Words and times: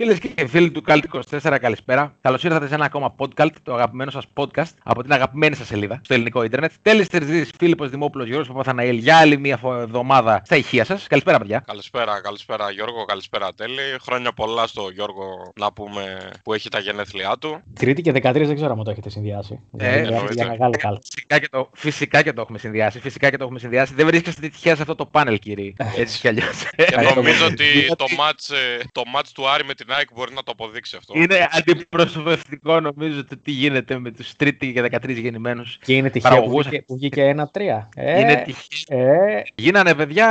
Φίλε 0.00 0.14
και 0.18 0.46
φίλοι 0.46 0.70
του 0.70 0.82
Cult 0.86 1.00
24, 1.40 1.56
καλησπέρα. 1.60 2.14
Καλώς 2.20 2.42
ήρθατε 2.44 2.66
σε 2.68 2.74
ένα 2.74 2.84
ακόμα 2.84 3.14
podcast, 3.18 3.50
το 3.62 3.74
αγαπημένο 3.74 4.10
σας 4.10 4.24
podcast 4.34 4.70
από 4.82 5.02
την 5.02 5.12
αγαπημένη 5.12 5.54
σας 5.54 5.66
σελίδα 5.66 6.00
στο 6.04 6.14
ελληνικό 6.14 6.42
Ιντερνετ. 6.42 6.72
Τέλης 6.82 7.06
της 7.08 7.50
Φίλιππος 7.58 7.90
Δημόπουλος 7.90 8.26
Γιώργος 8.26 8.48
Παπαθαναήλ 8.48 8.96
για 8.96 9.16
άλλη 9.16 9.38
μια 9.38 9.56
φο- 9.56 9.74
εβδομάδα 9.80 10.42
στα 10.44 10.56
ηχεία 10.56 10.84
σας. 10.84 11.06
Καλησπέρα, 11.06 11.38
παιδιά. 11.38 11.62
Καλησπέρα, 11.66 12.20
καλησπέρα 12.20 12.70
Γιώργο, 12.70 13.04
καλησπέρα 13.04 13.54
Τέλη. 13.54 13.80
Χρόνια 14.02 14.32
πολλά 14.32 14.66
στο 14.66 14.90
Γιώργο 14.94 15.52
να 15.54 15.72
πούμε 15.72 16.18
που 16.42 16.54
έχει 16.54 16.68
τα 16.68 16.78
γενέθλιά 16.78 17.36
του. 17.40 17.62
Τρίτη 17.74 18.02
και 18.02 18.12
13 18.12 18.20
δεν 18.46 18.54
ξέρω 18.54 18.72
αν 18.72 18.84
το 18.84 18.90
έχετε 18.90 19.10
συνδυάσει. 19.10 19.60
Ε, 19.78 19.90
Δηλαδή, 19.90 20.14
εννοείται. 20.14 20.34
για 20.34 20.46
μεγάλη 20.48 20.76
κάλπη. 20.76 21.00
Φυσικά 21.14 21.38
και, 21.38 21.48
το, 21.50 21.70
φυσικά 21.74 22.22
και 22.22 22.32
το 22.32 22.40
έχουμε 22.40 22.58
συνδυάσει. 22.58 23.00
Φυσικά 23.00 23.30
και 23.30 23.36
το 23.36 23.44
έχουμε 23.44 23.58
συνδυάσει. 23.58 23.94
Δεν 23.94 24.06
βρίσκεστε 24.06 24.48
τυχαία 24.48 24.74
σε 24.74 24.80
αυτό 24.82 24.94
το 24.94 25.06
πάνελ, 25.06 25.38
κύριοι. 25.38 25.74
Έτσι 25.96 26.18
κι 26.20 26.28
αλλιώς. 26.28 26.62
Και 26.76 26.96
νομίζω 27.14 27.38
το- 27.38 27.44
ότι 27.44 27.64
διότι- 27.64 27.96
το 27.96 28.04
match, 28.18 28.54
ε, 28.54 28.84
το 28.92 29.02
match 29.16 29.26
του 29.34 29.48
Άρη 29.48 29.64
με 29.64 29.74
την 29.74 29.86
ΑΕΚ 29.94 30.08
μπορεί 30.14 30.34
να 30.34 30.42
το 30.42 30.52
αποδείξει 30.52 30.96
αυτό. 30.96 31.12
Είναι 31.16 31.48
αντιπροσωπευτικό 31.50 32.80
νομίζω 32.80 33.24
το 33.24 33.38
τι 33.42 33.50
γίνεται 33.50 33.98
με 33.98 34.10
τους 34.10 34.36
τρίτη 34.36 34.72
και 34.72 34.82
13 34.82 35.08
γεννημένους. 35.20 35.78
Και 35.82 35.94
είναι 35.94 36.10
τυχαίο 36.10 36.30
που 36.30 36.36
Παραγωγούς. 36.36 36.66
βγήκε, 36.66 36.82
που 36.82 36.94
βγήκε 36.96 37.22
ένα-τρία. 37.22 37.88
Ε, 37.96 38.20
Είναι 38.20 38.42
τυχαίο. 38.46 38.98
ε, 38.98 39.42
Γίνανε 39.54 39.94
παιδιά 39.94 40.26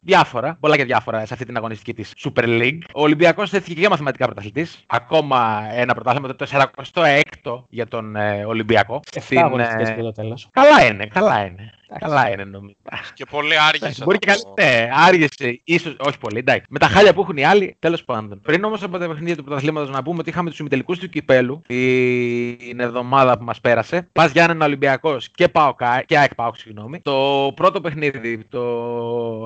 διάφορα, 0.00 0.56
πολλά 0.60 0.76
και 0.76 0.84
διάφορα 0.84 1.26
σε 1.26 1.32
αυτή 1.34 1.44
την 1.46 1.56
αγωνιστική 1.56 1.94
της 1.94 2.12
Super 2.24 2.44
League. 2.44 2.78
Ο 2.94 3.02
Ολυμπιακός 3.02 3.50
θέθηκε 3.50 3.80
και 3.80 3.88
μαθηματικά 3.88 4.24
πρωταθλητής. 4.26 4.82
Ακόμα 4.86 5.68
ένα 5.72 5.94
πρωτάθλημα, 5.94 6.34
το 6.34 6.46
46ο 6.50 7.64
για 7.68 7.86
τον 7.86 8.16
ε, 8.16 8.44
Ολυμπιακό. 8.44 9.00
7 9.12 9.18
Στην, 9.22 9.38
αγωνιστικές 9.38 9.88
ε, 9.88 9.92
και 9.92 10.02
το 10.02 10.12
τέλος. 10.12 10.48
Καλά 10.52 10.86
είναι, 10.86 11.06
καλά 11.06 11.44
είναι. 11.44 11.72
Καλά 11.98 12.30
είναι 12.30 12.44
νομίζω. 12.44 12.74
Και 13.14 13.24
πολύ 13.30 13.58
άργησε. 13.58 14.04
Μπορεί 14.04 14.18
και 14.18 14.26
να 14.26 14.32
καλή. 14.32 14.44
το- 14.44 14.54
Ναι, 14.62 14.88
άργησε, 14.92 15.60
ίσως, 15.64 15.96
όχι 15.98 16.18
πολύ, 16.18 16.38
εντάξει. 16.38 16.64
Με 16.68 16.78
τα 16.78 16.86
χάλια 16.86 17.14
που 17.14 17.20
έχουν 17.20 17.36
οι 17.36 17.44
άλλοι, 17.44 17.76
τέλος 17.78 18.04
πάντων. 18.04 18.40
Πριν 18.40 18.64
όμως 18.64 18.82
από 18.82 18.98
τα 18.98 19.08
παιχνίδια 19.08 19.36
του 19.36 19.44
πρωταθλήματος 19.44 19.90
να 19.90 20.02
πούμε 20.02 20.18
ότι 20.18 20.30
είχαμε 20.30 20.50
τους 20.50 20.58
ημιτελικούς 20.58 20.98
του 20.98 21.08
κυπέλου 21.08 21.62
την 21.66 22.80
εβδομάδα 22.80 23.38
που 23.38 23.44
μας 23.44 23.60
πέρασε. 23.60 24.08
Πας 24.12 24.30
Γιάννενα 24.32 24.64
Ολυμπιακός 24.64 25.30
και 25.30 25.48
πάω 25.48 25.74
και 26.06 26.18
ΑΕΚ 26.18 26.34
πάω, 26.34 26.54
συγγνώμη. 26.54 27.00
Το 27.00 27.52
πρώτο 27.56 27.80
παιχνίδι, 27.80 28.44
το 28.48 28.62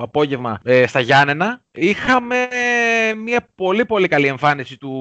απόγευμα 0.01 0.59
ε, 0.63 0.87
στα 0.87 0.99
Γιάννενα, 0.99 1.63
είχαμε 1.75 2.47
μια 3.23 3.47
πολύ 3.55 3.85
πολύ 3.85 4.07
καλή 4.07 4.27
εμφάνιση 4.27 4.77
του 4.77 4.91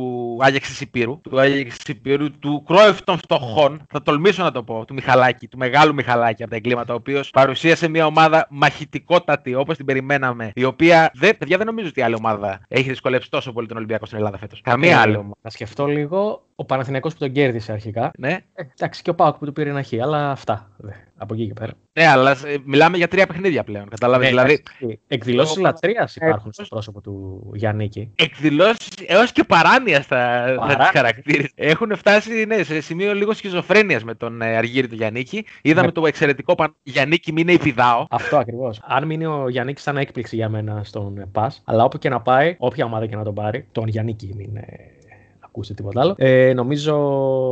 Άγιαξ 0.41 0.69
της 0.69 0.81
Υπήρου. 0.81 1.21
Του 1.21 1.41
Άγιαξ 1.41 1.77
της 1.77 1.95
Υπήρου, 1.95 2.39
του 2.39 2.63
Κρόεφ 2.67 3.03
των 3.03 3.19
φτωχών. 3.19 3.83
Θα 3.89 4.03
τολμήσω 4.03 4.43
να 4.43 4.51
το 4.51 4.63
πω, 4.63 4.85
του 4.85 4.95
Μιχαλάκη, 4.95 5.49
του 5.49 5.59
μεγάλου 5.59 5.95
Μιχαλάκη 5.95 6.43
από 6.43 6.51
τα 6.51 6.57
εγκλήματα, 6.57 6.93
ο 6.93 6.97
οποίος 6.97 7.31
παρουσίασε 7.31 7.89
μια 7.89 8.07
ομάδα 8.07 8.47
μαχητικότατη 8.51 9.55
όπως 9.55 9.77
την 9.77 9.87
περιμέναμε. 9.87 10.51
Η 10.55 10.65
οποία, 10.65 11.11
δεν, 11.15 11.39
παιδιά, 11.39 11.57
δεν 11.57 11.67
νομίζω 11.67 11.89
ότι 11.89 12.03
άλλη 12.03 12.15
ομάδα 12.15 12.61
έχει 12.69 12.89
δυσκολεύσει 12.89 13.31
τόσο 13.31 13.53
πολύ 13.53 13.67
τον 13.67 13.77
Ολυμπιακό 13.77 14.07
στην 14.07 14.19
Ελλάδα 14.19 14.39
φέτος. 14.39 14.61
Καμία 14.61 14.91
Ε, 14.91 14.95
άλλη 15.01 15.17
ομάδα. 15.17 15.35
Να 15.43 15.51
σκεφτώ 15.51 15.87
λίγο. 15.87 16.43
Ο 16.57 16.65
Παναθηναϊκός 16.65 17.13
που 17.13 17.19
τον 17.19 17.33
κέρδισε 17.33 17.73
αρχικά. 17.73 18.11
Ναι. 18.19 18.31
Ε, 18.55 18.63
εντάξει, 18.79 19.03
και 19.03 19.11
ο 19.11 19.15
Πάοκ 19.15 19.37
που 19.37 19.45
του 19.45 19.53
πήρε 19.53 19.71
ένα 19.71 19.83
χ. 19.83 19.93
Αλλά 20.03 20.31
αυτά. 20.31 20.71
Δε, 20.77 20.91
από 21.17 21.35
εκεί 21.35 21.47
και 21.47 21.53
πέρα. 21.53 21.73
ναι, 21.93 22.07
αλλά 22.07 22.31
ε, 22.31 22.55
μιλάμε 22.65 22.97
για 22.97 23.09
τρία 23.09 23.27
παιχνίδια 23.27 23.65
πλέον. 23.65 23.89
Κατάλαβε. 23.89 24.25
Ε, 24.25 24.29
δηλαδή, 24.29 24.63
Εκδηλώσεις 25.07 25.57
ο- 25.57 25.61
λατρείας 25.61 26.17
ε, 26.17 26.27
υπάρχουν 26.27 26.53
στο 26.53 26.65
πρόσωπο 26.69 27.01
του 27.01 27.51
Γιάννικη. 27.55 28.11
εκδηλώσεις 28.15 28.89
έως 29.07 29.33
και 29.33 29.45
παράνοια 29.45 30.01
θα, 30.01 30.45
θα 30.49 30.55
Παράνοια. 30.61 30.77
τι 30.91 30.97
χαρακτήριζε. 30.97 31.51
Έχουν 31.55 31.97
φτάσει 31.97 32.45
ναι, 32.45 32.63
σε 32.63 32.81
σημείο 32.81 33.15
λίγο 33.15 33.33
σχιζοφρένειας 33.33 34.05
με 34.05 34.15
τον 34.15 34.43
ε, 34.43 34.57
Αργύρι 34.57 34.89
του 34.89 34.95
Γιάννικη. 34.95 35.45
Είδαμε 35.63 35.87
Ναι. 35.87 35.93
το 35.93 36.07
εξαιρετικό 36.07 36.55
παν... 36.55 36.77
Γιάννικη 36.83 37.33
μην 37.33 37.43
είναι 37.49 37.53
υπηδάω. 37.53 38.07
Αυτό 38.11 38.37
ακριβώς. 38.37 38.81
Αν 38.87 39.07
μείνει 39.07 39.27
ο 39.27 39.49
Γιάννικης, 39.49 39.83
θα 39.83 39.91
είναι 39.91 40.01
έκπληξη 40.01 40.37
για 40.37 40.49
μένα 40.49 40.81
στον 40.85 41.19
ε, 41.19 41.29
Πας. 41.33 41.63
Αλλά 41.65 41.85
όπου 41.85 41.99
και 41.99 42.09
να 42.09 42.21
πάει, 42.21 42.55
όποια 42.59 42.85
ομάδα 42.85 43.07
και 43.07 43.17
να 43.17 43.25
τον 43.25 43.35
πάρει, 43.35 43.67
τον 43.73 43.89
Γιάννικη 43.89 44.33
μην 44.37 44.57
ε, 45.55 45.61
ακούσει 45.61 45.75
τίποτα 45.75 46.01
άλλο. 46.01 46.15
Ε, 46.19 46.53
νομίζω 46.55 46.95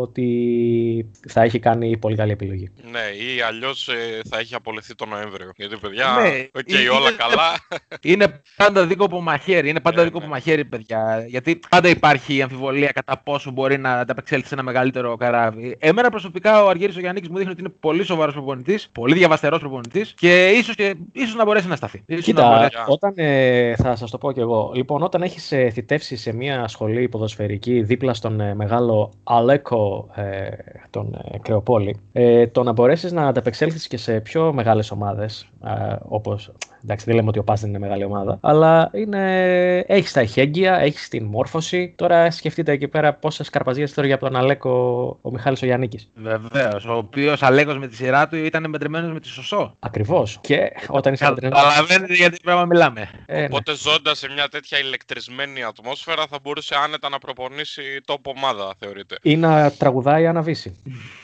ότι 0.00 1.10
θα 1.28 1.42
έχει 1.42 1.58
κάνει 1.58 1.96
πολύ 1.96 2.16
καλή 2.16 2.32
επιλογή. 2.32 2.70
Ναι, 2.90 2.98
ή 2.98 3.40
αλλιώς 3.40 3.88
θα 4.28 4.38
έχει 4.38 4.54
απολυθεί 4.54 4.94
τον 4.94 5.08
Νοέμβριο. 5.08 5.50
Γιατί 5.56 5.76
παιδιά, 5.76 6.06
Ναι, 6.22 6.46
οκ, 6.60 6.68
είναι- 6.70 6.88
όλα 6.88 6.98
είναι- 7.08 7.16
καλά. 7.16 7.50
Είναι 8.02 8.40
πάντα 8.56 8.86
δίκοπο 8.86 9.20
μαχαίρι. 9.20 9.68
Είναι 9.68 9.80
πάντα 9.80 9.96
Ναι, 9.98 10.04
δίκοπο 10.04 10.24
ναι. 10.24 10.30
μαχαίρι, 10.30 10.64
παιδιά. 10.64 11.24
Γιατί 11.28 11.60
πάντα 11.68 11.88
υπάρχει 11.88 12.36
η 12.36 12.42
αμφιβολία 12.42 12.90
κατά 12.94 13.18
πόσο 13.24 13.50
μπορεί 13.50 13.78
να 13.78 13.92
ανταπεξέλθει 13.92 14.46
σε 14.48 14.54
ένα 14.54 14.62
μεγαλύτερο 14.62 15.16
καράβι. 15.16 15.76
Εμένα 15.78 16.10
προσωπικά 16.10 16.64
ο 16.64 16.68
Αργύρης 16.68 16.92
ο 16.96 17.00
Γιαννίκης 17.00 17.30
μου 17.30 17.36
δείχνει 17.36 17.52
ότι 17.52 17.60
είναι 17.60 17.72
πολύ 17.80 18.04
σοβαρός 18.04 18.34
προπονητής, 18.34 18.88
πολύ 18.92 19.14
διαβαστερός 19.14 19.60
προπονητής 19.60 20.14
και 20.16 20.48
ίσως 20.48 20.74
και 20.74 20.94
ίσως 21.12 21.34
να 21.34 21.44
μπορέσει 21.44 21.68
να 21.68 21.76
σταθεί. 21.76 22.02
Ίσως 22.06 22.26
να 22.26 22.32
Κοίτα, 22.32 22.48
μπορέσει. 22.48 22.76
όταν, 22.86 23.12
ε, 23.16 23.74
θα 23.76 23.96
σας 23.96 24.10
το 24.10 24.18
πω 24.18 24.32
κι 24.32 24.40
εγώ. 24.40 24.72
Λοιπόν, 24.74 25.02
όταν 25.02 25.22
έχεις 25.22 25.52
ε, 25.52 25.70
θητεύσει 25.70 26.16
σε 26.16 26.32
μια 26.34 26.68
σχολή 26.68 27.08
ποδοσφαιρική 27.08 27.82
δίπλα 27.92 28.14
στον 28.14 28.40
ε, 28.40 28.54
μεγάλο 28.54 29.10
Αλέκο 29.24 30.08
ε, 30.14 30.48
τον 30.90 31.14
ε, 31.32 31.38
Κρεοπόλη, 31.38 31.96
ε, 32.12 32.46
το 32.46 32.62
να 32.62 32.72
μπορέσεις 32.72 33.12
να 33.12 33.26
ανταπεξέλθεις 33.26 33.86
και 33.86 33.96
σε 33.96 34.20
πιο 34.20 34.52
μεγάλες 34.52 34.90
ομάδες, 34.90 35.48
ε, 35.66 35.96
όπως, 36.02 36.52
εντάξει 36.84 37.04
δεν 37.06 37.14
λέμε 37.14 37.28
ότι 37.28 37.38
ο 37.38 37.44
Πας 37.44 37.60
δεν 37.60 37.68
είναι 37.68 37.78
μεγάλη 37.78 38.04
ομάδα, 38.04 38.38
αλλά 38.42 38.90
είναι, 38.92 39.78
έχεις 39.78 40.12
τα 40.12 40.20
εχέγγυα, 40.20 40.78
έχεις 40.78 41.08
την 41.08 41.24
μόρφωση. 41.24 41.94
Τώρα 41.96 42.30
σκεφτείτε 42.30 42.72
εκεί 42.72 42.88
πέρα 42.88 43.12
πόσες 43.14 43.50
καρπαζίες 43.50 43.94
τώρα 43.94 44.06
για 44.06 44.18
τον 44.18 44.36
Αλέκο 44.36 44.70
ο 45.22 45.30
Μιχάλης 45.30 45.62
ο 45.62 45.66
Γιάννικης. 45.66 46.10
Βεβαίως. 46.14 46.84
Ο 46.84 46.92
οποίος 46.96 47.42
Αλέκος 47.42 47.78
με 47.78 47.88
τη 47.88 47.94
σειρά 47.94 48.28
του 48.28 48.36
ήταν 48.36 48.70
μετρημένο 48.70 49.12
με 49.12 49.20
τη 49.20 49.28
Σωσό. 49.28 49.76
Ακριβώς. 49.78 50.38
Και 50.40 50.72
όταν 50.88 51.12
είσαι 51.12 51.28
μετρημένος- 51.28 51.62
Καταλαβαίνετε 51.64 52.14
για 52.14 52.30
τι 52.30 52.40
πράγμα 52.42 52.64
μιλάμε. 52.64 53.08
Ε, 53.26 53.38
ναι. 53.38 53.44
Οπότε 53.44 53.74
ζώντας 53.76 54.18
σε 54.18 54.28
μια 54.34 54.48
τέτοια 54.48 54.78
ηλεκτρισμένη 54.78 55.62
ατμόσφαιρα 55.62 56.26
θα 56.30 56.38
μπορούσε 56.42 56.74
άνετα 56.84 57.08
να 57.08 57.18
προπονήσει 57.18 57.82
τόπο 58.04 58.32
ομάδα, 58.36 58.74
θεωρείται. 58.78 59.16
Ή 59.22 59.36
να 59.36 59.70
τραγουδάει 59.72 60.26
αναβήσει. 60.26 60.76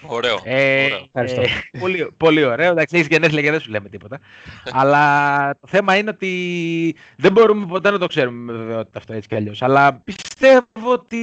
Ωραίο. 0.06 0.41
Ε, 0.44 0.84
ωραίο. 0.84 1.05
Ευχαριστώ. 1.12 1.41
ε, 1.41 1.78
πολύ, 1.81 2.10
πολύ 2.16 2.44
ωραίο. 2.44 2.70
Εντάξει, 2.70 2.97
έχεις 2.97 3.09
γενέθλια 3.09 3.43
και 3.43 3.50
δεν 3.50 3.60
σου 3.60 3.70
λέμε 3.70 3.88
τίποτα. 3.88 4.19
Αλλά 4.81 5.55
το 5.61 5.66
θέμα 5.69 5.97
είναι 5.97 6.11
ότι 6.11 6.97
δεν 7.16 7.33
μπορούμε 7.33 7.66
ποτέ 7.66 7.91
να 7.91 7.99
το 7.99 8.06
ξέρουμε 8.06 8.53
με 8.53 8.59
βεβαιότητα 8.59 8.99
αυτό 8.99 9.12
έτσι 9.12 9.28
κι 9.28 9.34
αλλιώς. 9.34 9.62
Αλλά 9.62 9.94
πιστεύω 9.94 10.93
ότι 10.93 11.19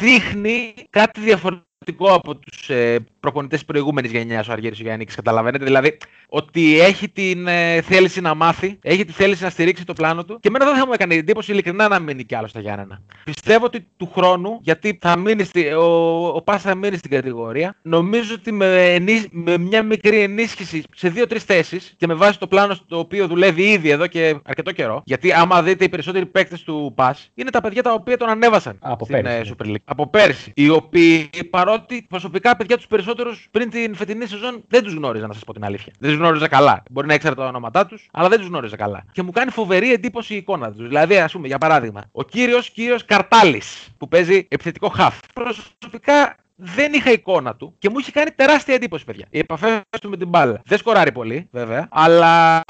δείχνει 0.00 0.74
κάτι 0.90 1.20
διαφορετικό 1.20 1.70
από 1.98 2.36
τους 2.36 2.70
ε, 2.70 2.98
προπονητές 3.20 3.58
τη 3.58 3.64
προηγούμενης 3.64 4.10
γενιάς 4.10 4.48
ο 4.48 4.52
Αργύρης 4.52 4.80
ο 4.80 4.82
Γιάννης. 4.82 5.14
Καταλαβαίνετε; 5.14 5.64
Δηλαδή 5.64 5.96
ότι 6.28 6.80
έχει 6.80 7.08
την 7.08 7.46
ε, 7.46 7.80
θέληση 7.80 8.20
να 8.20 8.34
μάθει, 8.34 8.78
έχει 8.82 9.04
τη 9.04 9.12
θέληση 9.12 9.42
να 9.42 9.50
στηρίξει 9.50 9.84
το 9.84 9.92
πλάνο 9.92 10.24
του. 10.24 10.38
Και 10.40 10.48
εμένα 10.48 10.64
δεν 10.64 10.76
θα 10.76 10.86
μου 10.86 10.92
έκανε 10.92 11.14
εντύπωση 11.14 11.52
ειλικρινά 11.52 11.88
να 11.88 11.98
μείνει 11.98 12.24
κι 12.24 12.34
άλλο 12.34 12.46
στα 12.46 12.60
Γιάννενα. 12.60 13.02
Πιστεύω 13.24 13.64
ότι 13.64 13.86
του 13.96 14.10
χρόνου, 14.14 14.58
γιατί 14.62 14.98
θα 15.00 15.18
μείνει 15.18 15.44
στη, 15.44 15.72
ο, 15.72 16.26
ο 16.26 16.42
Πας 16.42 16.62
θα 16.62 16.74
μείνει 16.74 16.96
στην 16.96 17.10
κατηγορία, 17.10 17.76
νομίζω 17.82 18.34
ότι 18.34 18.52
με, 18.52 18.94
ενίσ- 18.94 19.28
με 19.30 19.58
μια 19.58 19.82
μικρή 19.82 20.20
ενίσχυση 20.20 20.82
σε 20.94 21.08
δύο-τρεις 21.08 21.44
θέσεις 21.44 21.94
και 21.96 22.06
με 22.06 22.14
βάση 22.14 22.38
το 22.38 22.46
πλάνο 22.46 22.74
στο 22.74 22.98
οποίο 22.98 23.26
δουλεύει 23.26 23.62
ήδη 23.62 23.90
εδώ 23.90 24.06
και 24.06 24.36
αρκετό 24.44 24.72
καιρό. 24.72 25.02
Γιατί 25.04 25.32
άμα 25.32 25.62
δείτε 25.62 25.84
οι 25.84 25.88
περισσότεροι 25.88 26.26
παίκτες 26.26 26.62
του 26.62 26.92
Πας 26.94 27.30
είναι 27.34 27.50
τα 27.50 27.60
παιδιά 27.60 27.82
τα 27.82 27.92
οποία 27.92 28.16
τον 28.16 28.28
ανέβασαν 28.28 28.78
Από 28.80 29.04
στην 29.04 29.22
πέρυσι, 29.22 29.34
ε, 29.34 29.42
ναι. 29.42 29.50
Super 29.56 29.70
League. 29.70 29.84
Από 29.84 30.06
πέρσι. 30.06 30.52
Οι 30.54 30.68
οποίοι 30.68 31.30
παρότι 31.72 32.06
προσωπικά 32.08 32.56
παιδιά 32.56 32.76
τους 32.76 32.86
περισσότερους 32.86 33.48
πριν 33.50 33.70
την 33.70 33.94
φετινή 33.94 34.26
σεζόν 34.26 34.64
δεν 34.68 34.82
τους 34.82 34.94
γνώριζα, 34.94 35.26
να 35.26 35.32
σας 35.32 35.44
πω 35.44 35.52
την 35.52 35.64
αλήθεια. 35.64 35.92
Δεν 35.98 36.10
τους 36.10 36.18
γνώριζα 36.18 36.48
καλά. 36.48 36.82
Μπορεί 36.90 37.06
να 37.06 37.14
ήξερα 37.14 37.34
τα 37.34 37.46
ονόματά 37.46 37.86
τους, 37.86 38.08
αλλά 38.12 38.28
δεν 38.28 38.38
τους 38.38 38.48
γνώριζα 38.48 38.76
καλά. 38.76 39.04
Και 39.12 39.22
μου 39.22 39.30
κάνει 39.30 39.50
φοβερή 39.50 39.92
εντύπωση 39.92 40.34
η 40.34 40.36
εικόνα 40.36 40.72
τους. 40.72 40.86
Δηλαδή, 40.86 41.18
ας 41.18 41.32
πούμε, 41.32 41.46
για 41.46 41.58
παράδειγμα, 41.58 42.04
ο 42.12 42.22
κύριος 42.22 42.70
κύριος 42.70 43.04
Καρτάλης 43.04 43.88
που 43.98 44.08
παίζει 44.08 44.46
επιθετικό 44.50 44.88
χαφ. 44.88 45.18
Προσωπικά 45.34 46.36
δεν 46.56 46.92
είχα 46.92 47.10
εικόνα 47.10 47.56
του 47.56 47.74
και 47.78 47.90
μου 47.90 47.98
είχε 47.98 48.10
κάνει 48.10 48.30
τεράστια 48.30 48.74
εντύπωση, 48.74 49.04
παιδιά. 49.04 49.26
Οι 49.30 49.38
επαφές 49.38 49.80
του 50.00 50.08
με 50.08 50.16
την 50.16 50.28
μπάλα. 50.28 50.62
Δεν 50.64 50.78
σκοράρει 50.78 51.12
πολύ, 51.12 51.48
βέβαια, 51.50 51.88
αλλά 51.90 52.62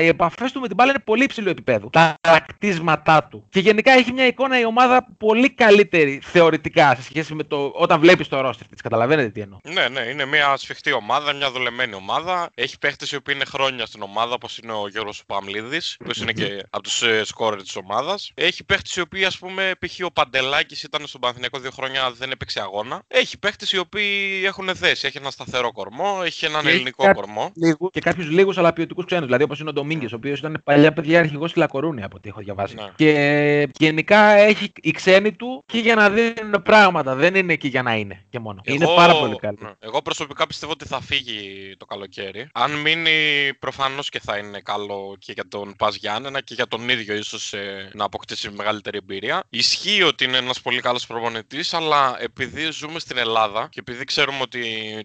οι 0.00 0.06
επαφές 0.06 0.52
του 0.52 0.60
με 0.60 0.66
την 0.66 0.76
μπάλα 0.76 0.90
είναι 0.90 1.02
πολύ 1.04 1.24
υψηλού 1.24 1.48
επίπεδου. 1.48 1.90
Τα 1.90 2.16
κτίσματά 2.46 3.24
του. 3.24 3.46
Και 3.48 3.60
γενικά 3.60 3.92
έχει 3.92 4.12
μια 4.12 4.26
εικόνα 4.26 4.60
η 4.60 4.64
ομάδα 4.64 5.06
πολύ 5.18 5.50
καλύτερη 5.50 6.20
θεωρητικά 6.22 6.94
σε 6.94 7.02
σχέση 7.02 7.34
με 7.34 7.42
το 7.42 7.72
όταν 7.74 8.00
βλέπεις 8.00 8.28
το 8.28 8.40
ρόστερ 8.40 8.66
της. 8.66 8.80
Καταλαβαίνετε 8.80 9.28
τι 9.28 9.40
εννοώ. 9.40 9.58
Ναι, 9.62 9.88
ναι, 9.88 10.00
είναι 10.00 10.24
μια 10.24 10.56
σφιχτή 10.56 10.92
ομάδα, 10.92 11.32
μια 11.32 11.50
δουλεμένη 11.50 11.94
ομάδα. 11.94 12.50
Έχει 12.54 12.78
παίχτες 12.78 13.12
οι 13.12 13.16
οποίοι 13.16 13.34
είναι 13.36 13.44
χρόνια 13.44 13.86
στην 13.86 14.02
ομάδα, 14.02 14.34
όπως 14.34 14.58
είναι 14.58 14.72
ο 14.72 14.88
Γιώργος 14.88 15.22
Παμλίδη, 15.26 15.80
που 16.04 16.10
είναι 16.20 16.32
και 16.32 16.62
από 16.70 16.82
τους 16.82 17.02
ε, 17.02 17.24
σκόρερ 17.24 17.62
της 17.62 17.76
ομάδας. 17.76 18.32
Έχει 18.34 18.64
παίχτες 18.64 18.96
οι 18.96 19.00
οποίοι, 19.00 19.24
ας 19.24 19.38
πούμε, 19.38 19.72
π.χ. 19.78 20.04
ο 20.04 20.12
Παντελάκης 20.12 20.82
ήταν 20.82 21.06
στον 21.06 21.20
Παναθηναϊκό 21.20 21.58
δύο 21.58 21.70
χρόνια, 21.70 22.10
δεν 22.10 22.30
έπαιξε 22.30 22.60
αγώνα. 22.60 23.02
Έχει 23.24 23.32
έχει 23.32 23.42
παίχτες 23.42 23.72
οι 23.72 23.78
οποίοι 23.78 24.42
έχουν 24.44 24.74
θέση. 24.76 25.06
Έχει 25.06 25.18
ένα 25.18 25.30
σταθερό 25.30 25.72
κορμό, 25.72 26.20
έχει 26.24 26.44
έναν 26.44 26.60
Και 26.60 26.66
έχει 26.66 26.76
ελληνικό 26.76 27.02
κάτι- 27.04 27.14
κορμό. 27.20 27.52
Λίγου, 27.54 27.90
και 27.92 28.00
κάποιους 28.00 28.30
λίγους 28.30 28.58
αλλά 28.58 28.72
ποιοτικούς 28.72 29.04
ξένους. 29.04 29.24
Δηλαδή 29.24 29.42
όπως 29.42 29.60
είναι 29.60 29.68
ο 29.68 29.72
Ντομίνγκες, 29.72 30.12
ο 30.12 30.16
οποίος 30.16 30.38
ήταν 30.38 30.60
παλιά 30.64 30.92
παιδιά 30.92 31.18
αρχηγός 31.18 31.50
στη 31.50 31.58
Λακορούνη 31.58 32.02
από 32.02 32.16
ό,τι 32.16 32.28
έχω 32.28 32.40
διαβάσει. 32.40 32.74
Ναι. 32.74 32.82
Και 32.96 33.68
γενικά 33.78 34.30
έχει 34.30 34.72
οι 34.82 34.90
ξένοι 34.90 35.32
του 35.32 35.64
και 35.66 35.78
για 35.78 35.94
να 35.94 36.10
δίνουν 36.10 36.62
πράγματα. 36.64 37.14
Δεν 37.14 37.34
είναι 37.34 37.56
και 37.56 37.68
για 37.68 37.82
να 37.82 37.94
είναι 37.94 38.24
και 38.30 38.38
μόνο. 38.38 38.60
Είναι 38.64 38.84
Εγώ- 38.84 38.94
πάρα 38.94 39.14
πολύ 39.18 39.36
καλό. 39.36 39.56
ναι. 39.60 39.70
Εγώ 39.78 40.02
προσωπικά 40.02 40.46
πιστεύω 40.46 40.72
ότι 40.72 40.86
θα 40.86 41.00
φύγει 41.00 41.74
το 41.78 41.84
καλοκαίρι. 41.84 42.48
Αν 42.52 42.72
μείνει, 42.72 43.10
προφανώς 43.58 44.08
και 44.08 44.20
θα 44.20 44.36
είναι 44.36 44.60
καλό 44.60 45.16
και 45.18 45.32
για 45.32 45.44
τον 45.48 45.74
Πας 45.78 45.96
Γιάννενα 45.96 46.40
και 46.40 46.54
για 46.54 46.66
τον 46.66 46.88
ίδιο 46.88 47.14
ίσως 47.14 47.54
να 47.92 48.04
αποκτήσει 48.04 48.50
μεγαλύτερη 48.50 48.98
εμπειρία. 48.98 49.42
Ισχύει 49.50 50.02
ότι 50.02 50.24
είναι 50.24 50.36
ένας 50.36 50.60
πολύ 50.60 50.80
καλός 50.80 51.06
προπονητής, 51.06 51.74
αλλά 51.74 52.16
επειδή 52.20 52.70
ζούμε 52.70 52.98
στην 52.98 53.13
Ελλάδα 53.20 53.68
και 53.70 53.80
επειδή 53.80 54.04
ξέρουμε 54.04 54.38
ότι 54.40 54.62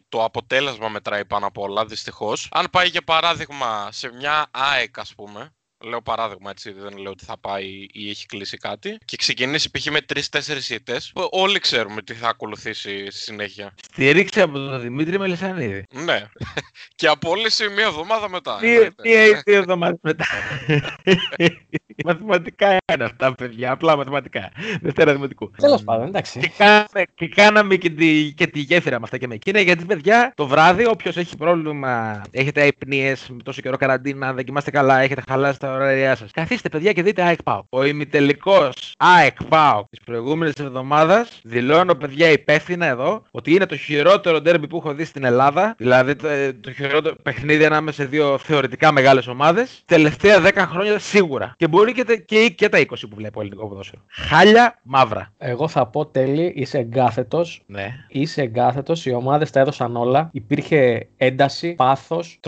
το 0.09 0.23
αποτέλεσμα 0.23 0.89
μετράει 0.89 1.25
πάνω 1.25 1.47
απ' 1.47 1.57
όλα, 1.57 1.85
δυστυχώς, 1.85 2.47
αν 2.51 2.67
πάει 2.71 2.87
για 2.87 3.01
παράδειγμα 3.01 3.91
σε 3.91 4.13
μια 4.13 4.47
ΑΕΚ, 4.51 4.99
ας 4.99 5.15
πούμε, 5.15 5.53
Λέω 5.83 6.01
παράδειγμα 6.01 6.49
έτσι, 6.49 6.71
δεν 6.71 6.97
λέω 6.97 7.11
ότι 7.11 7.25
θα 7.25 7.37
πάει 7.37 7.87
ή 7.91 8.09
έχει 8.09 8.25
κλείσει 8.25 8.57
κάτι. 8.57 8.97
Και 9.05 9.17
ξεκινήσει 9.17 9.71
π.χ. 9.71 9.85
με 9.85 9.99
3-4 10.13 10.69
ητέ. 10.69 11.01
Όλοι 11.29 11.59
ξέρουμε 11.59 12.01
τι 12.01 12.13
θα 12.13 12.29
ακολουθήσει 12.29 13.11
στη 13.11 13.21
συνέχεια. 13.21 13.73
Στηρίξε 13.91 14.41
από 14.41 14.53
τον 14.53 14.81
Δημήτρη 14.81 15.19
Μελισανίδη. 15.19 15.83
Ναι. 15.93 16.27
και 16.95 17.07
απόλυση 17.07 17.69
μία 17.69 17.85
εβδομάδα 17.85 18.29
μετά. 18.29 18.59
Μία 18.61 18.71
εννοείται. 18.71 19.01
μία 19.03 19.25
ή 19.25 19.41
δύο 19.45 19.55
εβδομάδες 19.55 19.99
μετά. 20.01 20.25
μαθηματικά 22.05 22.77
είναι 22.93 23.03
αυτά, 23.03 23.35
παιδιά. 23.35 23.71
Απλά 23.71 23.97
μαθηματικά. 23.97 24.51
Δευτέρα 24.81 25.13
δημοτικού. 25.13 25.51
Τέλος 25.57 25.83
πάντων, 25.83 26.07
εντάξει. 26.07 26.39
Και 26.39 26.51
κάναμε, 26.57 27.03
και 27.15 27.27
κάναμε 27.27 27.75
και, 27.75 27.89
τη, 27.89 28.33
και 28.33 28.47
τη 28.47 28.59
γέφυρα 28.59 28.95
με 28.95 29.03
αυτά 29.03 29.17
και 29.17 29.27
με 29.27 29.33
εκείνα. 29.33 29.59
Γιατί, 29.59 29.85
παιδιά, 29.85 30.31
το 30.35 30.47
βράδυ, 30.47 30.85
όποιος 30.85 31.17
έχει 31.17 31.37
πρόβλημα, 31.37 32.21
έχετε 32.31 32.61
αϊπνίε 32.61 33.15
με 33.29 33.43
τόσο 33.43 33.61
καιρό 33.61 33.77
καραντίνα, 33.77 34.33
δεν 34.33 34.45
κοιμάστε 34.45 34.71
καλά, 34.71 34.99
έχετε 34.99 35.23
χαλάσει 35.27 35.59
τα 35.59 35.73
ωραία 35.73 36.15
σας. 36.15 36.31
Καθίστε, 36.31 36.69
παιδιά, 36.69 36.91
και 36.93 37.03
δείτε 37.03 37.21
ΑΕΚ 37.21 37.43
ΠΑΟΚ. 37.43 37.65
Ο 37.69 37.83
ημιτελικός 37.83 38.93
ΑΕΚ 38.97 39.43
ΠΑΟΚ 39.43 39.89
της 39.89 39.99
προηγούμενης 40.05 40.53
εβδομάδας 40.53 41.39
δηλώνω, 41.43 41.95
παιδιά, 41.95 42.31
υπεύθυνα 42.31 42.85
εδώ 42.85 43.23
ότι 43.31 43.53
είναι 43.53 43.65
το 43.65 43.75
χειρότερο 43.77 44.41
ντέρμπι 44.41 44.67
που 44.67 44.77
έχω 44.77 44.93
δει 44.93 45.05
στην 45.05 45.23
Ελλάδα. 45.23 45.75
Δηλαδή, 45.77 46.15
το, 46.15 46.27
το 46.61 46.71
χειρότερο 46.71 47.15
παιχνίδι 47.23 47.65
ανάμεσα 47.65 48.01
σε 48.01 48.07
δύο 48.07 48.37
θεωρητικά 48.37 48.91
μεγάλες 48.91 49.27
ομάδες. 49.27 49.81
Τελευταία 49.85 50.41
10 50.41 50.51
χρόνια 50.55 50.99
σίγουρα. 50.99 51.53
Και 51.57 51.67
μπορεί 51.67 51.88
και, 51.91 52.03
τα- 52.03 52.15
και, 52.15 52.53
και 52.57 52.69
τα 52.69 52.79
20 52.79 52.83
που 53.09 53.15
βλέπω 53.15 53.39
ελληνικό 53.41 53.67
ποδόσφαιρο. 53.67 54.01
Χάλια 54.07 54.79
μαύρα. 54.83 55.33
Εγώ 55.37 55.67
θα 55.67 55.87
πω 55.87 56.05
τέλει, 56.05 56.53
είσαι 56.55 56.77
εγκάθετος. 56.77 57.63
Ναι. 57.65 57.87
Είσαι 58.07 58.41
εγκάθετος, 58.41 59.05
οι 59.05 59.13
ομάδες 59.13 59.51
τα 59.51 59.59
έδωσαν 59.59 59.95
όλα. 59.95 60.29
Υπήρχε 60.33 61.07
ένταση, 61.17 61.73
πάθος, 61.73 62.39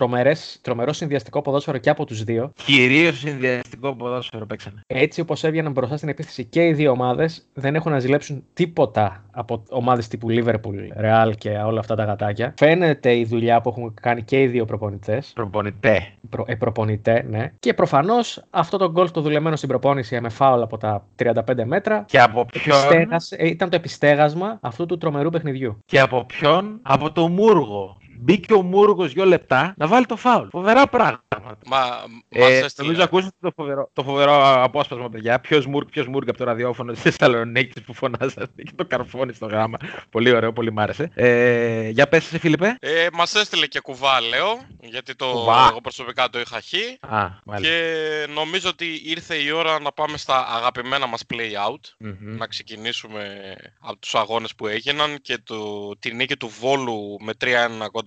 τρομερό 0.61 0.93
συνδυαστικό 0.93 1.41
ποδόσφαιρο 1.41 1.77
και 1.77 1.89
από 1.89 2.05
τους 2.05 2.23
δύο. 2.23 2.53
Κυρίως 2.65 3.17
συνδυαστικό 3.19 3.95
ποδόσφαιρο 3.95 4.45
παίξανε. 4.45 4.81
Έτσι 4.87 5.21
όπως 5.21 5.43
έβγαιναν 5.43 5.71
μπροστά 5.71 5.97
στην 5.97 6.09
επίθεση 6.09 6.45
και 6.45 6.65
οι 6.67 6.73
δύο 6.73 6.91
ομάδες, 6.91 7.47
δεν 7.53 7.75
έχουν 7.75 7.91
να 7.91 7.99
ζηλέψουν 7.99 8.43
τίποτα 8.53 9.23
από 9.31 9.63
ομάδες 9.69 10.07
τύπου 10.07 10.27
Liverpool, 10.29 11.01
Real 11.03 11.31
και 11.37 11.49
όλα 11.49 11.79
αυτά 11.79 11.95
τα 11.95 12.03
γατάκια. 12.03 12.53
Φαίνεται 12.57 13.15
η 13.15 13.25
δουλειά 13.25 13.61
που 13.61 13.69
έχουν 13.69 13.93
κάνει 14.01 14.23
και 14.23 14.41
οι 14.41 14.47
δύο 14.47 14.65
προπονητές. 14.65 15.31
Προπονητέ. 15.35 16.07
Προ, 16.29 16.43
ε, 16.47 16.55
προπονητέ, 16.55 17.25
ναι. 17.29 17.51
Και 17.59 17.73
προφανώς 17.73 18.43
αυτό 18.49 18.77
το 18.77 18.91
γκολ 18.91 19.11
το 19.11 19.21
δουλεμένο 19.31 19.55
στην 19.55 19.69
προπόνηση 19.69 20.21
με 20.21 20.29
φάουλ 20.29 20.61
από 20.61 20.77
τα 20.77 21.05
35 21.23 21.33
μέτρα 21.65 22.03
Και 22.07 22.19
από 22.19 22.45
ποιον; 22.45 22.77
επιστέγασε- 22.77 23.39
ε, 23.41 23.47
ήταν 23.47 23.69
το 23.69 23.75
επιστέγασμα 23.75 24.57
αυτού 24.61 24.85
του 24.85 24.97
τρομερού 24.97 25.29
παιχνιδιού. 25.29 25.77
Και 25.85 25.99
από 25.99 26.23
ποιον; 26.25 26.79
Από 26.81 27.11
το 27.11 27.27
Μούργο. 27.27 27.97
Μπήκε 28.23 28.53
ο 28.53 28.61
Μούργος 28.61 29.13
δύο 29.13 29.25
λεπτά 29.25 29.73
να 29.77 29.87
βάλει 29.87 30.05
το 30.05 30.15
φάουλ. 30.15 30.47
Φοβερά 30.51 30.87
πράγματα. 30.87 31.57
Μα 31.65 31.77
μας 31.77 32.49
Ε, 32.49 32.57
έστειλε. 32.57 32.87
νομίζω 32.87 33.03
ακούσατε 33.03 33.35
το 33.41 33.51
φοβερό, 33.55 33.89
το 33.93 34.03
φοβερό 34.03 34.63
απόσπασμα, 34.63 35.09
παιδιά. 35.09 35.39
Ποιος 35.39 35.65
Μούργκ, 35.65 35.87
ποιος 35.91 36.07
Μούργκ 36.07 36.29
από 36.29 36.37
το 36.37 36.43
ραδιόφωνο 36.43 36.91
της 36.91 37.01
Θεσσαλονίκης 37.01 37.81
που 37.83 37.93
φωνάζατε 37.93 38.63
και 38.63 38.71
το 38.75 38.85
καρφώνει 38.85 39.33
στο 39.33 39.45
γράμμα. 39.45 39.77
πολύ 40.09 40.31
ωραίο, 40.35 40.53
πολύ 40.53 40.71
μ' 40.71 40.79
άρεσε. 40.79 41.11
Ε, 41.13 41.89
για 41.89 42.07
πες 42.07 42.25
εσύ, 42.25 42.39
Φίλιππε. 42.39 42.75
Ε, 42.79 43.07
μας 43.13 43.35
έστειλε 43.35 43.65
και 43.67 43.79
κουβά, 43.79 44.21
λέω, 44.21 44.59
γιατί 44.81 45.15
το, 45.15 45.25
Κουβά. 45.25 45.67
εγώ 45.69 45.81
προσωπικά 45.81 46.29
το 46.29 46.39
είχα 46.39 46.61
χ. 46.61 46.73
Α, 47.13 47.29
μάλιστα. 47.45 47.73
Και 47.73 48.27
νομίζω 48.33 48.69
ότι 48.69 49.01
ήρθε 49.05 49.35
η 49.35 49.51
ώρα 49.51 49.79
να 49.79 49.91
πάμε 49.91 50.17
στα 50.17 50.47
αγαπημένα 50.47 51.07
μας 51.07 51.23
play 51.33 51.67
out. 51.69 51.79
Μμμ. 51.97 52.15
Να 52.37 52.47
ξεκινήσουμε 52.47 53.55
από 53.79 53.97
τους 53.99 54.15
αγώνες 54.15 54.55
που 54.55 54.67
έγιναν 54.67 55.17
και 55.21 55.37
το, 55.43 55.89
τη 55.99 56.13
νίκη 56.13 56.37
του 56.37 56.51
Βόλου 56.59 57.17
με 57.19 57.31
3-1 57.41 57.47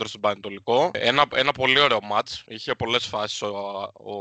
κόντρα 0.04 0.08
στον 0.08 0.20
Πανετολικό. 0.20 0.90
Ένα, 0.94 1.24
ένα 1.34 1.52
πολύ 1.52 1.80
ωραίο 1.80 1.98
μάτς. 2.02 2.44
Είχε 2.48 2.74
πολλές 2.74 3.06
φάσεις 3.06 3.42
ο, 3.42 3.48
ο, 3.94 4.14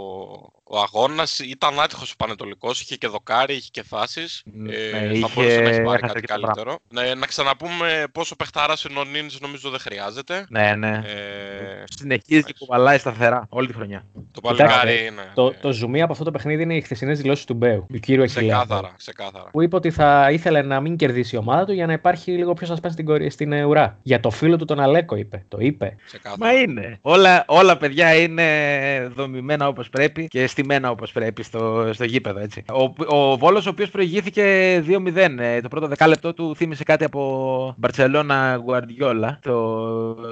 ο 0.63 0.79
αγώνας. 0.79 1.39
Ήταν 1.39 1.79
άτυχος 1.79 2.11
ο 2.11 2.15
Πανετολικός. 2.17 2.81
Είχε 2.81 2.95
και 2.95 3.07
δοκάρι, 3.07 3.53
είχε 3.53 3.69
και 3.71 3.83
φάσεις. 3.83 4.41
Ναι, 4.45 4.73
ε, 4.75 4.89
θα 4.91 4.97
είχε- 4.97 5.19
μπορούσε 5.35 5.59
να 5.61 5.69
έχει 5.69 5.81
πάρει 5.81 5.97
έχασε 6.03 6.13
κάτι 6.13 6.19
και 6.21 6.33
το 6.33 6.39
καλύτερο. 6.41 6.79
Ναι, 6.89 7.13
να 7.13 7.25
ξαναπούμε 7.25 8.03
πόσο 8.11 8.35
παιχταράς 8.35 8.83
είναι 8.83 8.99
ο 8.99 9.03
Νίνης 9.03 9.39
νομίζω 9.41 9.69
δεν 9.69 9.79
χρειάζεται. 9.79 10.45
Ναι, 10.49 10.75
ναι. 10.75 10.89
Ε, 11.05 11.83
Συνεχίζει 11.97 12.43
και 12.43 12.53
κουβαλάει 12.59 12.97
σταθερά 12.97 13.45
όλη 13.49 13.67
τη 13.67 13.73
χρονιά. 13.73 14.05
το 14.31 14.41
Κοιτάξτε, 14.41 14.63
παλικάρι 14.65 15.05
είναι. 15.05 15.31
Το, 15.33 15.49
ναι. 15.49 15.57
το 15.61 15.71
ζουμί 15.71 16.01
από 16.01 16.11
αυτό 16.11 16.23
το 16.23 16.31
παιχνίδι 16.31 16.61
είναι 16.63 16.75
οι 16.75 16.81
χθεσινές 16.81 17.19
δηλώσεις 17.21 17.45
του 17.45 17.53
Μπέου, 17.53 17.85
του 17.91 17.99
κύριου 17.99 18.23
Αχιλέα. 18.23 18.57
Ξεκάθαρα, 18.57 18.93
ξεκάθαρα. 18.97 19.49
Που 19.51 19.61
είπε 19.61 19.75
ότι 19.75 19.91
θα 19.91 20.31
ήθελε 20.31 20.61
να 20.61 20.79
μην 20.79 20.95
κερδίσει 20.95 21.35
η 21.35 21.37
ομάδα 21.37 21.65
του 21.65 21.73
για 21.73 21.85
να 21.85 21.93
υπάρχει 21.93 22.31
λίγο 22.31 22.53
πιο 22.53 22.67
σασπένς 22.67 22.93
στην, 22.93 23.05
κορυ- 23.05 23.31
στην 23.31 23.51
ε, 23.51 23.63
ουρά. 23.63 23.97
Για 24.01 24.19
το 24.19 24.29
φίλο 24.29 24.57
του 24.57 24.65
τον 24.65 24.79
Αλέκο 24.79 25.15
είπε. 25.15 25.45
Το 25.47 25.57
είπε. 25.59 25.95
ξεκάθαρα. 26.05 26.37
Μα 26.53 26.59
είναι. 26.59 26.97
Όλα, 27.01 27.43
όλα 27.47 27.77
παιδιά 27.77 28.15
είναι 28.15 29.11
δομημένα 29.15 29.67
όπως 29.67 29.89
πρέπει 29.89 30.27
και 30.27 30.47
στημένα 30.53 30.89
όπως 30.89 31.11
πρέπει 31.11 31.43
στο, 31.43 31.89
στο 31.93 32.03
γήπεδο. 32.03 32.39
Έτσι. 32.39 32.63
Ο, 33.07 33.15
ο 33.17 33.37
Βόλος 33.37 33.65
ο 33.65 33.69
οποίος 33.69 33.89
προηγήθηκε 33.89 34.43
2-0. 34.87 35.15
ε, 35.39 35.61
Το 35.61 35.67
πρώτο 35.67 35.87
δεκάλεπτο 35.87 36.33
του 36.33 36.55
θύμισε 36.55 36.83
κάτι 36.83 37.03
από 37.03 37.73
Μπαρτσελώνα 37.77 38.61
Γουαρδιόλα. 38.65 39.39
Το 39.41 39.53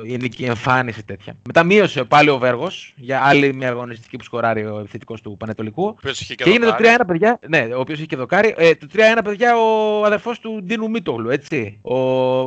η 0.06 0.18
νική 0.18 0.44
εμφάνιση 0.44 1.04
τέτοια. 1.06 1.34
Μετά 1.48 1.64
μείωσε 1.64 2.04
πάλι 2.04 2.30
ο 2.30 2.38
Βέργος 2.38 2.94
για 2.98 3.22
άλλη 3.24 3.54
μια 3.54 3.70
αγωνιστική 3.70 4.18
που 4.18 4.24
σκοράρει 4.24 4.66
ο 4.66 4.78
επιθετικός 4.80 5.22
του 5.22 5.36
Πανετολικού. 5.40 5.84
Ο 5.84 5.88
οποίος 5.88 6.22
είχε 6.22 6.36
και 6.36 6.44
Και 6.44 6.50
έγινε 6.50 6.66
το 6.66 6.72
δοκάρι. 6.72 6.96
3-1, 7.00 7.04
παιδιά. 7.08 7.40
Ναι, 7.48 7.68
ο 7.76 7.80
οποίος 7.80 7.98
είχε 7.98 8.08
και 8.08 8.16
δοκάρι. 8.16 8.54
Ε, 8.58 8.76
το 8.76 8.88
3-1, 8.94 9.22
παιδιά, 9.24 9.58
ο 9.58 10.04
αδερφός 10.06 10.40
του 10.40 10.60
Ντίνου 10.64 10.90
Μίτογλου, 10.90 11.30
έτσι. 11.30 11.80
Ο. 11.82 11.96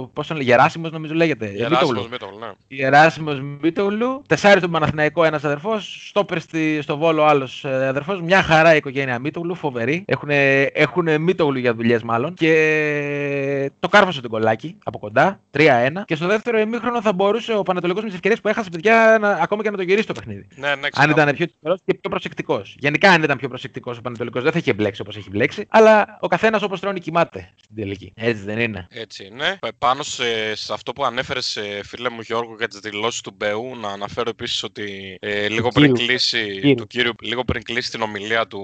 Πώς 0.06 0.26
τον 0.26 0.36
λέει, 0.36 0.46
Γεράσιμος, 0.46 0.90
νομίζω 0.90 1.14
λέγεται. 1.14 1.46
Ε, 1.46 1.50
Γεράσιμος 1.50 1.82
Μίτογλου. 1.82 2.08
Μίτογλου, 2.10 2.38
ναι. 2.38 2.46
Γεράσιμος 2.68 3.40
Μίτογλου. 3.60 4.22
Τεσσάρι 4.28 4.58
στον 4.58 4.70
Παναθηναϊκό, 4.70 5.24
ένας 5.24 5.44
αδερφός. 5.44 6.06
Στόπερ 6.08 6.40
στη, 6.40 6.78
στο 6.82 6.96
βόλο, 6.96 7.22
άλλος 7.24 7.63
αδερφός. 7.64 8.20
Μια 8.20 8.42
χαρά 8.42 8.74
η 8.74 8.76
οικογένεια 8.76 9.18
Μίτογλου, 9.18 9.54
φοβερή. 9.54 10.04
Έχουν, 10.06 10.28
έχουν 10.72 11.20
Μίτογλου 11.20 11.58
για 11.58 11.74
δουλειές, 11.74 12.02
μάλλον. 12.02 12.34
Και 12.34 13.70
το 13.80 13.88
κάρφωσε 13.88 14.20
τον 14.20 14.30
κολλάκι 14.30 14.76
από 14.84 14.98
κοντά. 14.98 15.40
3-1. 15.50 15.60
Και 16.04 16.14
στο 16.14 16.26
δεύτερο 16.26 16.58
ημίχρονο 16.58 17.02
θα 17.02 17.12
μπορούσε 17.12 17.52
ο 17.54 17.62
Πανατολικός 17.62 18.02
με 18.02 18.06
τις 18.08 18.14
ευκαιρίες 18.16 18.40
που 18.40 18.48
έχασε, 18.48 18.70
παιδιά, 18.70 19.18
να, 19.20 19.30
ακόμα 19.30 19.62
και 19.62 19.70
να 19.70 19.76
το 19.76 19.82
γυρίσει 19.82 20.06
το 20.06 20.12
παιχνίδι. 20.12 20.46
Ναι, 20.56 20.66
ναι, 20.66 20.72
Αν 20.72 20.80
ξεκάθαρα. 20.80 21.22
ήταν 21.22 21.34
πιο 21.34 21.46
τυχερό 21.46 21.74
και 21.84 21.94
πιο 21.94 22.10
προσεκτικός. 22.10 22.76
Γενικά, 22.78 23.10
αν 23.10 23.22
ήταν 23.22 23.38
πιο 23.38 23.48
προσεκτικός 23.48 23.98
ο 23.98 24.00
Πανατολικός, 24.00 24.42
δεν 24.42 24.52
θα 24.52 24.58
είχε 24.58 24.72
μπλέξει 24.72 25.00
όπως 25.00 25.16
έχει 25.16 25.30
μπλέξει. 25.30 25.64
Αλλά 25.68 26.16
ο 26.20 26.26
καθένας 26.26 26.62
όπως 26.62 26.80
τρώνει 26.80 27.00
κοιμάται 27.00 27.52
στην 27.56 27.76
τελική. 27.76 28.12
Έτσι 28.16 28.42
δεν 28.44 28.58
είναι. 28.58 28.86
Έτσι 28.90 29.26
είναι. 29.32 29.56
Π- 29.60 29.72
Πάνω 29.78 30.02
σε, 30.02 30.54
σε 30.54 30.72
αυτό 30.72 30.92
που 30.92 31.04
ανέφερες, 31.04 31.58
φίλε 31.82 32.08
μου 32.10 32.20
Γιώργο, 32.20 32.54
για 32.58 32.68
τις 32.68 32.78
δηλώσεις 32.78 33.20
του 33.20 33.34
Μπεού, 33.36 33.76
να 33.80 33.88
αναφέρω 33.88 34.30
επίσης 34.30 34.62
ότι 34.62 35.16
ε, 35.20 35.48
λίγο, 35.48 35.68
πριν 35.68 35.92
κύριου. 35.92 36.06
κλείσει, 36.08 36.50
Κύριου. 36.60 36.74
του 36.74 36.86
κύριου, 36.86 37.12
λίγο 37.22 37.44
πριν 37.54 37.66
κλείσει 37.66 37.90
την 37.90 38.02
ομιλία 38.02 38.46
του, 38.46 38.60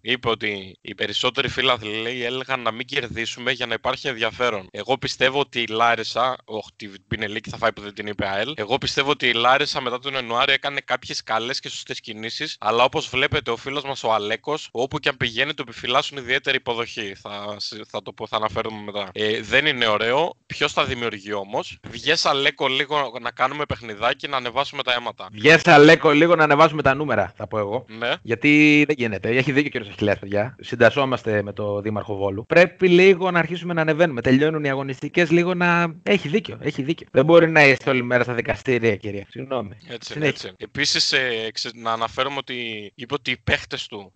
είπε 0.00 0.28
ότι 0.28 0.78
οι 0.80 0.94
περισσότεροι 0.94 1.48
φίλαθλοι 1.48 1.96
λέει, 1.96 2.24
έλεγαν 2.24 2.60
να 2.60 2.70
μην 2.70 2.86
κερδίσουμε 2.86 3.50
για 3.52 3.66
να 3.66 3.74
υπάρχει 3.74 4.08
ενδιαφέρον. 4.08 4.68
Εγώ 4.70 4.98
πιστεύω 4.98 5.40
ότι 5.40 5.60
η 5.60 5.66
Λάρισα, 5.66 6.36
όχι 6.44 6.68
την 6.76 6.92
Πινελίκη 7.08 7.50
θα 7.50 7.56
φάει 7.56 7.72
που 7.72 7.80
δεν 7.80 7.94
την 7.94 8.06
είπε 8.06 8.26
ΑΕΛ, 8.28 8.52
εγώ 8.56 8.78
πιστεύω 8.78 9.10
ότι 9.10 9.28
η 9.28 9.32
Λάρισα 9.32 9.80
μετά 9.80 9.98
τον 9.98 10.14
Ιανουάριο 10.14 10.54
έκανε 10.54 10.80
κάποιες 10.80 11.22
καλές 11.22 11.60
και 11.60 11.68
σωστές 11.68 12.00
κινήσεις, 12.00 12.56
αλλά 12.60 12.84
όπως 12.84 13.08
βλέπετε 13.08 13.50
ο 13.50 13.56
φίλος 13.56 13.84
μας 13.84 14.04
ο 14.04 14.12
Αλέκος, 14.12 14.68
όπου 14.70 14.98
και 14.98 15.08
αν 15.08 15.16
πηγαίνει, 15.16 15.54
του 15.54 15.62
επιφυλάσσουν 15.66 16.18
ιδιαίτερη 16.18 16.56
υποδοχή. 16.56 17.14
Θα, 17.14 17.56
θα 17.88 18.02
το 18.02 18.12
πω, 18.12 18.26
θα 18.26 18.36
αναφέρουμε 18.36 18.82
μετά. 18.84 19.08
Ε, 19.12 19.40
δεν 19.42 19.66
είναι 19.66 19.86
ωραίο. 19.86 20.36
Ποιος 20.46 20.72
θα 20.72 20.84
δημιουργεί 20.84 21.32
όμως; 21.32 21.78
Βγες 21.88 22.26
Αλέκο 22.26 22.68
λίγο 22.68 23.18
να 23.20 23.30
κάνουμε 23.30 23.64
παιχνιδάκι 23.64 24.28
να 24.28 24.36
ανεβάσουμε 24.36 24.82
τα 24.82 24.92
αίματα. 24.92 25.28
Βγες 25.32 25.66
Αλέκο 25.66 26.10
λίγο 26.10 26.36
να 26.36 26.44
ανεβάσουμε 26.44 26.82
τα 26.82 26.94
νούμερα, 26.94 27.32
θα 27.36 27.46
πω 27.46 27.58
εγώ. 27.58 27.84
Ναι. 27.88 28.12
Γιατί 28.26 28.84
δεν 28.86 28.96
γίνεται. 28.98 29.28
Έχει 29.28 29.52
δίκιο 29.52 29.80
ο 29.82 29.84
κ. 29.84 29.88
Αχιλέα, 29.88 30.16
παιδιά. 30.16 30.56
Συντασσόμαστε 30.60 31.42
με 31.42 31.52
το 31.52 31.80
Δήμαρχο 31.80 32.16
Βόλου. 32.16 32.46
Πρέπει 32.46 32.88
λίγο 32.88 33.30
να 33.30 33.38
αρχίσουμε 33.38 33.74
να 33.74 33.80
ανεβαίνουμε. 33.80 34.20
Τελειώνουν 34.20 34.64
οι 34.64 34.68
αγωνιστικές, 34.70 35.30
λίγο 35.30 35.54
να. 35.54 35.94
Έχει 36.02 36.28
δίκιο. 36.28 36.58
Έχει 36.60 36.82
δίκιο. 36.82 37.06
Δεν 37.12 37.24
μπορεί 37.24 37.50
να 37.50 37.64
είστε 37.66 37.90
όλη 37.90 38.02
μέρα 38.02 38.22
στα 38.22 38.34
δικαστήρια, 38.34 38.96
κυρία. 38.96 39.26
Συγγνώμη. 39.28 39.76
Έτσι, 39.88 40.12
Συνέχισε. 40.12 40.46
έτσι. 40.48 40.64
Επίσης, 40.64 41.12
ε, 41.12 41.50
ξε- 41.52 41.74
να 41.74 41.92
αναφέρουμε 41.92 42.36
ότι 42.38 42.54
είπε 42.94 43.14
ότι 43.14 43.30
οι 43.30 43.36
παίχτες 43.44 43.86
του 43.86 44.12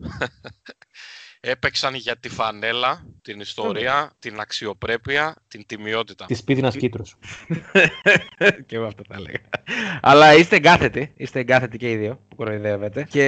έπαιξαν 1.40 1.94
για 1.94 2.16
τη 2.16 2.28
φανέλα, 2.28 3.06
την 3.22 3.40
ιστορία, 3.40 4.10
την 4.18 4.40
αξιοπρέπεια, 4.40 5.34
την 5.48 5.66
τιμιότητα. 5.66 6.24
Της 6.24 6.44
πίδηνα 6.44 6.70
κίτρου. 6.70 7.02
και 8.66 8.76
εγώ 8.76 8.86
αυτό 8.86 9.02
θα 9.08 9.14
έλεγα. 9.18 9.38
Αλλά 10.00 10.34
είστε 10.34 10.56
εγκάθετοι. 10.56 11.12
Είστε 11.16 11.38
εγκάθετοι 11.38 11.76
και 11.78 11.90
οι 11.90 11.96
δύο 11.96 12.20
που 12.28 12.36
κοροϊδεύετε. 12.36 13.06
Και 13.10 13.24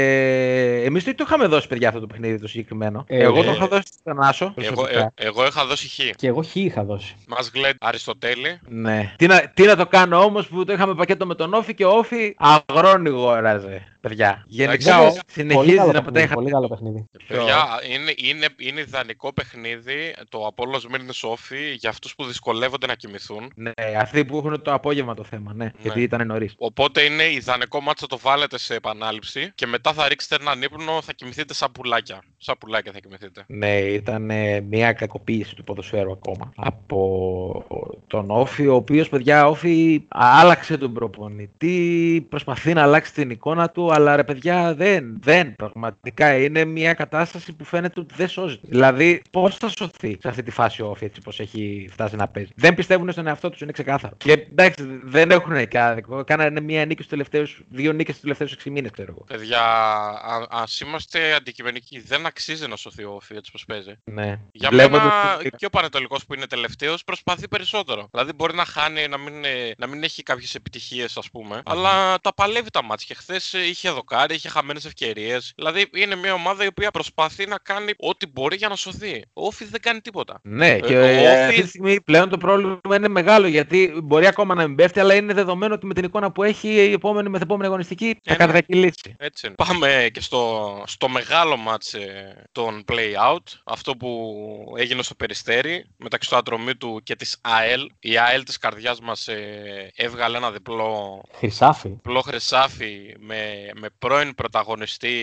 εμείς 0.85 1.05
το 1.05 1.15
είχαμε 1.19 1.47
δώσει, 1.47 1.69
παιδιά, 1.69 1.89
αυτό 1.89 2.01
το 2.01 2.07
παιχνίδι 2.07 2.41
το 2.41 2.49
συγκεκριμένο; 2.49 3.05
Ε, 3.09 3.23
εγώ 3.23 3.43
το 3.43 3.51
ε, 3.51 3.53
είχα 3.53 3.69
δώσει 3.69 3.87
στον 4.01 4.23
Άσο. 4.23 4.55
Εγώ, 4.57 4.75
προσωπικά. 4.75 5.13
ε, 5.15 5.27
εγώ 5.27 5.47
είχα 5.47 5.67
δώσει 5.67 5.89
χ. 5.89 6.11
Και 6.17 6.27
εγώ 6.27 6.43
χ 6.43 6.55
είχα 6.55 6.85
δώσει. 6.85 7.17
Μας 7.29 7.51
γλέντ 7.55 7.77
Αριστοτέλη. 7.81 8.61
Ναι. 8.69 9.15
Τι 9.17 9.27
να, 9.27 9.49
τι 9.55 9.67
να 9.67 9.77
το 9.77 9.87
κάνω 9.87 10.25
όμως 10.25 10.47
που 10.47 10.65
το 10.65 10.73
είχαμε 10.73 10.95
πακέτο 10.95 11.27
με 11.27 11.35
τον 11.35 11.55
Όφη 11.55 11.75
και 11.75 11.85
ο 11.85 11.91
Όφη 11.91 12.35
αγρόνι 12.39 13.09
γόραζε. 13.09 13.99
Παιδιά. 14.01 14.45
Γενικά 14.47 14.73
Εντάξει, 14.73 14.91
ο, 14.91 15.23
Πολύ 15.23 15.23
συνεχίζει 15.27 15.77
καλό 15.77 15.93
να 15.93 15.93
παιχνίδι. 15.93 15.99
αποτέχει. 15.99 16.35
Πολύ 16.35 16.51
καλό 16.51 16.69
παιχνίδι. 16.69 17.05
Παιδιά, 17.27 17.65
είναι, 17.91 18.13
είναι, 18.17 18.47
είναι 18.59 18.81
ιδανικό 18.81 19.33
παιχνίδι 19.33 20.15
το 20.29 20.47
Απόλλως 20.47 20.87
Μύρνης 20.87 21.23
Όφη 21.23 21.75
για 21.75 21.91
αυτούς 21.91 22.15
που 22.15 22.25
δυσκολεύονται 22.25 22.87
να 22.87 22.95
κοιμηθούν. 22.95 23.53
Ναι, 23.55 23.71
αυτοί 23.99 24.25
που 24.25 24.37
έχουν 24.37 24.63
το 24.63 24.73
απόγευμα 24.73 25.15
το 25.15 25.25
θέμα, 25.25 25.55
ναι. 25.55 25.71
Γιατί 25.79 26.03
ήταν 26.03 26.27
νωρίς. 26.27 26.55
Οπότε 26.59 27.03
είναι 27.03 27.23
ιδανικό 27.23 27.81
μάτσο 27.81 28.07
το 28.07 28.19
βάλετε 28.19 28.59
σε 28.59 28.75
επανάληψη 28.75 29.53
και 29.55 29.67
μετά 29.67 29.93
θα 29.93 30.09
ρίξετε 30.09 30.37
έναν 30.41 30.63
ύπνο, 30.63 31.03
θα 31.03 31.13
κοιμηθείτε 31.13 31.55
σαν 31.55 31.73
πουλάκια. 31.73 32.23
Σαν 32.37 32.57
πουλάκια 32.59 32.93
θα 32.93 32.99
κοιμηθείτε. 32.99 33.45
Ναι, 33.47 33.77
ήταν 33.79 34.31
ε, 34.31 34.61
μια 34.61 34.93
κακοποίηση 34.93 35.55
του 35.55 35.65
ποδοσφαίρου 35.65 36.13
ακόμα 36.13 36.53
από 36.57 37.65
τον 38.07 38.31
Όφη, 38.31 38.67
ο 38.67 38.75
οποίος, 38.75 39.09
παιδιά, 39.09 39.49
Όφη 39.49 40.03
άλλαξε 40.09 40.77
τον 40.77 40.93
προπονητή, 40.93 42.27
προσπαθεί 42.29 42.73
να 42.73 42.83
αλλάξει 42.83 43.13
την 43.13 43.31
εικόνα 43.31 43.71
του, 43.71 43.90
αλλά 43.93 44.17
ρε 44.17 44.25
παιδιά 44.25 44.75
δεν, 44.75 45.17
δεν, 45.21 45.57
πραγματικά 45.57 46.37
είναι 46.37 46.65
μια 46.65 46.95
κατάσταση 46.95 47.53
που 47.53 47.65
φαίνεται 47.65 48.01
ότι 48.01 48.15
δεν 48.17 48.29
σώζεται. 48.29 48.67
Δηλαδή, 48.71 49.23
πώς 49.31 49.57
θα 49.57 49.69
σωθεί 49.69 50.19
σε 50.21 50.29
αυτή 50.29 50.43
τη 50.43 50.51
φάση 50.51 50.83
ο 50.83 50.87
Όφη 50.91 51.05
έτσι 51.05 51.21
πως 51.21 51.41
έχει 51.41 51.89
φτάσει 51.93 52.17
να 52.17 52.29
παίζει. 52.29 52.51
Δεν 52.55 52.75
πιστεύουν 52.75 53.13
στον 53.13 53.27
εαυτό 53.27 53.51
τους, 53.51 53.61
είναι 53.61 53.73
ξεκάθαρο. 53.73 54.15
Και 54.17 54.33
εντάξει, 54.33 55.01
δεν 55.03 55.31
έχουν 55.31 55.69
και 55.69 55.79
άδικο, 55.79 56.25
κάνανε 56.25 56.61
μια 56.61 56.81
νίκη 56.81 56.95
στους 57.03 57.07
τελευταίους, 57.09 57.63
δύο 57.69 57.93
νίκες 57.93 58.17
στους 58.17 58.21
τελευταίους 58.21 58.53
6 58.53 58.71
μήνες, 58.71 58.91
ξέρω 58.91 59.09
εγώ. 59.17 59.25
Παιδιά, 59.27 59.61
α 59.61 60.47
ας 60.51 60.81
είμαστε 60.81 61.35
αντικειμενικοί, 61.35 62.01
δεν 62.01 62.27
αξίζει 62.27 62.67
να 62.69 62.77
σωθεί 62.77 63.05
ο 63.05 63.13
Όφη 63.15 63.35
έτσι 63.37 63.51
πως 63.51 63.65
παίζει. 63.65 63.93
Ναι. 64.05 64.39
Για 64.53 64.69
Βλέποντας 64.69 65.03
μένα 65.03 65.37
το- 65.43 65.57
και 65.57 65.67
ο 65.67 65.71
Πανετολικό 65.71 66.19
που 66.27 66.35
είναι 66.35 66.47
τελευταίος 66.47 67.05
προσπαθεί 67.05 67.49
περισσότερο. 67.49 68.09
Δηλαδή 68.11 68.33
μπορεί 68.33 68.55
να 68.55 68.65
χάνει, 68.65 69.09
να 69.09 69.19
μην, 69.19 69.45
ε, 69.45 69.75
να 69.79 69.87
μην 69.87 70.03
έχει 70.03 70.23
κάποιες 70.23 70.55
επιτυχίες, 70.55 71.17
ας 71.17 71.31
πούμε. 71.31 71.63
Αλλά 71.65 72.19
τα 72.21 72.35
παλεύει 72.35 72.71
τα 72.71 72.83
μάτια. 72.85 73.07
Και 73.09 73.15
χθες 73.15 73.53
είχε 73.53 73.80
δοκάρι, 73.89 74.35
είχε 74.35 74.49
χαμένες 74.49 74.85
ευκαιρίες. 74.85 75.53
Δηλαδή 75.57 75.91
είναι 75.95 76.15
μια 76.15 76.35
ομάδα 76.35 76.65
η 76.65 76.67
οποία 76.67 76.91
προσπαθεί 76.91 77.47
να 77.47 77.59
κάνει 77.59 77.93
ό,τι 77.97 78.27
μπορεί 78.27 78.57
για 78.57 78.69
να 78.69 78.77
σωθεί. 78.77 79.25
Ο 79.33 79.47
Όφη 79.47 79.65
δεν 79.65 79.81
κάνει 79.81 80.01
τίποτα. 80.01 80.41
Ναι, 80.43 80.79
και 80.79 80.97
ο 80.97 81.01
ε, 81.01 81.17
Όφη- 81.17 81.27
αυτή 81.27 81.63
τη 81.63 81.69
στιγμή 81.69 82.01
πλέον 82.01 82.29
το 82.29 82.39
πρόβλημα 82.39 82.97
είναι 82.97 83.09
μεγάλο 83.09 83.47
γιατί 83.47 83.93
μπορεί 84.03 84.27
ακόμα 84.27 84.55
να 84.55 84.67
μην 84.67 84.77
πέφτει, 84.77 85.01
αλλά 85.01 85.15
είναι 85.15 85.33
δεδομένο 85.33 85.75
ότι 85.75 85.87
με 85.87 85.95
την 85.95 86.05
εικόνα 86.05 86.33
που 86.33 86.43
έχει 86.43 86.69
η 86.69 86.93
επόμενη 86.93 87.29
μεθεπόμενη 87.29 87.67
αγωνιστική 87.67 88.21
θα 88.23 88.33
ναι. 88.33 88.37
κατρακυλήσει. 88.37 89.15
Έτσι 89.19 89.47
είναι. 89.47 89.55
Πάμε 89.55 90.11
και 90.13 90.21
στο, 90.21 90.83
στο 90.87 91.09
μεγάλο 91.09 91.57
μάτς 91.57 91.95
ε, 91.95 92.43
των 92.53 92.85
play-out. 92.89 93.45
Αυτό 93.65 93.97
που 93.97 94.75
έγινε 94.77 95.03
στο 95.03 95.15
Περιστέρι 95.15 95.85
μεταξύ 95.97 96.29
του 96.31 96.37
Ατρομήτου 96.37 97.01
και 97.03 97.17
της 97.17 97.37
ΑΕΛ. 97.41 97.91
Η 98.01 98.19
ΑΕΛ 98.19 98.43
της 98.43 98.59
καρδιάς 98.59 99.01
μας 99.01 99.29
ε, 99.29 99.91
έβγαλε 99.95 100.37
ένα 100.37 100.51
διπλό 100.51 101.23
Χρυσάφι. 101.35 101.89
Διπλό 101.89 102.21
χρυσάφι 102.21 103.15
με, 103.19 103.70
με 103.75 103.89
πρώην 103.99 104.35
πρωταγωνιστή 104.35 105.15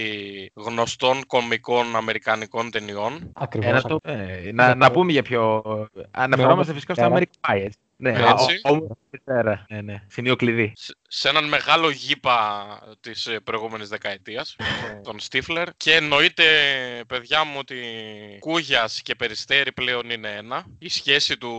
γνωστών 0.54 1.26
κομικών 1.26 1.96
αμερικανικών 1.96 2.72
ταινιών. 2.72 3.32
Ακριβώς. 3.34 3.70
Ε, 3.70 3.74
να, 3.74 3.82
το- 3.82 4.00
ε, 4.04 4.52
να, 4.54 4.76
να 4.76 4.92
πούμε 4.92 5.12
για 5.12 5.22
ποιο. 5.24 5.64
Αναφερόμαστε 6.12 6.74
φυσικά 6.74 6.94
στο 6.94 7.10
Μητέρα. 7.10 7.26
American 7.44 7.50
Pie, 7.56 7.62
έτσι. 7.64 7.78
Ναι, 8.00 8.10
Έτσι. 8.10 8.60
ο- 8.64 8.74
ο- 8.76 8.88
μητέρα. 9.12 9.66
Ναι, 9.70 9.82
ναι. 9.82 10.04
Σημείο 10.08 10.36
κλειδί. 10.36 10.72
σε- 10.76 10.96
σε 11.08 11.30
έναν 11.30 11.48
μεγάλο 11.48 11.90
γήπα 11.90 12.66
της 13.00 13.26
ε, 13.26 13.40
προηγούμενης 13.40 13.90
δεκαετίας, 13.90 14.56
τον 15.04 15.20
Στίφλερ. 15.20 15.68
Και 15.78 15.94
εννοείται, 15.96 16.44
παιδιά 17.08 17.44
μου, 17.44 17.56
ότι 17.58 17.76
Κούγιας 18.40 19.02
και 19.02 19.16
Περιστέρι 19.16 19.72
πλέον 19.72 20.10
είναι 20.10 20.30
ένα. 20.36 20.66
Η 20.80 20.90
σχέση 20.90 21.38
του, 21.38 21.54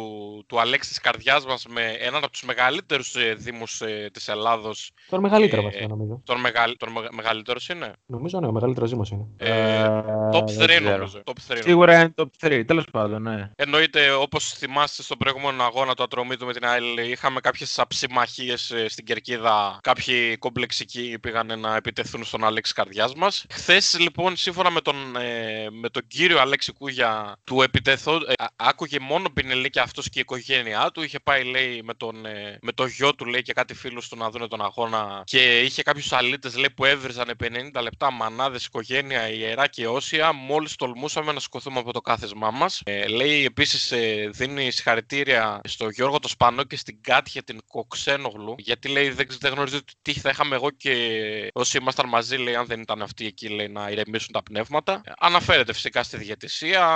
του 0.48 0.60
Αλέξη 0.60 0.88
της 0.88 1.00
καρδιάς 1.00 1.46
μας 1.46 1.66
με 1.68 1.82
έναν 2.00 2.22
από 2.22 2.32
τους 2.32 2.42
μεγαλύτερους 2.42 3.14
ε, 3.14 3.34
δήμους 3.34 3.80
ε, 3.80 4.10
της 4.12 4.28
Ελλάδος, 4.28 4.90
Τον 5.08 5.20
μεγαλύτερο 5.20 5.62
Ε, 5.62 5.64
βασικά 5.64 5.86
νομίζω. 5.86 6.22
τον, 6.24 6.40
μεγαλ, 6.40 6.76
τον 6.76 6.92
μεγα- 6.92 7.08
μεγαλύτερος 7.14 7.68
είναι. 7.68 7.92
Νομίζω 8.06 8.40
ναι, 8.40 8.46
ο 8.46 8.52
μεγαλύτερος 8.52 8.90
Δήμος 8.90 9.10
είναι. 9.10 9.26
Ε, 9.36 9.84
top 10.32 10.44
3 10.44 10.66
δεν 10.66 10.66
ξέρω. 10.82 10.96
νομίζω. 10.96 11.18
Top 11.24 11.30
3 11.30 11.48
νομίζω. 11.48 11.62
Σίγουρα 11.62 11.94
είναι 12.00 12.14
top 12.16 12.26
3. 12.46 12.64
Τέλος 12.66 12.84
πάντων, 12.92 13.22
ναι. 13.22 13.50
Εννοείται, 13.56 14.10
όπως 14.10 14.52
θυμάστε 14.52 15.02
στον 15.02 15.18
προηγούμενο 15.18 15.62
αγώνα 15.62 15.94
του 15.94 16.02
Ατρομήτου 16.32 16.46
με 16.46 16.52
την 16.52 16.84
ΑΕΛ, 16.84 17.10
είχαμε 17.10 17.40
κάποιες 17.40 17.78
αψημαχίες 17.78 18.72
στην 18.88 19.04
κερκίδα. 19.04 19.78
Κάποιοι 19.82 20.36
κομπλεξικοί 20.36 21.18
πήγαν 21.20 21.60
να 21.60 21.76
επιτεθούν 21.76 22.24
στον 22.24 22.44
Αλέξη 22.44 22.72
Καρδιάς 22.72 23.14
μας. 23.14 23.44
Χθες, 23.50 23.96
λοιπόν, 23.98 24.36
σύμφωνα 24.36 24.70
με 24.70 24.80
τον, 24.80 25.16
ε, 25.16 25.66
με 25.70 25.88
τον 25.88 26.02
κύριο 26.06 26.40
Αλέξη 26.40 26.72
Κούγια, 26.72 27.36
του 27.44 27.62
επιτεθώ, 27.62 28.14
ε, 28.14 28.32
α- 28.38 28.46
άκουγε 28.56 28.98
μόνο 29.00 29.30
πινελί 29.30 29.70
και 29.70 29.80
αυτός 29.80 30.04
και 30.04 30.18
η 30.18 30.20
οικογένειά 30.20 30.90
του. 30.94 31.02
Είχε 31.02 31.18
πάει, 31.20 31.44
λέει, 31.44 31.80
με 31.84 31.94
τον, 31.94 32.26
ε, 32.26 32.58
με 32.62 32.72
το 32.72 32.86
γιο 32.86 33.14
του, 33.14 33.24
λέει, 33.24 33.42
και 33.42 33.52
κάτι 33.52 33.74
φίλους 33.74 34.08
του 34.08 34.16
να 34.16 34.30
δουν 34.30 34.48
τον 34.48 34.62
αγώνα. 34.64 35.22
Και 35.24 35.60
είχε 35.60 35.82
κάποιους 35.82 36.12
αλήτες, 36.12 36.56
λέει, 36.56 36.70
που 36.76 36.84
έβριζαν 36.84 37.30
50 37.38 37.80
λεπτά 37.82 38.10
μανάδες, 38.10 38.64
οικογένεια, 38.64 39.28
ιερά 39.28 39.66
και 39.66 39.86
όσια. 39.86 40.32
Μόλις 40.32 40.74
τολμούσαμε 40.76 41.32
να 41.32 41.40
σηκωθούμε 41.40 41.78
από 41.78 41.92
το 41.92 42.00
κάθεσμά 42.00 42.50
μας. 42.50 42.80
Ε, 42.84 43.06
λέει 43.06 43.44
επίσης, 43.44 43.92
ε, 43.92 44.28
δίνει 44.32 44.70
συγχαρητήρια 44.70 45.60
στο 45.64 45.88
Γιώργο 45.88 46.17
το 46.18 46.28
Σπανό 46.28 46.64
και 46.64 46.76
στην 46.76 47.02
Κάτια 47.02 47.42
την 47.42 47.60
Κοξένογλου. 47.66 48.54
Γιατί 48.58 48.88
λέει, 48.88 49.10
δεν, 49.10 49.26
δεν 49.40 49.52
γνωρίζω 49.52 49.78
τι 50.02 50.12
θα 50.12 50.28
είχαμε 50.28 50.54
εγώ 50.54 50.70
και 50.70 51.50
όσοι 51.52 51.78
ήμασταν 51.78 52.08
μαζί, 52.08 52.36
λέει, 52.36 52.54
αν 52.54 52.66
δεν 52.66 52.80
ήταν 52.80 53.02
αυτοί 53.02 53.26
εκεί, 53.26 53.48
λέει, 53.48 53.68
να 53.68 53.90
ηρεμήσουν 53.90 54.32
τα 54.32 54.42
πνεύματα. 54.42 55.00
Ε, 55.04 55.10
αναφέρεται 55.18 55.72
φυσικά 55.72 56.02
στη 56.02 56.16
διαιτησία, 56.16 56.86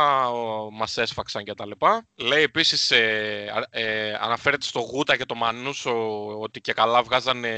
μας 0.73 0.97
έσφαξαν 0.97 1.45
κτλ. 1.45 1.71
Λέει 2.15 2.43
επίσης, 2.43 2.91
ε, 2.91 3.53
α- 3.55 3.81
ε, 3.81 4.19
αναφέρεται 4.21 4.67
στο 4.67 4.81
Γούτα 4.81 5.17
και 5.17 5.25
το 5.25 5.35
Μανούσο 5.35 6.27
ότι 6.41 6.61
και 6.61 6.73
καλά 6.73 7.03
βγάζανε 7.03 7.51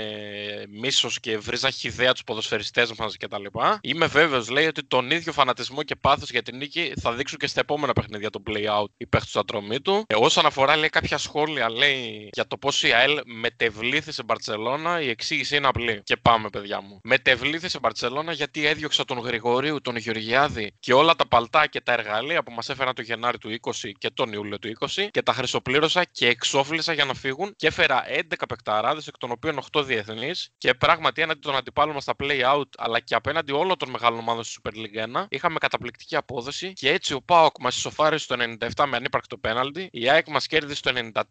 μίσος 0.68 1.20
και 1.20 1.38
βρίζαν 1.38 1.70
χιδέα 1.70 2.12
τους 2.12 2.24
ποδοσφαιριστές 2.24 2.92
μας 2.92 3.16
κτλ. 3.16 3.44
Είμαι 3.80 4.06
βέβαιος, 4.06 4.48
λέει, 4.48 4.66
ότι 4.66 4.84
τον 4.84 5.10
ίδιο 5.10 5.32
φανατισμό 5.32 5.82
και 5.82 5.96
πάθος 5.96 6.30
για 6.30 6.42
την 6.42 6.56
νίκη 6.56 6.92
θα 7.00 7.12
δείξουν 7.12 7.38
και 7.38 7.46
στα 7.46 7.60
επόμενα 7.60 7.92
παιχνίδια 7.92 8.30
του 8.30 8.42
play-out 8.46 8.86
οι 8.96 9.06
παίχτες 9.06 9.30
του 9.32 9.38
Ατρομήτου. 9.38 10.04
Ε, 10.06 10.14
όσον 10.18 10.46
αφορά, 10.46 10.76
λέει, 10.76 10.88
κάποια 10.88 11.18
σχόλια, 11.18 11.53
λέει, 11.68 12.28
για 12.32 12.46
το 12.46 12.56
πώς 12.56 12.82
η 12.82 12.92
ΑΕΛ 12.92 13.20
μετεβλήθη 13.24 14.12
σε 14.12 14.22
Μπαρσελόνα, 14.22 15.00
η 15.00 15.08
εξήγηση 15.08 15.56
είναι 15.56 15.66
απλή. 15.66 16.00
Και 16.04 16.16
πάμε, 16.16 16.48
παιδιά 16.48 16.80
μου. 16.80 17.00
Μετεβλήθη 17.02 17.68
σε 17.68 17.78
Μπαρσελόνα 17.78 18.32
γιατί 18.32 18.66
έδιωξα 18.66 19.04
τον 19.04 19.18
Γρηγορίου, 19.18 19.80
τον 19.80 19.96
Γεωργιάδη 19.96 20.72
και 20.80 20.92
όλα 20.92 21.14
τα 21.14 21.28
παλτά 21.28 21.66
και 21.66 21.80
τα 21.80 21.92
εργαλεία 21.92 22.42
που 22.42 22.52
μας 22.52 22.68
έφεραν 22.68 22.94
το 22.94 23.02
Γενάρη 23.02 23.38
του 23.38 23.58
20 23.60 23.90
και 23.98 24.10
τον 24.10 24.32
Ιούλιο 24.32 24.58
του 24.58 24.72
20 24.78 25.06
και 25.10 25.22
τα 25.22 25.32
χρυσοπλήρωσα 25.32 26.04
και 26.04 26.28
εξόφλησα 26.28 26.92
για 26.92 27.04
να 27.04 27.14
φύγουν 27.14 27.54
και 27.56 27.66
έφερα 27.66 28.04
11 28.08 28.20
παικταράδες, 28.48 29.06
εκ 29.06 29.18
των 29.18 29.30
οποίων 29.30 29.58
8 29.72 29.84
διεθνείς 29.84 30.50
και 30.58 30.74
πράγματι 30.74 31.22
έναντι 31.22 31.40
των 31.40 31.56
αντιπάλων 31.56 31.94
μας 31.94 32.02
στα 32.02 32.14
play 32.22 32.54
out 32.54 32.68
αλλά 32.76 33.00
και 33.00 33.14
απέναντι 33.14 33.52
όλων 33.52 33.78
των 33.78 33.90
μεγάλων 33.90 34.18
ομάδων 34.18 34.44
στη 34.44 34.60
Super 34.62 34.70
League 34.70 35.22
1 35.22 35.24
είχαμε 35.28 35.58
καταπληκτική 35.58 36.16
απόδοση 36.16 36.72
και 36.72 36.90
έτσι 36.90 37.14
ο 37.14 37.20
Πάοκ 37.22 37.54
μας 37.60 37.76
ισοφάρισε 37.76 38.24
στο 38.24 38.36
97 38.74 38.84
με 38.86 38.96
ανύπαρκτο 38.96 39.38
πέναλτι, 39.38 39.88
η 39.92 40.08
ΑΕΚ 40.08 40.28
μας 40.28 40.46
κέρδισε 40.46 40.76
στο 40.76 40.90
94 41.12 41.22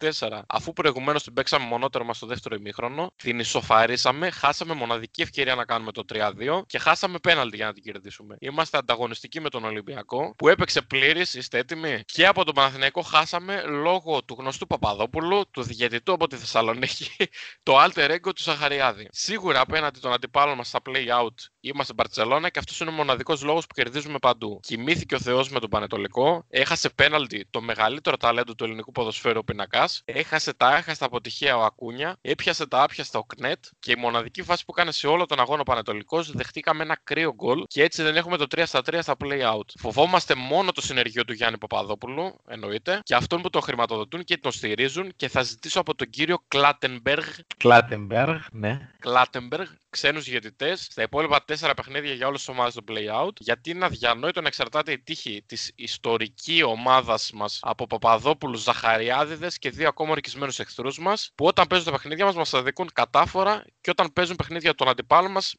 αφού 0.48 0.74
προηγουμένως 0.74 1.24
την 1.24 1.34
παίξαμε 1.34 1.66
μονότερο 1.66 2.06
μας 2.06 2.18
στο 2.18 2.26
δεύτερο 2.26 2.56
ημίχρονο, 2.56 3.12
την 3.16 3.40
ισοφαρίσαμε, 3.40 4.30
χάσαμε 4.30 4.74
μοναδική 4.74 5.22
ευκαιρία 5.22 5.56
να 5.56 5.66
κάνουμε 5.66 5.92
το 5.92 6.04
3-2 6.14 6.62
και 6.66 6.78
χάσαμε 6.78 7.18
πέναλτι 7.20 7.56
για 7.56 7.66
να 7.66 7.74
την 7.74 7.84
κερδίσουμε. 7.84 8.36
Είμαστε 8.40 8.78
ανταγωνιστικοί 8.78 9.42
με 9.42 9.50
τον 9.50 9.64
Ολυμπιακό 9.64 10.34
που 10.38 10.48
έπαιξε 10.48 10.82
πλήρης, 10.82 11.34
είστε 11.34 11.58
έτοιμοι; 11.58 12.02
Και 12.06 12.28
από 12.28 12.44
τον 12.44 12.54
Παναθηναϊκό 12.54 13.02
χάσαμε 13.02 13.64
λόγω 13.66 14.24
του 14.24 14.36
γνωστού 14.40 14.68
Παπαδόπουλου, 14.68 15.42
του 15.52 15.62
διαιτητού 15.64 16.14
από 16.14 16.28
τη 16.28 16.36
Θεσσαλονίκη, 16.36 17.12
το 17.64 17.84
alter 17.84 18.10
ego 18.10 18.32
του 18.36 18.42
Σαχαριάδη. 18.42 19.08
Σίγουρα 19.12 19.60
απέναντι 19.60 20.00
των 20.00 20.14
αντιπάλων 20.14 20.58
μας 20.58 20.68
στα 20.68 20.80
play 20.86 21.08
out 21.20 21.36
είμαστε 21.60 21.94
Μπαρσελόνα 21.94 22.50
και 22.50 22.60
αυτός 22.60 22.80
είναι 22.80 22.90
ο 22.90 22.94
μοναδικός 22.94 23.44
λόγος 23.44 23.68
που 23.68 23.74
κερδίζουμε 23.74 24.18
παντού. 24.20 24.60
Κοιμήθηκε 24.64 25.16
ο 25.16 25.20
Θεός 25.20 25.50
με 25.50 25.60
τον 25.60 25.70
Πανετολικό, 25.70 26.46
έχασε 26.50 26.90
πέναλτι 26.90 27.48
το 27.50 27.62
μεγαλύτερο 27.62 28.18
ταλέντο 28.18 28.56
του 28.56 28.64
ελληνικού 28.64 28.92
ποδοσφαίρου 28.92 29.40
ο 29.40 29.44
Πινακάς 29.44 30.02
έχασε 30.06 30.54
τα 30.54 30.76
έχαστα 30.76 31.06
αποτυχία 31.06 31.58
ο 31.58 31.64
Ακούνια, 31.64 32.18
έπιασε 32.22 32.68
τα 32.68 32.84
άπιαστα 32.84 33.20
ο 33.20 33.24
Κνέτ 33.24 33.66
και 33.80 33.92
η 33.92 33.96
μοναδική 33.96 34.44
φάση 34.44 34.66
που 34.66 34.74
έκανε 34.78 34.92
σε 34.92 35.08
όλο 35.08 35.26
τον 35.26 35.40
αγώνα 35.40 35.62
ο 35.62 35.64
Πανετολικός 35.64 36.32
δεχτήκαμε 36.32 36.84
ένα 36.84 36.98
κρύο 37.04 37.34
γκολ 37.34 37.64
και 37.68 37.84
έτσι 37.84 38.04
δεν 38.04 38.16
έχουμε 38.16 38.38
το 38.38 38.46
3 38.56 38.64
στα 38.66 38.82
3 38.86 39.00
στα 39.02 39.16
play 39.24 39.42
out. 39.54 39.68
Φοβόμαστε 39.80 40.36
μόνο 40.36 40.72
το 40.72 40.82
συνεργείο 40.82 41.26
του 41.26 41.34
Γιάννη 41.34 41.58
Παπαδόπουλου, 41.58 42.42
εννοείται, 42.48 43.00
και 43.04 43.16
αυτόν 43.16 43.42
που 43.42 43.50
τον 43.50 43.62
χρηματοδοτούν 43.62 44.24
και 44.24 44.38
τον 44.38 44.52
στηρίζουν 44.52 45.14
και 45.16 45.28
θα 45.28 45.42
ζητήσω 45.42 45.80
από 45.80 45.96
τον 45.96 46.10
κύριο 46.10 46.44
Κλάτενμπεργκ 46.48 47.24
Κλάτεμπεργκ, 47.58 48.40
ναι. 48.52 48.90
Κλάτεμπεργκ, 49.00 49.68
ξένους 49.90 50.24
διαιτητέ 50.24 50.76
στα 50.76 51.02
υπόλοιπα 51.02 51.44
τέσσερα 51.44 51.74
παιχνίδια 51.74 52.14
για 52.14 52.28
όλες 52.28 52.40
τις 52.40 52.50
ομάδες 52.50 52.74
του 52.74 52.84
play-out, 52.88 53.34
γιατί 53.40 53.70
είναι 53.70 53.86
αδιανόητο 53.86 54.42
να 54.42 54.48
εξαρτάται 54.48 54.92
η 54.92 55.00
τύχη 55.00 55.44
της 55.46 55.72
ιστορική 55.76 56.64
ομάδας 56.64 57.32
μας 57.34 57.60
από 57.62 57.88
Παπαδόπουλου, 57.88 58.58
Ζαχαριάδηδες 58.58 59.58
και 59.58 59.70
δύο 59.70 59.88
ακόμα 59.94 60.12
ορκισμένου 60.12 60.52
εχθρού 60.58 60.90
μας, 61.02 61.32
που 61.36 61.46
όταν 61.46 61.68
παίζουν 61.68 61.86
τα 61.88 61.92
παιχνίδια 61.98 62.26
μας 62.26 62.36
μας 62.36 62.54
αδικούν 62.54 62.90
κατάφορα 62.94 63.64
και 63.82 63.90
όταν 63.90 64.14
παίζουν 64.14 64.36
παιχνίδια 64.36 64.76
των 64.76 64.88
αντιπάλων 64.88 65.32
μας, 65.32 65.56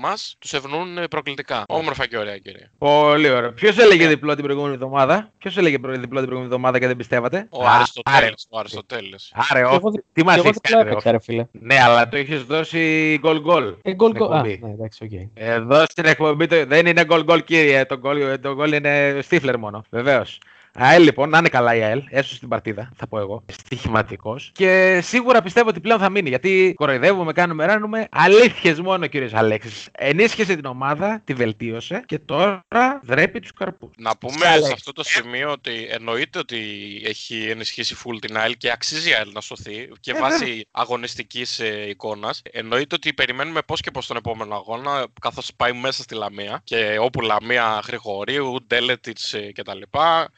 μας, 0.00 0.36
τους 0.38 0.52
ευνοούν 0.52 0.98
ε, 0.98 1.08
προκλητικά. 1.08 1.64
Όμορφα 1.68 2.06
και 2.06 2.18
ωραία, 2.18 2.38
κύριε. 2.38 2.70
Πολύ 2.78 3.30
ωραίο. 3.30 3.52
Ποιος 3.52 3.78
έλεγε 3.78 4.08
διπλό 4.08 4.34
την 4.34 4.44
προηγούμενη 4.44 4.74
εβδομάδα; 4.74 5.32
Ποιος 5.38 5.56
έλεγε 5.56 5.78
προ- 5.78 5.92
διπλό 5.92 6.18
την 6.20 6.28
προηγούμενη 6.28 6.44
εβδομάδα 6.44 6.78
και 6.78 6.86
δεν 6.86 6.96
πιστεύατε; 6.96 7.46
Ο 7.50 7.64
Α, 7.66 7.74
Αριστοτέλης. 7.74 8.18
άρε. 8.18 8.30
Ο 8.50 8.58
Αριστοτέλης. 8.58 9.32
Άρε, 9.34 9.60
Και 9.60 9.66
όχι. 9.66 9.74
εγώ, 9.74 9.90
δι- 9.90 10.04
Τι 10.12 10.24
μας 10.24 10.34
και 10.34 10.40
εγώ 10.40 10.48
έχεις 10.48 10.60
διπλό 10.62 10.78
κάνει. 10.78 10.90
έπαιξα, 10.90 11.10
ρε 11.10 11.18
φίλε. 11.20 11.46
Ναι, 11.52 11.82
αλλά 11.82 12.08
το 12.08 12.16
είχε 12.18 12.36
δώσει 12.36 13.16
γκολ 13.20 13.40
γκολ. 13.40 13.74
Ε, 13.82 13.94
γκολ 13.94 14.12
γκολ. 14.12 14.32
Α, 14.32 14.36
εκπομπή. 14.36 14.60
ναι, 14.62 14.70
εντάξει, 14.72 15.04
οκ. 15.04 15.10
Εδώ 15.34 15.84
στην 15.88 16.04
εκπομπή 16.04 16.46
το... 16.46 16.66
δεν 16.66 16.86
είναι 16.86 17.04
γκολ 17.04 17.24
γκολ 17.24 17.44
κύριε. 17.44 17.84
Το 17.84 17.98
γκολ, 17.98 18.40
το 18.40 18.54
γκολ 18.54 18.72
είναι 18.72 19.18
στίφλερ 19.22 19.58
μόνο. 19.58 19.84
Βεβαίως. 19.90 20.38
ΑΕΛ 20.76 21.02
λοιπόν, 21.02 21.28
να 21.28 21.38
είναι 21.38 21.48
καλά 21.48 21.74
η 21.74 21.82
ΑΕΛ, 21.82 22.02
έσω 22.08 22.34
στην 22.34 22.48
παρτίδα, 22.48 22.90
θα 22.96 23.06
πω 23.06 23.18
εγώ. 23.18 23.44
Στοιχηματικός. 23.52 24.50
Και 24.54 25.00
σίγουρα 25.02 25.42
πιστεύω 25.42 25.68
ότι 25.68 25.80
πλέον 25.80 25.98
θα 25.98 26.10
μείνει. 26.10 26.28
Γιατί 26.28 26.72
κοροϊδεύουμε, 26.76 27.32
κάνουμε, 27.32 27.64
ράνουμε. 27.66 28.06
Αλήθειες 28.10 28.80
μόνο, 28.80 29.06
κύριος 29.06 29.34
Αλέξης. 29.34 29.88
Ενίσχυσε 29.92 30.54
την 30.54 30.64
ομάδα, 30.64 31.20
τη 31.24 31.34
βελτίωσε 31.34 32.02
και 32.06 32.18
τώρα 32.18 32.64
δρέπει 33.02 33.40
τους 33.40 33.52
καρπούς. 33.52 33.90
Να 33.96 34.16
πούμε 34.16 34.46
Άλεξ. 34.46 34.66
σε 34.66 34.72
αυτό 34.72 34.92
το 34.92 35.04
σημείο 35.04 35.50
ότι 35.50 35.86
εννοείται 35.90 36.38
ότι 36.38 36.58
έχει 37.04 37.46
ενισχύσει 37.50 37.96
full 38.04 38.16
την 38.20 38.36
ΑΕΛ 38.36 38.56
και 38.56 38.70
αξίζει 38.70 39.10
η 39.10 39.14
ΑΕΛ 39.14 39.30
να 39.32 39.40
σωθεί 39.40 39.88
και 40.00 40.10
Ε, 40.10 40.20
βάσει 40.20 40.66
αγωνιστικής 40.70 41.58
ε, 41.58 41.88
εικόνας. 41.88 42.42
Εννοείται 42.50 42.94
ότι 42.94 43.12
περιμένουμε 43.12 43.60
πώς 43.66 43.80
και 43.80 43.90
πώς 43.90 44.06
τον 44.06 44.16
επόμενο 44.16 44.54
αγώνα, 44.54 45.06
καθώς 45.20 45.50
πάει 45.56 45.72
μέσα 45.72 46.02
στη 46.02 46.14
Λαμία 46.14 46.60
και 46.64 46.96
όπου 47.00 47.20
Λαμία 47.20 47.82
Γρηγορίου, 47.86 48.56
Ντέλετιτς 48.66 49.34
κτλ. 49.54 49.80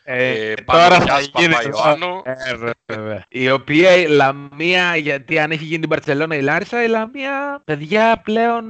Ε, 0.05 0.26
Παναγιάς 0.65 1.31
Παπαϊωάννου. 1.31 2.23
Ε, 2.25 2.55
βέβαια. 2.87 3.25
Η 3.29 3.51
οποία 3.51 3.97
η 3.97 4.07
Λαμία, 4.07 4.97
γιατί 4.97 5.39
αν 5.39 5.51
έχει 5.51 5.65
γίνει 5.65 5.81
την 5.81 5.89
Παρσελόνα 5.89 6.37
η 6.37 6.41
Λάρισα, 6.41 6.85
η 6.85 6.89
Λαμία, 6.89 7.63
παιδιά 7.65 8.21
πλέον 8.25 8.65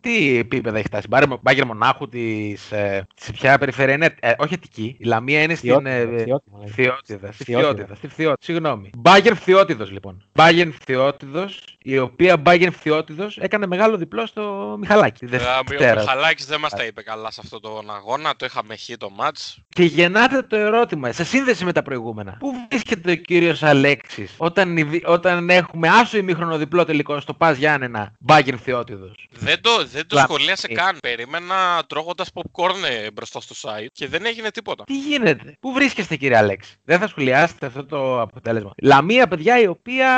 τι 0.00 0.38
επίπεδα 0.38 0.76
έχει 0.78 0.86
φτάσει. 0.86 1.06
Μπάρε 1.08 1.26
Μπάγκερ 1.40 1.66
Μονάχου 1.66 2.08
της. 2.08 2.72
Ε, 2.72 3.06
σε 3.14 3.32
ποια 3.32 3.58
περιφέρεια 3.58 3.94
είναι. 3.94 4.14
Ε, 4.20 4.32
όχι 4.38 4.54
Αττική. 4.54 4.96
Η 4.98 5.04
Λαμία 5.04 5.42
είναι 5.42 5.54
στην. 5.54 5.70
Φθιώτιδα, 5.70 5.98
Ε, 5.98 6.06
φθιώτιδα, 6.08 6.48
λέγεται. 6.58 6.68
Φθιώτιδα. 6.68 7.32
Στη 7.32 7.44
Φθιώτιδα. 7.44 7.72
Φθιώτιδα. 7.72 7.94
Στη 7.94 8.08
Φθιώτιδα. 8.08 8.36
Συγγνώμη. 8.40 8.90
Μπάγκερ 8.96 9.34
Φθιώτιδο 9.34 9.84
λοιπόν. 9.90 10.24
Μπάγκερ 10.32 10.68
Φθιώτιδο, 10.80 11.48
η 11.82 11.98
οποία 11.98 12.36
Μπάγκερ 12.36 12.72
Φθιώτιδο 12.72 13.28
έκανε 13.38 13.66
μεγάλο 13.66 13.96
διπλό 13.96 14.26
στο 14.26 14.74
Μιχαλάκι. 14.78 15.26
Τη 15.26 15.36
Ε, 15.36 15.38
Ο 15.38 15.62
Δευτέρας. 15.66 16.04
Μιχαλάκης 16.04 16.46
δεν 16.46 16.60
μας 16.60 16.72
τα 16.72 16.84
είπε 16.84 17.02
καλά 17.02 17.30
σε 17.30 17.40
αυτόν 17.44 17.60
τον 17.60 17.90
αγώνα, 17.90 18.36
το 18.36 18.44
είχαμε 18.44 18.74
χει 18.74 18.96
το 18.96 19.10
μάτς. 19.10 19.58
Και 19.68 19.82
γεννάται 19.82 20.42
το 20.42 20.56
ερώτημα, 20.56 20.99
σε 21.08 21.24
σύνδεση 21.24 21.64
με 21.64 21.72
τα 21.72 21.82
προηγούμενα. 21.82 22.36
Πού 22.38 22.52
βρίσκεται 22.70 23.10
ο 23.10 23.14
κύριος 23.14 23.62
Αλέξης 23.62 24.34
όταν, 24.36 24.76
η 24.76 24.82
δι- 24.82 25.08
όταν 25.08 25.50
έχουμε 25.50 25.88
άσο 25.88 26.16
ημίχρονο 26.16 26.56
διπλό 26.56 26.84
τελικό 26.84 27.20
στο 27.20 27.34
Πας 27.34 27.56
Γιάννενα, 27.56 28.12
Μπάγκερ 28.18 28.54
Θεότιδος; 28.62 29.28
Δεν 29.30 29.60
το, 29.60 29.70
δεν 29.92 30.06
το 30.06 30.16
Λα- 30.16 30.22
σχολίασε 30.22 30.68
καν. 30.68 30.96
Περίμενα 31.02 31.84
τρώγοντας 31.86 32.28
popcorn 32.34 32.74
ε, 33.04 33.10
μπροστά 33.10 33.40
στο 33.40 33.54
site 33.60 33.86
και 33.92 34.08
δεν 34.08 34.26
έγινε 34.26 34.50
τίποτα. 34.50 34.84
Τι 34.84 34.98
γίνεται, 34.98 35.56
πού 35.60 35.72
βρίσκεστε 35.72 36.16
κύριε 36.16 36.36
Αλέξη; 36.36 36.74
Δεν 36.84 36.98
θα 36.98 37.08
σχολιάσετε 37.08 37.66
αυτό 37.66 37.84
το 37.86 38.20
αποτέλεσμα. 38.20 38.70
Λαμία, 38.82 39.28
παιδιά, 39.28 39.60
η 39.60 39.66
οποία. 39.66 40.08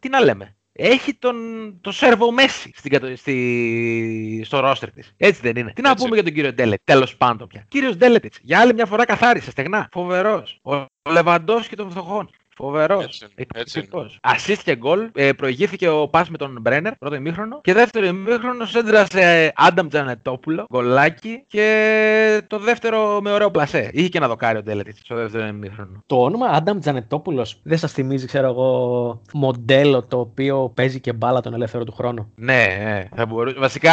Τι 0.00 0.08
να 0.08 0.20
λέμε; 0.20 0.56
Έχει 0.80 1.14
τον, 1.14 1.36
το 1.80 1.92
Σέρβο 1.92 2.32
Μέση 2.32 2.70
στην, 2.74 2.90
κατο- 2.90 3.16
στη, 3.16 4.42
στο 4.44 4.60
ρόστερ 4.60 4.90
της. 4.92 5.14
Έτσι 5.16 5.40
δεν 5.40 5.56
είναι. 5.56 5.72
Τι 5.72 5.82
να 5.82 5.90
Έτσι. 5.90 6.02
πούμε 6.04 6.14
για 6.14 6.24
τον 6.24 6.34
κύριο 6.34 6.52
Ντέλετ, 6.52 6.80
τέλος 6.84 7.16
πάντων 7.16 7.48
πια. 7.48 7.64
Κύριος 7.68 7.96
Ντέλετ, 7.96 8.24
για 8.40 8.60
άλλη 8.60 8.74
μια 8.74 8.86
φορά 8.86 9.04
καθάρισε 9.04 9.50
στεγνά. 9.50 9.88
Φοβερός. 9.92 10.58
Ο 10.62 10.84
Λεβαντόσκι 11.10 11.76
των 11.76 11.90
φτωχών. 11.90 12.30
Φοβερός. 12.58 13.04
Έτσι 13.04 13.26
είναι, 13.36 13.46
έτσι 13.54 13.88
είναι. 13.92 14.10
Assist 14.20 14.60
και 14.64 14.76
γκολ. 14.76 15.10
Ε, 15.14 15.32
προηγήθηκε 15.32 15.88
ο 15.88 16.08
πα 16.08 16.26
με 16.30 16.36
τον 16.36 16.58
Μπρένερ, 16.60 16.94
πρώτο 16.96 17.14
ημίχρονο. 17.14 17.60
Και 17.62 17.72
δεύτερο 17.72 18.06
ημίχρονο 18.06 18.64
σέντρασε 18.64 19.52
Άνταμ 19.56 19.88
Τζανετόπουλο, 19.88 20.66
γκολάκι. 20.72 21.44
Και 21.46 22.42
το 22.46 22.58
δεύτερο 22.58 23.20
με 23.22 23.30
ωραίο 23.30 23.50
πλασέ. 23.50 23.90
Είχε 23.92 24.08
και 24.08 24.18
ένα 24.18 24.28
δοκάρι 24.28 24.58
ο 24.58 24.62
Ντέλετ 24.62 24.88
στο 25.04 25.14
δεύτερο 25.14 25.46
ημίχρονο. 25.46 26.02
Το 26.06 26.22
όνομα 26.22 26.46
Άνταμ 26.46 26.78
Τζανετόπουλος 26.78 27.60
δεν 27.62 27.78
σας 27.78 27.92
θυμίζει, 27.92 28.26
ξέρω 28.26 28.48
εγώ, 28.48 29.22
μοντέλο 29.32 30.02
το 30.02 30.18
οποίο 30.18 30.72
παίζει 30.74 31.00
και 31.00 31.12
μπάλα 31.12 31.40
τον 31.40 31.54
ελεύθερο 31.54 31.84
του 31.84 31.92
χρόνο. 31.92 32.30
Ναι, 32.34 32.66
ναι, 32.82 33.08
θα 33.16 33.26
μπορούσε. 33.26 33.58
Βασικά 33.58 33.92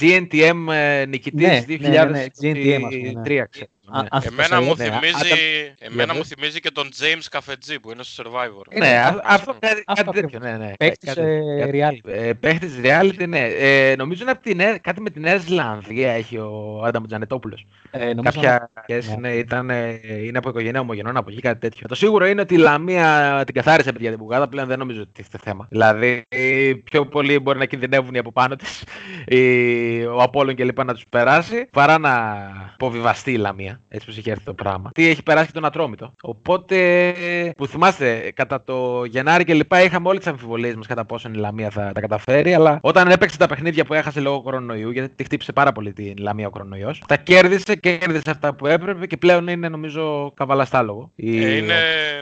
GNTM 0.00 0.66
ε, 0.72 1.04
νικητής 1.06 1.48
Ναι, 1.48 1.64
ναι, 1.88 1.88
ναι, 1.88 2.04
ναι, 2.04 2.26
2023, 2.40 2.42
GNTM, 2.42 2.80
ας 2.82 2.96
πούμε, 2.96 3.12
ναι. 3.12 3.66
Ξέρω. 3.92 3.98
Α- 3.98 4.02
ναι. 4.02 4.08
αν 4.10 4.22
Εμένα 4.32 4.48
σας 4.48 4.64
μου, 4.64 4.74
έλεγα- 4.78 4.98
θυμίζει, 4.98 5.40
εμένα 5.78 6.04
Για 6.04 6.12
μου 6.12 6.18
πες. 6.18 6.28
θυμίζει 6.28 6.60
και 6.60 6.70
τον 6.70 6.88
James 7.00 7.26
Καφετζή 7.30 7.80
που 7.80 7.90
είναι 7.92 8.02
στο 8.02 8.22
Survivor. 8.26 8.62
Ε, 8.68 8.78
Ναι, 8.78 8.86
ναι, 8.86 8.96
α- 8.96 9.06
αυτό- 9.06 9.22
αυτό 9.24 9.56
κάτι, 9.60 9.82
αυτό 9.86 10.04
κάτι 10.04 10.20
τέτοιο. 10.20 10.38
Ναι, 10.38 10.56
ναι. 10.56 10.70
Παίκτης, 10.78 11.14
Κάτι- 11.14 11.20
ε, 11.20 11.58
κάτι- 11.60 12.00
reality. 12.04 12.10
Ε, 12.12 12.32
παίχτης 12.32 12.80
reality, 12.82 13.28
ναι. 13.28 13.46
Ε, 13.58 13.96
νομίζω 13.96 14.22
είναι 14.22 14.30
από 14.30 14.42
την, 14.42 14.56
Νέα- 14.56 14.78
κάτι 14.78 15.00
με 15.00 15.10
τη 15.10 15.20
Νέα 15.20 15.36
Ζηλανδία 15.36 16.12
έχει 16.12 16.36
ο 16.36 16.82
Άνταμ 16.84 17.04
Τζανετόπουλος. 17.06 17.66
Ε, 17.90 18.14
νομίζω 18.14 18.40
Κάποια 18.40 18.70
σχέση, 18.82 19.10
ναι. 19.10 19.28
ναι, 19.28 19.34
ήταν, 19.34 19.70
ε, 19.70 20.00
είναι 20.24 20.38
από 20.38 20.48
οικογένεια 20.48 20.80
ομογενών 20.80 21.16
από 21.16 21.30
εκεί, 21.30 21.40
κάτι 21.40 21.58
τέτοιο. 21.60 21.88
Το 21.88 21.94
σίγουρο 21.94 22.26
είναι 22.26 22.40
ότι 22.40 22.54
η 22.54 22.58
Λαμία 22.58 23.42
την 23.46 23.54
καθάρισε 23.54 23.92
παιδιά 23.92 24.08
την 24.10 24.18
Μπουγάδα, 24.18 24.48
πλέον 24.48 24.68
δεν 24.68 24.78
νομίζω 24.78 25.00
ότι 25.00 25.10
τίθεται 25.12 25.38
θέμα. 25.42 25.66
Δηλαδή, 25.70 26.22
πιο 26.84 27.06
πολύ 27.06 27.38
μπορεί 27.38 27.58
να 27.58 27.64
κινδυνεύουν 27.64 28.14
οι 28.14 28.18
από 28.18 28.32
πάνω 28.32 28.56
της, 28.56 28.84
ο 30.14 30.22
Απόλλων 30.22 30.54
και 30.54 30.64
λοιπά 30.64 30.84
να 30.84 30.94
τους 30.94 31.04
περάσει, 31.08 31.66
παρά 31.70 31.98
να 31.98 32.12
αποβιβαστεί 32.72 33.32
η 33.32 33.36
Λαμία, 33.36 33.80
έτσι 33.88 34.06
που 34.06 34.12
είχε 34.18 34.30
έρθει 34.30 34.44
το 34.44 34.54
πράγμα. 34.54 34.90
Τι 34.94 35.08
έχει 35.08 35.22
περάσει 35.22 35.46
και 35.46 35.52
τον 35.52 35.64
Ατρόμητο. 35.64 36.12
Οπότε, 36.22 37.14
που 37.56 37.66
θυμάστε, 37.66 38.32
κατά 38.34 38.62
το 38.64 39.04
Γενάρη 39.04 39.44
και 39.44 39.54
λοιπά 39.54 39.82
είχαμε 39.82 40.08
όλες 40.08 40.22
τις 40.22 40.32
αμφιβολίες 40.32 40.74
μας 40.74 40.86
κατά 40.86 41.04
πόσον 41.04 41.34
η 41.34 41.36
Λαμία 41.36 41.70
θα 41.70 41.90
τα 41.94 42.00
καταφέρει, 42.00 42.54
αλλά 42.54 42.78
όταν 42.82 43.10
έπαιξε 43.10 43.36
τα 43.38 43.46
παιχνίδια 43.46 43.84
που 43.84 43.94
έχασε 43.94 44.20
λόγω 44.20 44.42
κορονοϊού, 44.42 44.90
γιατί 44.90 45.14
τη 45.14 45.24
χτύπησε 45.24 45.52
πάρα 45.52 45.72
πολύ 45.72 45.92
την 45.92 46.14
Λαμία 46.18 46.46
ο 46.46 46.50
κορονοϊός, 46.50 47.02
τα 47.08 47.16
κέρδισε, 47.16 47.76
κέρδισε 47.76 48.30
αυτά 48.30 48.54
που 48.54 48.66
έπρεπε 48.66 49.06
και 49.06 49.16
πλέον 49.16 49.48
είναι 49.48 49.68
νομίζω 49.68 50.32
καβαλαστάλογο. 50.36 51.10
Η- 51.14 51.44
Ε, 51.44 51.56
είναι, 51.56 51.74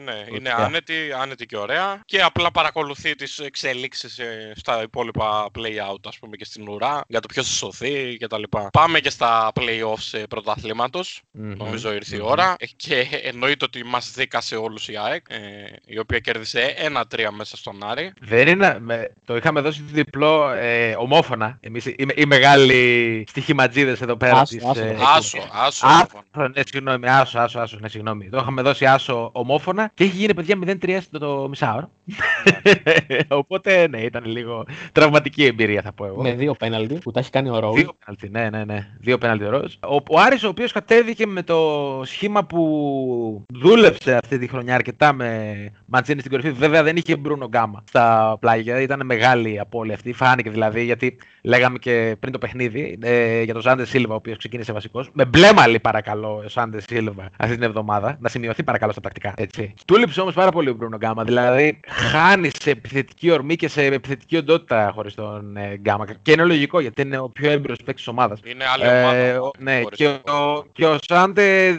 ναι, 0.04 0.36
είναι 0.36 0.52
Ωραία. 0.54 0.66
άνετη, 0.66 0.94
άνετη 1.22 1.46
και 1.46 1.56
ωραία 1.56 2.00
και 2.04 2.22
απλά 2.22 2.50
παρακολουθεί 2.50 3.14
τις 3.14 3.38
εξελίξεις 3.38 4.18
ε, 4.18 4.52
στα 4.56 4.82
υπόλοιπα 4.82 5.46
play-out 5.58 5.98
ας 6.08 6.18
πούμε 6.18 6.36
και 6.36 6.44
στην 6.44 6.68
ουρά 6.68 7.00
για 7.08 7.20
το 7.20 7.28
ποιος 7.28 7.46
θα 7.48 7.52
σωθεί 7.54 8.16
και 8.18 8.26
τα 8.26 8.38
λοιπά. 8.38 8.68
Πάμε 8.72 9.00
και 9.00 9.10
στα 9.10 9.52
play-offs 9.54 10.18
ε, 10.18 10.22
πρωταθλήματος. 10.28 11.22
Μμμ. 11.50 11.64
Νομίζω 11.64 11.92
ήρθε 11.92 12.16
η 12.16 12.18
Μμμ. 12.18 12.26
ώρα 12.26 12.54
Ε, 12.58 12.66
και 12.76 13.06
εννοείται 13.22 13.64
ότι 13.64 13.84
μας 13.84 14.12
δίκασε 14.16 14.56
όλους 14.56 14.88
η 14.88 14.92
ΑΕΚ 15.06 15.24
ε, 15.28 15.36
η 15.84 15.98
οποία 15.98 16.18
κέρδισε 16.18 16.74
1-3 17.12 17.28
μέσα 17.36 17.56
στον 17.56 17.84
Άρη. 17.84 18.12
Δεν 18.20 18.48
είναι. 18.48 18.76
Με, 18.80 19.12
το 19.24 19.36
είχαμε 19.36 19.60
δώσει 19.60 19.82
διπλό 19.82 20.50
ε, 20.50 20.94
ομόφωνα. 20.98 21.58
Εμείς 21.60 21.86
οι, 21.86 21.94
οι 22.14 22.24
μεγάλοι 22.26 23.24
στοιχηματζίδες 23.28 24.00
εδώ 24.00 24.16
πέρα. 24.16 24.40
Άσο, 24.40 24.56
της, 24.56 24.64
άσο. 24.64 24.80
ε, 24.84 24.96
Άσο, 25.16 25.38
άσο. 25.52 25.86
Άσο, 25.86 25.98
λοιπόν. 26.00 26.52
ναι, 26.56 26.62
συγγνώμη, 26.66 27.08
άσο, 27.08 27.38
άσο, 27.38 27.58
άσο, 27.60 27.78
ναι, 27.80 27.88
συγγνώμη. 27.88 28.28
Το 28.28 28.38
είχαμε 28.40 28.62
δώσει 28.62 28.86
άσο 28.86 29.30
ομόφωνα 29.32 29.90
και 29.94 30.04
έχει 30.04 30.16
γίνει 30.16 30.34
παιδιά 30.34 30.58
0-3 30.82 30.98
στο 31.02 31.18
το 31.18 31.46
μισάωρο. 31.48 31.90
Οπότε 33.28 33.88
ναι, 33.88 33.98
ήταν 34.00 34.24
λίγο 34.24 34.66
τραυματική 34.92 35.44
εμπειρία 35.44 35.82
θα 35.82 35.92
πω 35.92 36.06
εγώ. 36.06 36.22
Με 36.22 36.32
δύο 36.32 36.54
πέναλτι 36.54 36.94
που 36.94 37.10
τα 37.10 37.20
έχει 37.20 37.30
κάνει 37.30 37.48
ο 37.50 37.58
Ρόου. 37.58 37.74
Δύο 37.74 37.96
πέναλτι, 38.04 38.28
ναι, 38.28 38.50
ναι, 38.58 38.64
ναι. 38.64 38.88
Δύο 39.00 39.18
πέναλτι 39.18 39.44
ο 39.44 39.50
Ροζ. 39.50 39.74
Ο, 39.74 39.94
ο 39.94 40.20
Άρης 40.20 40.44
ο 40.44 40.48
οποίος 40.48 40.72
κατέβηκε 40.72 41.26
με 41.30 41.42
το 41.42 41.58
σχήμα 42.04 42.44
που 42.44 43.44
δούλεψε 43.54 44.14
αυτή 44.22 44.38
τη 44.38 44.48
χρονιά 44.48 44.74
αρκετά 44.74 45.12
με 45.12 45.54
Μαντσίνη 45.86 46.18
στην 46.20 46.30
κορυφή. 46.30 46.50
Βέβαια 46.50 46.82
δεν 46.82 46.96
είχε 46.96 47.16
Μπρούνο 47.16 47.46
Γκάμα 47.46 47.82
στα 47.88 48.36
πλάγια. 48.40 48.80
Ήταν 48.80 49.00
μεγάλη 49.04 49.52
η 49.52 49.58
απώλεια 49.58 49.94
αυτή. 49.94 50.12
Φάνηκε 50.12 50.50
δηλαδή 50.50 50.84
γιατί 50.84 51.16
λέγαμε 51.42 51.78
και 51.78 52.16
πριν 52.20 52.32
το 52.32 52.38
παιχνίδι 52.38 52.98
ε, 53.02 53.42
για 53.42 53.52
τον 53.52 53.62
Σάντε 53.62 53.84
Σίλβα 53.84 54.12
ο 54.12 54.16
οποίος 54.16 54.38
ξεκίνησε 54.38 54.72
βασικός. 54.72 55.10
Με 55.12 55.24
μπλε 55.24 55.52
μαλλί 55.52 55.80
παρακαλώ 55.80 56.42
ο 56.44 56.48
Σάντε 56.48 56.80
Σίλβα 56.80 57.30
αυτή 57.36 57.54
την 57.54 57.62
εβδομάδα. 57.62 58.16
Να 58.20 58.28
σημειωθεί 58.28 58.62
παρακαλώ 58.62 58.92
στα 58.92 59.00
πρακτικά. 59.00 59.32
Έτσι. 59.36 59.74
Του 59.86 59.96
λείψε 59.96 60.20
όμως 60.20 60.34
πάρα 60.34 60.50
πολύ 60.50 60.68
ο 60.68 60.74
Μπρούνο 60.74 60.96
Γκάμα. 60.96 61.24
Δηλαδή 61.24 61.80
χάνει 61.88 62.50
σε 62.60 62.70
επιθετική 62.70 63.30
ορμή 63.30 63.56
και 63.56 63.68
σε 63.68 63.84
επιθετική 63.84 64.36
οντότητα 64.36 64.90
χωρίς 64.94 65.14
τον 65.14 65.56
ε, 65.56 65.74
Γκάμα. 65.76 66.06
Και 66.22 66.32
είναι 66.32 66.44
λογικό 66.44 66.80
γιατί 66.80 67.02
είναι 67.02 67.18
ο 67.18 67.28
πιο 67.28 67.50
έμπειρος 67.50 67.76
παίκτης 67.76 67.94
της 68.04 68.06
ομάδας. 68.08 68.40
Είναι 68.44 68.64
άλλη 68.74 68.82
ομάδα. 68.82 69.14
Ε, 69.16 69.36
ο- 69.38 69.50
ναι, 69.58 69.80
χωρίς 69.82 69.98
και 69.98 70.04
τον- 70.24 70.34
ο, 70.36 70.64
και 70.72 70.86
ο 70.86 70.98
Σάντε 71.02 71.19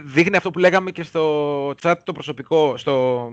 δείχνει 0.04 0.36
αυτό 0.36 0.52
που 0.52 0.60
λέγαμε 0.60 0.92
και 0.92 1.04
στο 1.04 1.74
chat 1.82 1.96
το 2.04 2.12
προσωπικό 2.12 2.78
στο, 2.78 2.92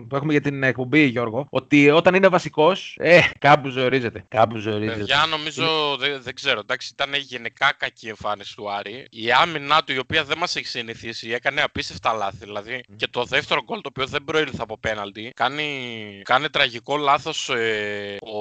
που 0.09 0.17
έχουμε 0.17 0.33
για 0.33 0.41
την 0.41 0.63
εκπομπή, 0.63 1.03
Γιώργο, 1.05 1.47
ότι 1.51 1.91
όταν 1.91 2.15
είναι 2.15 2.29
βασικός, 2.29 2.97
ε, 3.01 3.21
κάπου 3.39 3.69
ζορίζεται. 3.69 4.25
Κάπου 4.29 4.57
ζορίζεται. 4.57 4.97
Παιδιά, 4.99 5.27
νομίζω 5.31 5.97
δεν, 5.99 6.23
δεν 6.23 6.35
ξέρω. 6.35 6.61
Εντάξει, 6.61 6.91
ήταν 6.93 7.11
γενικά 7.15 7.73
κακή 7.77 8.07
η 8.07 8.09
εμφάνιση 8.09 8.57
του 8.57 8.71
Άρη. 8.71 9.07
Η 9.11 9.33
άμυνά 9.43 9.83
του, 9.85 9.93
η 9.93 9.99
οποία 9.99 10.25
δεν 10.25 10.39
μας 10.39 10.57
έχει 10.57 10.67
συνηθίσει, 10.67 11.31
έκανε 11.31 11.63
απίστευτα 11.63 12.13
λάθη. 12.13 12.37
Δηλαδή, 12.41 12.81
και 12.97 13.07
το 13.11 13.25
δεύτερο 13.25 13.63
γκολ, 13.65 13.81
το 13.81 13.89
οποίο 13.89 14.07
δεν 14.07 14.25
προήλθε 14.25 14.57
από 14.59 14.79
πέναλτι, 14.79 15.33
κάνει, 15.35 15.65
κάνει 16.25 16.49
τραγικό 16.51 16.97
λάθος 16.97 17.49
ε, 17.49 18.17
ο, 18.23 18.39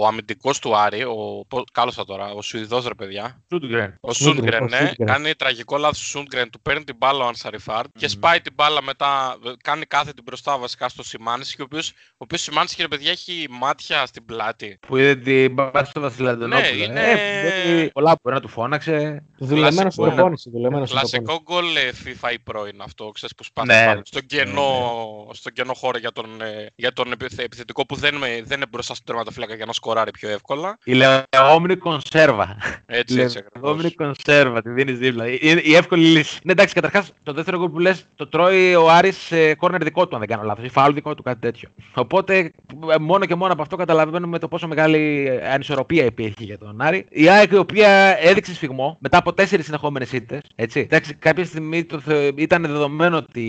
ο 0.00 0.06
αμυντικός 0.06 0.58
του 0.58 0.76
Άρη. 0.76 1.02
Ο, 1.02 1.44
πώς- 1.48 1.64
κάλωσα 1.72 2.04
τώρα, 2.04 2.32
ο 2.32 2.42
Σουηδός 2.42 2.86
ρε 2.86 2.94
παιδιά. 2.94 3.42
Σούντγκρεν. 3.48 3.96
Ο 4.00 4.12
Σούντγκρεν, 4.12 4.34
Σούντγκρεν, 4.34 4.62
ο 4.62 4.66
ναι, 4.66 4.86
Σούντγκρεν. 4.88 5.06
κάνει 5.06 5.34
τραγικό 5.34 5.76
λάθος 5.76 6.02
ο 6.02 6.06
Σούντγκρεν, 6.06 6.50
του 6.50 6.61
παίρνει 6.62 6.84
την 6.84 6.96
μπάλα 6.98 7.24
ο 7.24 7.28
Ανσαριφάρ 7.28 7.84
και 7.98 8.08
σπάει 8.08 8.40
την 8.40 8.52
μπάλα 8.56 8.82
μετά, 8.82 9.36
ε, 9.46 9.50
κάνει 9.62 9.84
κάθε 9.84 10.12
την 10.12 10.22
μπροστά 10.26 10.58
βασικά 10.58 10.88
στο 10.88 11.02
Σιμάνσκι, 11.02 11.60
ο 11.60 11.64
οποίος 11.64 11.88
ο 11.90 12.14
οποίος 12.16 12.40
Σιμάνσκι, 12.42 12.82
ρε 12.82 12.88
παιδιά, 12.88 13.10
έχει 13.10 13.46
μάτια 13.50 14.06
στην 14.06 14.24
πλάτη. 14.24 14.78
Που 14.86 14.96
είδε 14.96 15.14
την 15.16 15.52
μπάτση 15.52 15.90
στο 15.90 16.00
Βασιλαντονόπουλο. 16.00 16.70
Ναι, 16.74 16.82
είναι- 16.82 17.00
Ε, 17.10 17.74
μπορεί- 17.74 17.92
πολλά 17.92 18.18
μπορεί 18.22 18.34
να 18.36 18.42
του 18.42 18.48
φώναξε. 18.48 19.24
Δουλεμένος 19.38 19.72
στην 19.74 19.82
Κλασικό. 19.84 20.14
προπόνηση. 20.14 20.50
Δουλεμένος 20.50 20.88
στην 20.88 21.00
προπόνηση. 21.00 21.22
Κλασικό 21.22 21.42
γκολ 21.52 21.76
ε, 21.76 21.90
FIFA 22.04 22.32
ή 22.32 22.38
πρώην 22.38 22.80
αυτό, 22.82 23.10
ξέρεις 23.14 23.34
που 23.34 23.44
σπάνε 23.44 23.74
Ναι. 23.80 23.86
πάνω 23.86 24.00
στον 24.04 24.26
κενό, 24.26 25.28
στον 25.32 25.52
κενό 25.52 25.74
χώρο 25.74 25.98
για 25.98 26.12
τον, 26.12 26.40
ε, 26.42 26.66
για 26.74 26.92
τον 26.92 27.12
επιθε- 27.12 27.44
επιθετικό 27.44 27.86
που 27.86 27.94
δεν, 27.96 28.14
με- 28.14 28.42
δεν 28.44 28.56
είναι 28.56 28.66
μπροστά 28.70 28.94
στον 28.94 29.06
τερματοφύλακα 29.06 29.54
για 29.54 29.66
να 29.66 29.72
σκοράρει 29.72 30.10
πιο 30.10 30.28
εύκολα. 30.28 30.78
Η 30.84 30.92
λεγόμενη 30.94 31.76
κονσέρβα. 31.76 32.56
Έτσι, 32.86 33.20
έτσι 33.20 33.38
ακριβώς. 33.38 33.62
Λεγόμενη 33.62 33.90
κονσέρβα, 33.94 34.62
τη 34.62 34.70
δίνεις 34.70 34.98
δίπλα. 34.98 35.26
Είναι 35.28 35.60
η 35.64 35.74
εύκολη 35.74 36.04
λύση. 36.06 36.38
Ναι, 36.52 36.58
εντάξει, 36.60 36.74
καταρχάς 36.80 37.12
το 37.22 37.32
δεύτερο 37.32 37.58
γκολ 37.58 37.68
που 37.68 37.78
λες 37.78 38.06
το 38.14 38.26
τρώει 38.26 38.74
ο 38.74 38.90
Άρης 38.90 39.16
σε 39.16 39.54
κόρνερ 39.54 39.82
δικό 39.82 40.08
του, 40.08 40.14
αν 40.14 40.20
δεν 40.20 40.28
κάνω 40.28 40.42
λάθος. 40.42 40.64
Ή 40.64 40.68
φάουλ 40.68 40.94
δικό 40.94 41.14
του, 41.14 41.22
κάτι 41.22 41.40
τέτοιο. 41.40 41.68
Οπότε 41.94 42.52
ε, 42.92 42.98
μόνο 43.00 43.24
και 43.24 43.34
μόνο 43.34 43.52
από 43.52 43.62
αυτό 43.62 43.76
καταλαβαίνουμε 43.76 44.38
το 44.38 44.48
πόσο 44.48 44.68
μεγάλη 44.68 45.30
ανισορροπία 45.52 46.04
υπήρχε 46.04 46.44
για 46.44 46.58
τον 46.58 46.80
Άρη. 46.80 47.06
Η 47.10 47.28
ΑΕΚ 47.28 47.50
η 47.50 47.56
οποία 47.56 47.88
έδειξε 48.20 48.54
σφιγμό 48.54 48.96
μετά 49.00 49.18
από 49.18 49.32
τέσσερις 49.32 49.64
συνεχόμενες 49.64 50.12
ήττες. 50.12 50.40
Εντάξει, 50.72 51.14
κάποια 51.14 51.44
στιγμή 51.44 51.84
το 51.84 52.00
θε- 52.00 52.38
ήταν 52.40 52.62
δεδομένο 52.62 53.16
ότι 53.16 53.46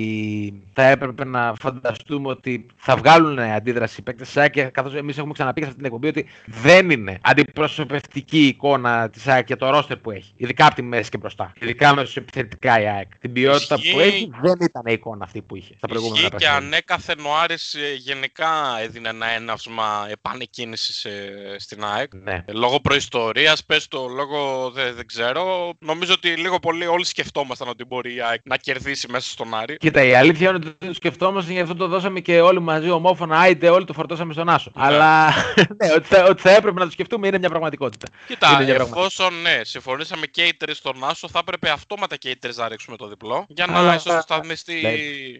θα 0.74 0.84
έπρεπε 0.84 1.26
να 1.26 1.54
φανταστούμε 1.62 2.30
ότι 2.30 2.66
θα 2.76 2.96
βγάλουν 2.96 3.40
αντίδραση 3.40 3.96
οι 4.00 4.04
παίκτες 4.04 4.28
της 4.28 4.38
ΑΕΚ 4.38 4.72
καθώς 4.72 4.96
εμείς 4.96 5.18
έχουμε 5.18 5.34
ξαναπεί 5.34 5.60
και 5.60 5.66
σε 5.66 5.72
αυτή 5.72 5.84
την 5.84 5.94
εκπομπή 5.94 6.08
ότι 6.08 6.26
δεν 6.46 6.90
είναι 6.90 7.18
αντιπροσωπευτική 7.22 8.38
η 8.38 8.48
εικόνα 8.48 9.10
της 9.10 9.28
ΑΕΚ 9.28 9.46
και 9.46 9.56
το 9.56 9.70
ρόστερ 9.70 9.98
που 9.98 10.12
έχει. 10.12 10.32
Ειδικά 10.36 10.66
από 10.66 10.76
τη 10.76 10.82
μέση 10.82 11.10
και 11.10 11.18
μπροστά. 11.18 11.52
Ειδικά 11.60 11.96
μέσα 11.96 12.20
επιθετικά 12.20 12.82
η 12.82 12.88
ΑΕΚ. 12.94 13.18
Την 13.20 13.34
ποιότητα 13.34 13.76
Ισχύει- 13.76 13.94
που 13.94 14.00
έχει 14.00 14.30
δεν 14.42 14.54
ήταν 14.62 14.82
η 14.86 14.92
εικόνα 14.94 15.24
αυτή 15.24 15.42
που 15.42 15.56
είχε 15.56 15.74
στα 15.78 15.88
προηγούμενα 15.88 16.18
Ισχύει 16.20 16.30
και 16.32 16.38
παιχνίδια. 16.38 16.66
ανέκαθεν 16.68 17.20
ο 17.26 17.36
Άρης 17.44 17.74
ε, 17.74 17.94
γενικά 17.98 18.50
έδινε 18.82 19.10
ένα 19.10 19.26
έναυσμα 19.30 20.08
επανεκκίνησης 20.10 21.06
ε, 21.06 21.56
στην 21.60 21.84
ΑΕΚ. 21.86 22.14
Ναι. 22.14 22.44
Ε, 22.46 22.52
Λόγω 22.52 22.80
προϊστορίας, 22.80 23.64
πες 23.66 23.88
το 23.88 24.08
λόγω 24.08 24.72
δεν, 24.72 24.96
δεν 24.96 25.06
ξέρω. 25.08 25.74
Νομίζω 25.80 26.14
ότι 26.14 26.28
λίγο 26.36 26.60
πολύ 26.60 26.86
όλοι 26.86 27.06
σκεφτόμασταν 27.06 27.68
ότι 27.68 27.86
μπορεί 27.86 28.16
η 28.16 28.22
ΑΕΚ 28.22 28.40
να 28.44 28.58
κερδίσει 28.58 29.08
μέσα 29.12 29.30
στον 29.30 29.54
Άρη. 29.56 29.78
Κοίτα, 29.78 30.04
η 30.04 30.16
αλήθεια 30.16 30.50
είναι 30.50 30.58
ότι 30.58 30.88
το 30.88 30.94
σκεφτόμαστε 30.94 31.52
γι' 31.52 31.60
αυτό 31.60 31.76
το 31.76 31.88
δώσαμε 31.88 32.20
και 32.20 32.42
όλοι 32.42 32.60
μαζί 32.62 32.90
ομόφωνα. 32.90 33.40
Άιτε, 33.40 33.70
όλοι 33.70 33.86
το 33.86 33.94
φορτώσαμε 33.94 34.34
στον 34.34 34.50
Άσο. 34.50 34.72
Ναι. 34.76 34.84
Αλλά 34.86 35.28
ναι, 35.82 35.92
ότι, 35.96 36.08
θα, 36.08 36.24
ότι 36.24 36.42
θα 36.42 36.50
έπρεπε 36.52 36.80
να 36.80 36.86
το 36.86 36.92
σκεφτούμε 36.92 37.28
είναι 37.28 37.38
μια 37.38 37.50
πραγματικότητα. 37.50 38.08
Κοίτα, 38.28 38.48
Είναι 38.48 38.64
μια 38.64 38.74
πραγματικότητα. 38.76 39.24
εφόσον 39.24 39.42
ναι, 39.42 39.60
συμφωνήσαμε 39.64 40.26
και 40.26 40.44
οι 40.44 40.54
τρει 40.54 40.76
στον 40.76 41.04
Άσο, 41.04 41.28
θα 41.30 41.40
έπρεπε 41.40 41.70
αυτόματα 41.70 42.16
και 42.16 42.30
οι 42.30 42.36
τρει 42.38 42.52
να 42.56 42.68
ρίξουμε 42.84 42.98
το 42.98 43.08
διπλό 43.08 43.46
για 43.48 43.66
να 43.66 43.78
Αλλά- 43.78 43.96
ισοσταθμιστεί 43.96 44.80
Ναι. 44.82 44.90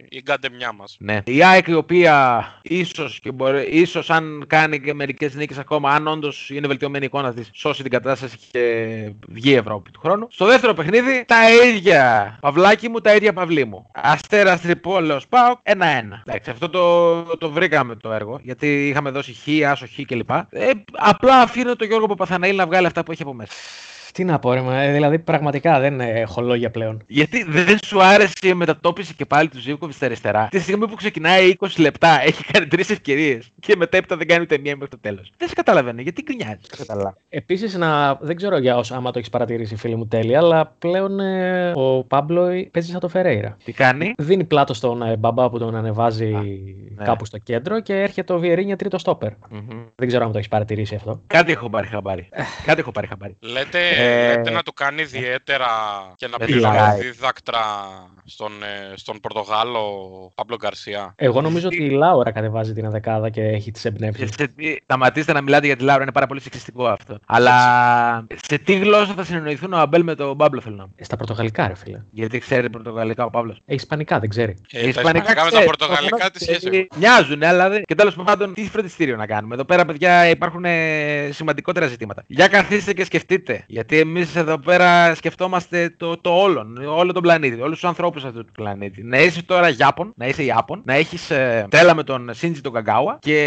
η 0.08 0.20
γκαντεμιά 0.22 0.72
μας. 0.72 0.96
Ναι. 0.98 1.20
Η 1.24 1.44
ΑΕΚ 1.44 1.66
η 1.66 1.74
οποία 1.74 2.44
ίσως, 2.62 3.20
και 3.22 3.32
μπορεί, 3.32 3.68
ίσως 3.70 4.10
αν 4.10 4.44
κάνει 4.46 4.80
και 4.80 4.94
μερικές 4.94 5.34
νίκες 5.34 5.58
ακόμα, 5.58 5.90
αν 5.90 6.06
όντως 6.06 6.50
είναι 6.50 6.66
βελτιωμένη 6.66 7.04
η 7.04 7.06
εικόνα 7.06 7.34
της, 7.34 7.50
σώσει 7.52 7.82
την 7.82 7.90
κατάσταση 7.90 8.36
και 8.50 8.60
βγει 9.28 9.50
η 9.50 9.54
Ευρώπη 9.54 9.90
του 9.90 10.00
χρόνου. 10.00 10.28
Στο 10.30 10.46
δεύτερο 10.46 10.74
παιχνίδι, 10.74 11.24
τα 11.26 11.52
ίδια 11.64 12.36
παυλάκι 12.40 12.88
μου, 12.88 13.00
τα 13.00 13.14
ίδια 13.14 13.32
παυλί 13.32 13.64
μου. 13.64 13.90
Αστέρας 13.94 14.60
Τρυπόλεως 14.60 15.26
ΠΑΟΚ, 15.28 15.58
1-1. 15.62 16.22
Εντάξει, 16.26 16.50
αυτό 16.50 16.68
το, 16.68 17.22
το 17.36 17.50
βρήκαμε 17.50 17.94
το 17.96 18.12
έργο, 18.12 18.40
γιατί 18.42 18.88
είχαμε 18.88 19.10
δώσει 19.10 19.32
χ, 19.32 19.66
άσο 19.70 19.86
χ 19.86 20.04
κλπ. 20.06 20.30
Ε, 20.30 20.70
απλά 20.92 21.40
αφήνω 21.40 21.76
τον 21.76 21.86
Γιώργο 21.86 22.06
Παπαθαναήλ 22.06 22.56
να 22.56 22.66
βγάλει 22.66 22.86
αυτά 22.86 23.02
που 23.02 23.12
έχει 23.12 23.22
από 23.22 23.32
μέσα. 23.34 23.52
Τι 24.14 24.24
να 24.24 24.38
πω, 24.38 24.52
ρε, 24.52 24.60
μα, 24.60 24.80
ε, 24.80 24.92
δηλαδή 24.92 25.18
πραγματικά 25.18 25.80
δεν 25.80 26.00
έχω 26.00 26.40
λόγια 26.40 26.70
πλέον. 26.70 27.02
Γιατί 27.06 27.44
δεν 27.48 27.78
σου 27.84 28.02
άρεσε 28.02 28.32
η 28.42 28.54
μετατόπιση 28.54 29.14
και 29.14 29.24
πάλι 29.24 29.48
του 29.48 29.58
Ζήβκοβιτ 29.58 29.94
στα 29.94 30.06
αριστερά. 30.06 30.48
Τη 30.50 30.58
στιγμή 30.58 30.88
που 30.88 30.94
ξεκινάει 30.94 31.54
20 31.58 31.66
λεπτά, 31.78 32.22
έχει 32.22 32.44
κάνει 32.52 32.66
τρεις 32.66 32.90
ευκαιρίες 32.90 33.50
και 33.60 33.76
μετέπειτα 33.76 34.16
δεν 34.16 34.26
κάνει 34.26 34.42
ούτε 34.42 34.58
μία 34.58 34.72
μέχρι 34.72 34.88
το 34.88 34.98
τέλος. 35.00 35.32
Δεν 35.36 35.48
σε 35.48 35.54
καταλαβαίνω, 35.54 36.00
γιατί 36.00 36.22
γκρινιάζει. 36.22 36.60
Καταλάβω. 36.76 37.16
Επίσης, 37.28 37.74
να... 37.74 38.14
δεν 38.14 38.36
ξέρω 38.36 38.58
για 38.58 38.76
όσο 38.76 38.94
άμα 38.94 39.10
το 39.10 39.18
έχεις 39.18 39.30
παρατηρήσει, 39.30 39.76
φίλη 39.76 39.96
μου 39.96 40.06
τέλεια, 40.06 40.38
αλλά 40.38 40.74
πλέον 40.78 41.20
ε, 41.20 41.72
ο 41.74 42.04
Πάμπλο 42.04 42.44
παίζει 42.70 42.90
σαν 42.90 43.00
το 43.00 43.08
Φερέιρα. 43.08 43.56
Τι 43.64 43.72
κάνει; 43.72 44.14
Δίνει 44.18 44.44
πλάτο 44.44 44.74
στον 44.74 45.02
ε, 45.02 45.16
μπαμπά 45.16 45.50
που 45.50 45.58
τον 45.58 45.76
ανεβάζει 45.76 46.30
ναι. 46.96 47.04
κάπου 47.04 47.24
στο 47.24 47.38
κέντρο 47.38 47.80
και 47.80 47.94
έρχεται 47.94 48.32
ο 48.32 48.38
Βιερίνια 48.38 48.76
τρίτο 48.76 48.98
στόπερ. 48.98 49.30
Δεν 49.94 50.08
ξέρω 50.08 50.24
αν 50.24 50.32
το 50.32 50.38
έχεις 50.38 50.50
παρατηρήσει 50.50 50.94
αυτό. 50.94 51.20
Κάτι 51.26 51.52
έχω 51.52 51.70
πάρει 51.70 51.86
χαμπάρι. 51.86 52.28
Κάτι 52.66 52.80
έχω 52.80 52.92
πάρει 52.92 53.06
χαμπάρι. 53.06 53.36
Λέτε, 53.40 53.78
Ε, 54.04 54.36
λέτε 54.36 54.50
να 54.50 54.62
του 54.62 54.72
κάνει 54.72 55.02
ιδιαίτερα 55.02 55.66
και 56.16 56.26
να 56.26 56.36
δεν 56.38 56.46
πει 56.46 56.52
φυλάει. 56.52 57.00
δίδακτρα 57.00 57.60
στον, 58.24 58.52
ε, 58.62 58.96
στον 58.96 59.20
Πορτογάλο 59.20 59.82
Παμπλο 60.34 60.56
Γκαρσία. 60.56 61.12
Εγώ 61.16 61.40
νομίζω 61.40 61.66
ότι 61.66 61.84
η 61.84 61.90
Λάουρα 61.90 62.32
κατεβάζει 62.32 62.72
την 62.72 62.90
δεκάδα 62.90 63.30
και 63.30 63.42
έχει 63.42 63.70
τις 63.70 63.80
Σε, 63.80 63.88
εμπνεύσεις. 63.88 64.30
σε 64.38 64.46
τι- 64.46 64.76
σταματήστε 64.82 65.32
να 65.32 65.40
μιλάτε 65.40 65.66
για 65.66 65.76
τη 65.76 65.82
Λάουρα, 65.84 66.02
είναι 66.02 66.12
πάρα 66.12 66.26
πολύ 66.26 66.40
σεξιστικό 66.40 66.86
αυτό. 66.86 67.18
Αλλά 67.26 67.54
σε 68.42 68.58
τι 68.58 68.74
γλώσσα 68.78 69.12
θα 69.16 69.24
συνεννοηθούν 69.24 69.72
ο 69.72 69.78
Αμπέλ 69.78 70.02
με 70.02 70.14
τον 70.14 70.36
Παύλο, 70.36 70.60
θέλω 70.60 70.76
να 70.76 70.84
πω; 70.84 70.92
Στα 71.00 71.16
πορτογαλικά, 71.16 71.68
ρε 71.68 71.74
φίλε. 71.74 72.02
Γιατί 72.10 72.38
ξέρει 72.38 72.70
πορτογαλικά 72.70 73.24
ο 73.24 73.30
Παύλο. 73.30 73.56
Ε, 73.66 73.74
Ισπανικά 73.74 74.18
δεν 74.18 74.28
ξέρει. 74.28 74.56
Ε, 74.70 74.80
τα 74.82 74.88
ισπανικά 74.88 75.44
με 75.44 75.50
τα 75.50 75.62
πορτογαλικά 75.64 76.30
τι 76.30 76.42
σχέση 76.42 76.66
έχουν; 76.72 76.88
Μοιάζουν, 76.96 77.42
αλλά 77.42 77.68
δεν. 77.68 77.82
Και 77.84 77.94
τέλος 77.94 78.14
πάντων, 78.24 78.54
τι 78.54 78.68
φροντιστήριο 78.68 79.16
να 79.16 79.26
κάνουμε; 79.26 79.54
Εδώ 79.54 79.64
πέρα, 79.64 79.84
παιδιά, 79.84 80.28
υπάρχουν 80.28 80.64
ε, 80.64 81.28
σημαντικότερα 81.32 81.86
ζητήματα. 81.86 82.22
Για 82.26 82.48
καθίστε 82.48 82.92
και 82.92 83.04
σκεφτείτε. 83.04 83.64
Γιατί 83.66 83.93
εμείς 83.98 84.36
εδώ 84.36 84.58
πέρα 84.58 85.14
σκεφτόμαστε 85.14 85.94
το, 85.96 86.16
το 86.16 86.30
όλον, 86.30 86.76
όλο 86.86 87.12
τον 87.12 87.22
πλανήτη, 87.22 87.60
όλους 87.60 87.74
τους 87.74 87.88
ανθρώπους 87.88 88.24
αυτού 88.24 88.44
του 88.44 88.52
πλανήτη. 88.52 89.02
Να 89.02 89.18
είσαι 89.18 89.42
τώρα 89.42 89.74
Ιάπων, 89.78 90.12
να 90.16 90.26
είσαι 90.26 90.44
Ιάπων, 90.44 90.82
να 90.84 90.94
έχεις 90.94 91.30
ε, 91.30 91.66
τρέλα 91.70 91.94
με 91.94 92.02
τον 92.02 92.30
Σίντζι 92.32 92.60
τον 92.60 92.72
Καγκάουα 92.72 93.18
και 93.20 93.38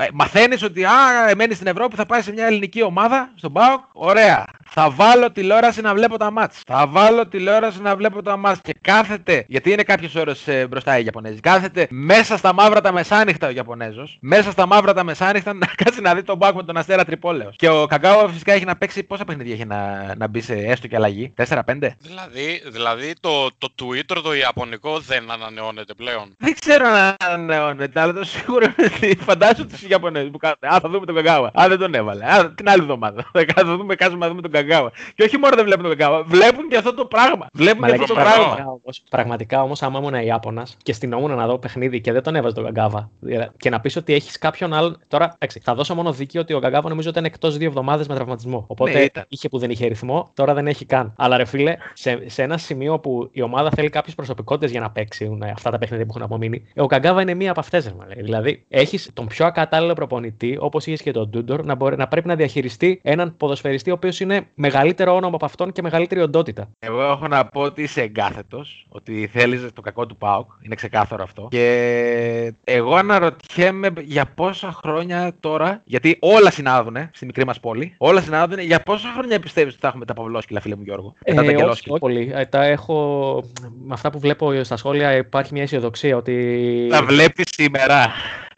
ε, 0.00 0.06
μαθαίνεις 0.12 0.62
ότι 0.62 0.84
α, 0.84 0.90
μένει 1.36 1.54
στην 1.54 1.66
Ευρώπη, 1.66 1.96
θα 1.96 2.06
πάει 2.06 2.22
σε 2.22 2.32
μια 2.32 2.46
ελληνική 2.46 2.82
ομάδα, 2.82 3.30
στον 3.34 3.52
Πάοκ. 3.52 3.80
Ωραία. 3.92 4.44
Θα 4.74 4.90
βάλω 4.90 5.30
τηλεόραση 5.32 5.80
να 5.80 5.94
βλέπω 5.94 6.16
τα 6.16 6.30
μάτς. 6.30 6.60
Θα 6.66 6.86
βάλω 6.88 7.26
τηλεόραση 7.28 7.82
να 7.82 7.96
βλέπω 7.96 8.22
τα 8.22 8.36
μάτς. 8.36 8.60
Και 8.62 8.74
κάθεται, 8.80 9.44
γιατί 9.48 9.72
είναι 9.72 9.82
κάποιε 9.82 10.20
ώρε 10.20 10.32
μπροστά 10.68 10.98
οι 10.98 11.04
Ιαπωνέζοι, 11.04 11.40
κάθεται 11.40 11.86
μέσα 11.90 12.36
στα 12.36 12.52
μαύρα 12.52 12.80
τα 12.80 12.92
μεσάνυχτα 12.92 13.46
ο 13.46 13.50
Ιαπωνέζος. 13.50 14.18
Μέσα 14.20 14.50
στα 14.50 14.66
μαύρα 14.66 14.92
τα 14.92 15.04
μεσάνυχτα 15.04 15.54
να 15.54 15.66
κάτσει 15.66 16.00
να 16.00 16.14
δει 16.14 16.22
τον 16.22 16.38
Πάοκ 16.38 16.56
με 16.56 16.62
τον 16.62 16.76
Αστέρα 16.76 17.04
Τρυπόλεο. 17.04 17.50
Και 17.56 17.68
ο 17.68 17.86
Καγκάουα 17.86 18.28
φυσικά 18.28 18.52
έχει 18.52 18.64
να 18.64 18.76
παίξει 18.76 19.02
πόσα 19.02 19.24
παιχνίδια 19.24 19.54
έχει 19.54 19.64
να, 19.64 19.91
να 20.16 20.26
μπει 20.28 20.40
σε 20.40 20.54
έστω 20.54 20.86
και 20.86 20.96
αλλαγή. 20.96 21.32
4-5. 21.48 21.60
Δηλαδή, 21.98 22.62
δηλαδή 22.66 23.12
το, 23.20 23.48
το 23.58 23.68
Twitter 23.82 24.20
το 24.22 24.34
Ιαπωνικό 24.34 24.98
δεν 24.98 25.30
ανανεώνεται 25.30 25.94
πλέον. 25.94 26.34
Δεν 26.38 26.54
ξέρω 26.60 26.86
αν 26.86 27.14
ανανεώνεται, 27.26 28.00
αλλά 28.00 28.12
το 28.12 28.24
σίγουρο 28.24 28.64
είναι 28.78 28.90
ότι 28.96 29.16
φαντάζομαι 29.22 29.68
τους 29.68 29.82
Ιαπωνέζους 29.82 30.30
που 30.30 30.38
κάθονται. 30.38 30.66
Α, 30.74 30.80
θα 30.80 30.88
δούμε 30.88 31.06
τον 31.06 31.14
Καγκάουα. 31.14 31.50
Α, 31.60 31.68
δεν 31.68 31.78
τον 31.78 31.94
έβαλε. 31.94 32.24
Α, 32.24 32.52
την 32.54 32.68
άλλη 32.68 32.80
εβδομάδα. 32.82 33.30
Θα 33.54 33.64
δούμε, 33.64 33.94
κάτσουμε 33.94 34.18
να 34.24 34.28
δούμε 34.28 34.42
τον 34.42 34.50
Καγκάουα. 34.50 34.90
Και 35.14 35.22
όχι 35.22 35.38
μόνο 35.38 35.56
δεν 35.56 35.64
βλέπουν 35.64 35.82
τον 35.88 35.96
Καγκάουα, 35.96 36.22
βλέπουν 36.22 36.68
και 36.68 36.76
αυτό 36.76 36.94
το 36.94 37.04
πράγμα. 37.06 37.46
Βλέπουν 37.52 37.80
Μα 37.80 37.86
και 37.86 37.92
λέγε 37.92 38.02
αυτό 38.02 38.14
το 38.14 38.20
πραγματικά 38.20 38.54
πράγμα. 38.54 38.54
πραγματικά 38.54 38.80
όμως, 38.82 39.02
πραγματικά 39.10 39.62
όμως, 39.62 39.82
άμα 39.82 39.98
ήμουν 39.98 40.14
Ιάπωνας 40.14 40.76
και 40.82 40.92
στυνόμουν 40.92 41.34
να 41.36 41.46
δω 41.46 41.58
παιχνίδι 41.58 42.00
και 42.00 42.12
δεν 42.12 42.22
τον 42.22 42.34
έβαζε 42.36 42.54
τον 42.54 42.64
Γκαγκάβα. 42.64 43.10
δηλαδή, 43.20 43.50
Και 43.56 43.70
να 43.70 43.80
πεις 43.80 43.96
ότι 43.96 44.14
έχεις 44.14 44.38
κάποιον 44.38 44.72
άλλον. 44.72 44.98
Τώρα, 45.08 45.24
εντάξει, 45.34 45.60
θα 45.64 45.74
δώσω 45.74 45.94
μόνο 45.94 46.12
δίκιο 46.12 46.40
ότι 46.40 46.52
ο 46.52 46.58
Γκαγκάβα 46.58 46.88
νομίζω 46.88 47.08
ήταν 47.08 47.24
εκτός 47.24 47.56
δύο 47.56 47.68
εβδομάδες 47.68 48.06
με 48.08 48.14
τραυματισμό. 48.14 48.64
Οπότε 48.68 48.92
Ναι, 48.92 49.00
ήταν. 49.00 49.24
είχε 49.28 49.48
που 49.48 49.58
δεν 49.58 49.70
είχε 49.70 49.81
είχε 49.82 49.90
ρυθμό, 49.90 50.30
τώρα 50.34 50.54
δεν 50.54 50.66
έχει 50.66 50.84
καν. 50.84 51.12
Αλλά 51.16 51.36
ρε 51.36 51.44
φίλε, 51.44 51.76
σε, 51.92 52.22
σε 52.26 52.42
ένα 52.42 52.58
σημείο 52.58 52.98
που 52.98 53.28
η 53.32 53.42
ομάδα 53.42 53.70
θέλει 53.70 53.88
κάποιες 53.88 54.14
προσωπικότητες 54.14 54.70
για 54.70 54.80
να 54.80 54.90
παίξει 54.90 55.38
ε, 55.42 55.50
αυτά 55.50 55.70
τα 55.70 55.78
παιχνίδια 55.78 56.06
που 56.06 56.12
έχουν 56.14 56.22
απομείνει, 56.22 56.66
ο 56.76 56.86
Καγκάβα 56.86 57.20
είναι 57.22 57.34
μία 57.34 57.50
από 57.50 57.60
αυτές. 57.60 57.94
Δηλαδή, 58.16 58.64
έχεις 58.68 59.10
τον 59.12 59.26
πιο 59.26 59.46
ακατάλληλο 59.46 59.92
προπονητή, 59.92 60.56
όπως 60.60 60.86
είχες 60.86 61.02
και 61.02 61.10
τον 61.10 61.28
Ντούντορ, 61.28 61.64
να, 61.64 61.74
μπορεί, 61.74 61.96
να 61.96 62.08
πρέπει 62.08 62.28
να 62.28 62.34
διαχειριστεί 62.34 63.00
έναν 63.02 63.36
ποδοσφαιριστή 63.36 63.90
ο 63.90 63.94
οποίος 63.94 64.20
είναι 64.20 64.46
μεγαλύτερο 64.54 65.14
όνομα 65.14 65.34
από 65.34 65.44
αυτόν 65.44 65.72
και 65.72 65.82
μεγαλύτερη 65.82 66.20
οντότητα. 66.20 66.68
Εγώ 66.78 67.02
έχω 67.02 67.28
να 67.28 67.44
πω 67.44 67.60
ότι 67.60 67.82
είσαι 67.82 68.02
εγκάθετος, 68.02 68.86
ότι 68.88 69.26
θέλεις 69.32 69.72
το 69.72 69.80
κακό 69.80 70.06
του 70.06 70.16
Πάουκ. 70.16 70.50
Είναι 70.60 70.74
ξεκάθαρο 70.74 71.22
αυτό. 71.22 71.48
Και 71.50 72.54
εγώ 72.64 72.94
αναρωτιέμαι 72.94 73.88
για 74.00 74.26
πόσα 74.34 74.72
χρόνια 74.72 75.32
τώρα, 75.40 75.80
γιατί 75.84 76.16
όλα 76.20 76.50
συνάδουν 76.50 76.96
στη 77.12 77.26
μικρή 77.26 77.44
μας 77.44 77.60
πόλη, 77.60 77.94
όλα 77.98 78.20
συνάδουν, 78.20 78.58
για 78.58 78.80
πόσα 78.80 79.08
χρόνια 79.16 79.40
πιστεύεις 79.40 79.61
ότι 79.70 79.78
θα 79.80 79.88
έχουμε 79.88 80.04
τα 80.04 80.14
Παυλόσκυλα, 80.14 80.60
φίλε 80.60 80.76
μου 80.76 80.82
Γιώργο; 80.82 81.14
Ε, 81.22 81.34
τα 81.34 81.42
όχι, 81.42 81.90
όχι 81.90 81.98
πολύ. 81.98 82.30
Ε, 82.34 82.44
τα 82.44 82.64
έχω. 82.64 83.42
Με 83.84 83.92
αυτά 83.92 84.10
που 84.10 84.18
βλέπω 84.18 84.64
στα 84.64 84.76
σχόλια 84.76 85.16
υπάρχει 85.16 85.52
μια 85.52 85.62
αισιοδοξία 85.62 86.16
ότι. 86.16 86.86
Τα 86.90 87.02
βλέπεις 87.02 87.48
σήμερα. 87.50 88.12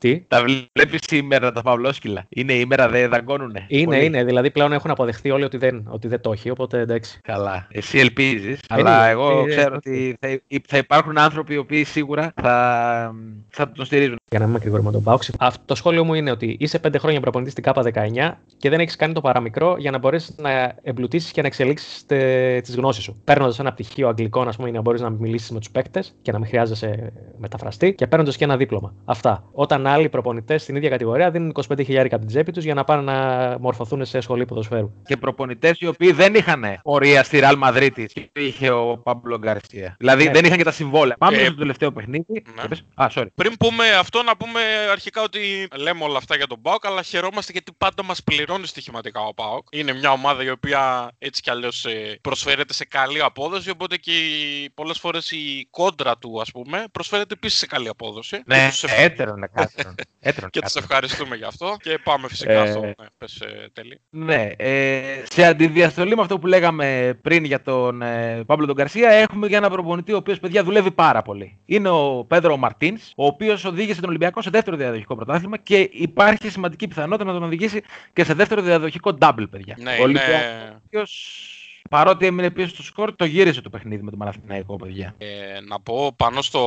Τι; 0.04 0.24
Τα 0.28 0.44
βλέπεις 0.72 1.00
σήμερα 1.06 1.52
τα 1.52 1.62
παυλόσκυλα; 1.62 2.26
Είναι 2.28 2.52
ημέρα, 2.52 2.88
δεν 2.88 3.10
δαγκώνουνε. 3.10 3.64
Είναι, 3.68 3.84
Πολύ. 3.84 4.04
είναι. 4.04 4.24
Δηλαδή 4.24 4.50
πλέον 4.50 4.72
έχουν 4.72 4.90
αποδεχθεί 4.90 5.30
όλοι 5.30 5.44
ότι 5.44 5.56
δεν, 5.56 5.86
ότι 5.88 6.08
δεν 6.08 6.20
το 6.20 6.32
έχει. 6.32 6.50
Οπότε 6.50 6.80
εντάξει. 6.80 7.20
Καλά. 7.22 7.66
Εσύ 7.70 7.98
ελπίζεις. 7.98 8.60
Αλλά 8.68 9.06
εγώ 9.06 9.44
ε, 9.46 9.48
ξέρω 9.48 9.74
ε, 9.74 9.76
ότι 9.76 10.16
θα, 10.20 10.40
θα 10.66 10.76
υπάρχουν 10.76 11.18
άνθρωποι 11.18 11.54
οι 11.54 11.56
οποίοι 11.56 11.84
σίγουρα 11.84 12.32
θα, 12.42 13.14
θα 13.48 13.72
τον 13.72 13.84
στηρίζουν. 13.84 14.16
Για 14.30 14.38
να 14.38 14.44
μην 14.44 14.54
μακρηγορώ 14.54 14.82
με 14.82 14.92
τον 14.92 15.02
Πάουξ. 15.02 15.30
Αυτό 15.38 15.62
το 15.64 15.74
σχόλιο 15.74 16.04
μου 16.04 16.14
είναι 16.14 16.30
ότι 16.30 16.56
είσαι 16.60 16.78
πέντε 16.78 16.98
χρόνια 16.98 17.20
προπονητής 17.20 17.52
στην 17.52 17.64
ΚΑΠΑ 17.64 17.82
19 17.94 18.32
και 18.56 18.68
δεν 18.68 18.80
έχεις 18.80 18.96
κάνει 18.96 19.12
το 19.12 19.20
παραμικρό 19.20 19.76
για 19.78 19.90
να 19.90 19.98
μπορέσεις 19.98 20.34
να 20.38 20.74
εμπλουτίσεις 20.82 21.30
και 21.30 21.40
να 21.40 21.46
εξελίξεις 21.46 22.06
τις 22.62 22.76
γνώσεις 22.76 23.04
σου. 23.04 23.20
Παίρνοντας 23.24 23.58
ένα 23.58 23.72
πτυχίο 23.72 24.08
αγγλικών, 24.08 24.48
ας 24.48 24.56
πούμε, 24.56 24.68
για 24.68 24.76
να 24.76 24.84
μπορείς 24.84 25.00
να 25.00 25.10
μιλήσεις 25.10 25.50
με 25.50 25.58
τους 25.58 25.70
παίκτες 25.70 26.14
και 26.22 26.32
να 26.32 26.38
μην 26.38 26.48
χρειάζεσαι 26.48 27.12
μεταφραστή 27.38 27.94
και 27.94 28.06
παίρνοντας 28.06 28.36
και 28.36 28.44
ένα 28.44 28.56
δίπλωμα. 28.56 28.94
Αυτά. 29.04 29.44
Όταν 29.52 29.86
άλλοι 29.94 30.08
προπονητές 30.08 30.62
στην 30.62 30.76
ίδια 30.76 30.88
κατηγορία 30.88 31.30
δίνουν 31.30 31.54
25.000 31.68 31.96
από 31.96 32.18
την 32.18 32.26
τσέπη 32.26 32.52
τους 32.52 32.64
για 32.64 32.74
να 32.74 32.84
πάνε 32.84 33.02
να 33.12 33.56
μορφωθούν 33.60 34.04
σε 34.04 34.20
σχολή 34.20 34.44
ποδοσφαίρου. 34.44 34.92
Και 35.06 35.16
προπονητές 35.16 35.76
οι 35.80 35.86
οποίοι 35.86 36.12
δεν 36.12 36.34
είχαν 36.34 36.64
πορεία 36.82 37.22
στη 37.22 37.38
Ραλ 37.38 37.56
Μαδρίτη 37.56 38.04
και 38.06 38.30
είχε 38.34 38.70
ο 38.70 38.98
Παμπλο 38.98 39.38
Γκαρσία. 39.38 39.94
Δηλαδή 39.98 40.24
Ναι. 40.24 40.30
δεν 40.30 40.44
είχαν 40.44 40.56
και 40.56 40.64
τα 40.64 40.70
συμβόλαια. 40.72 41.16
Πάμε 41.18 41.36
Ε, 41.36 41.44
στο 41.44 41.54
τελευταίο 41.54 41.92
παιχνίδι. 41.92 42.24
ναι. 42.28 42.62
Και 42.62 42.68
πες- 42.68 42.84
Α, 42.94 43.06
sorry. 43.14 43.26
Πριν 43.34 43.56
πούμε 43.56 43.90
αυτό, 43.90 44.22
να 44.22 44.36
πούμε 44.36 44.60
αρχικά 44.90 45.22
ότι 45.22 45.68
λέμε 45.76 46.04
όλα 46.04 46.16
αυτά 46.16 46.36
για 46.36 46.46
τον 46.46 46.60
Πάοκ, 46.62 46.86
αλλά 46.86 47.02
χαιρόμαστε 47.02 47.52
γιατί 47.52 47.72
πάντα 47.78 48.04
μας 48.04 48.22
πληρώνει 48.22 48.66
στοιχηματικά 48.66 49.20
ο 49.20 49.34
Πάοκ. 49.34 49.66
Είναι 49.72 49.92
μια 49.92 50.10
ομάδα 50.10 50.42
η 50.44 50.50
οποία 50.50 51.10
έτσι 51.18 51.40
κι 51.42 51.50
αλλιώς 51.50 51.86
προσφέρεται 52.20 52.72
σε 52.72 52.84
καλή 52.84 53.22
απόδοση, 53.22 53.70
οπότε 53.70 53.96
και 53.96 54.12
πολλές 54.74 54.98
φορές 54.98 55.30
η 55.30 55.66
κόντρα 55.70 56.18
του, 56.18 56.40
ας 56.40 56.50
πούμε, 56.50 56.84
προσφέρεται 56.92 57.34
επίσης 57.34 57.58
σε 57.58 57.66
καλή 57.66 57.88
απόδοση. 57.88 58.42
Ναι, 58.46 58.56
Και 58.64 58.68
τους 58.68 58.82
ευχ- 58.84 59.00
έτερον 59.00 59.36
είναι 59.36 59.48
κάτερον. 59.84 59.94
Έτερον 60.20 60.50
Και 60.50 60.58
είναι 60.58 60.68
τους 60.68 60.74
κάτερον. 60.74 60.82
ευχαριστούμε 60.82 61.36
γι' 61.36 61.44
αυτό. 61.44 61.76
Και 61.82 61.98
πάμε 62.02 62.28
φυσικά 62.28 62.52
Ε, 62.52 62.70
στο. 62.70 62.80
Ναι, 62.80 62.92
πες, 63.18 63.40
ε, 63.40 63.68
τέλει. 63.72 64.00
Ναι, 64.10 64.50
ε, 64.56 65.22
σε 65.30 65.44
αντιδιαστολή 65.44 66.16
με 66.16 66.22
αυτό 66.22 66.38
που 66.38 66.46
λέγαμε 66.46 67.18
πριν 67.22 67.44
για 67.44 67.62
τον 67.62 68.02
ε, 68.02 68.42
Παύλο 68.46 68.66
τον 68.66 68.76
Καρσία, 68.76 69.10
έχουμε 69.10 69.46
για 69.46 69.56
ένα 69.56 69.70
προπονητή 69.70 70.12
ο 70.12 70.16
οποίος 70.16 70.40
παιδιά 70.40 70.64
δουλεύει 70.64 70.90
πάρα 70.90 71.22
πολύ. 71.22 71.58
Είναι 71.64 71.88
ο 71.88 72.24
Πέδρο 72.28 72.56
Μαρτίνς, 72.56 73.12
ο 73.16 73.26
οποίος 73.26 73.64
οδήγησε 73.64 74.00
τον 74.00 74.08
Ολυμπιακό 74.08 74.42
σε 74.42 74.50
δεύτερο 74.50 74.76
διαδοχικό 74.76 75.16
πρωτάθλημα 75.16 75.58
και 75.58 75.88
υπάρχει 75.92 76.48
σημαντική 76.50 76.88
πιθανότητα 76.88 77.24
να 77.24 77.32
τον 77.32 77.42
οδηγήσει 77.42 77.82
και 78.12 78.24
σε 78.24 78.34
δεύτερο 78.34 78.62
διαδοχικό 78.62 79.18
double, 79.20 79.46
παιδιά. 79.50 79.76
Ναι, 79.78 79.90
ο 79.90 79.94
είναι. 79.94 80.02
Ολυμπιακός, 80.02 81.12
παρότι 81.94 82.26
έμεινε 82.26 82.50
πίσω 82.50 82.68
στο 82.68 82.82
σκορ, 82.82 83.16
το 83.16 83.24
γύρισε 83.24 83.60
το 83.60 83.70
παιχνίδι 83.70 84.02
με 84.02 84.10
τον 84.10 84.18
Παναθηναϊκό, 84.18 84.76
παιδιά. 84.76 85.14
Ε, 85.18 85.26
να 85.68 85.80
πω 85.80 86.12
πάνω 86.16 86.42
στο, 86.42 86.60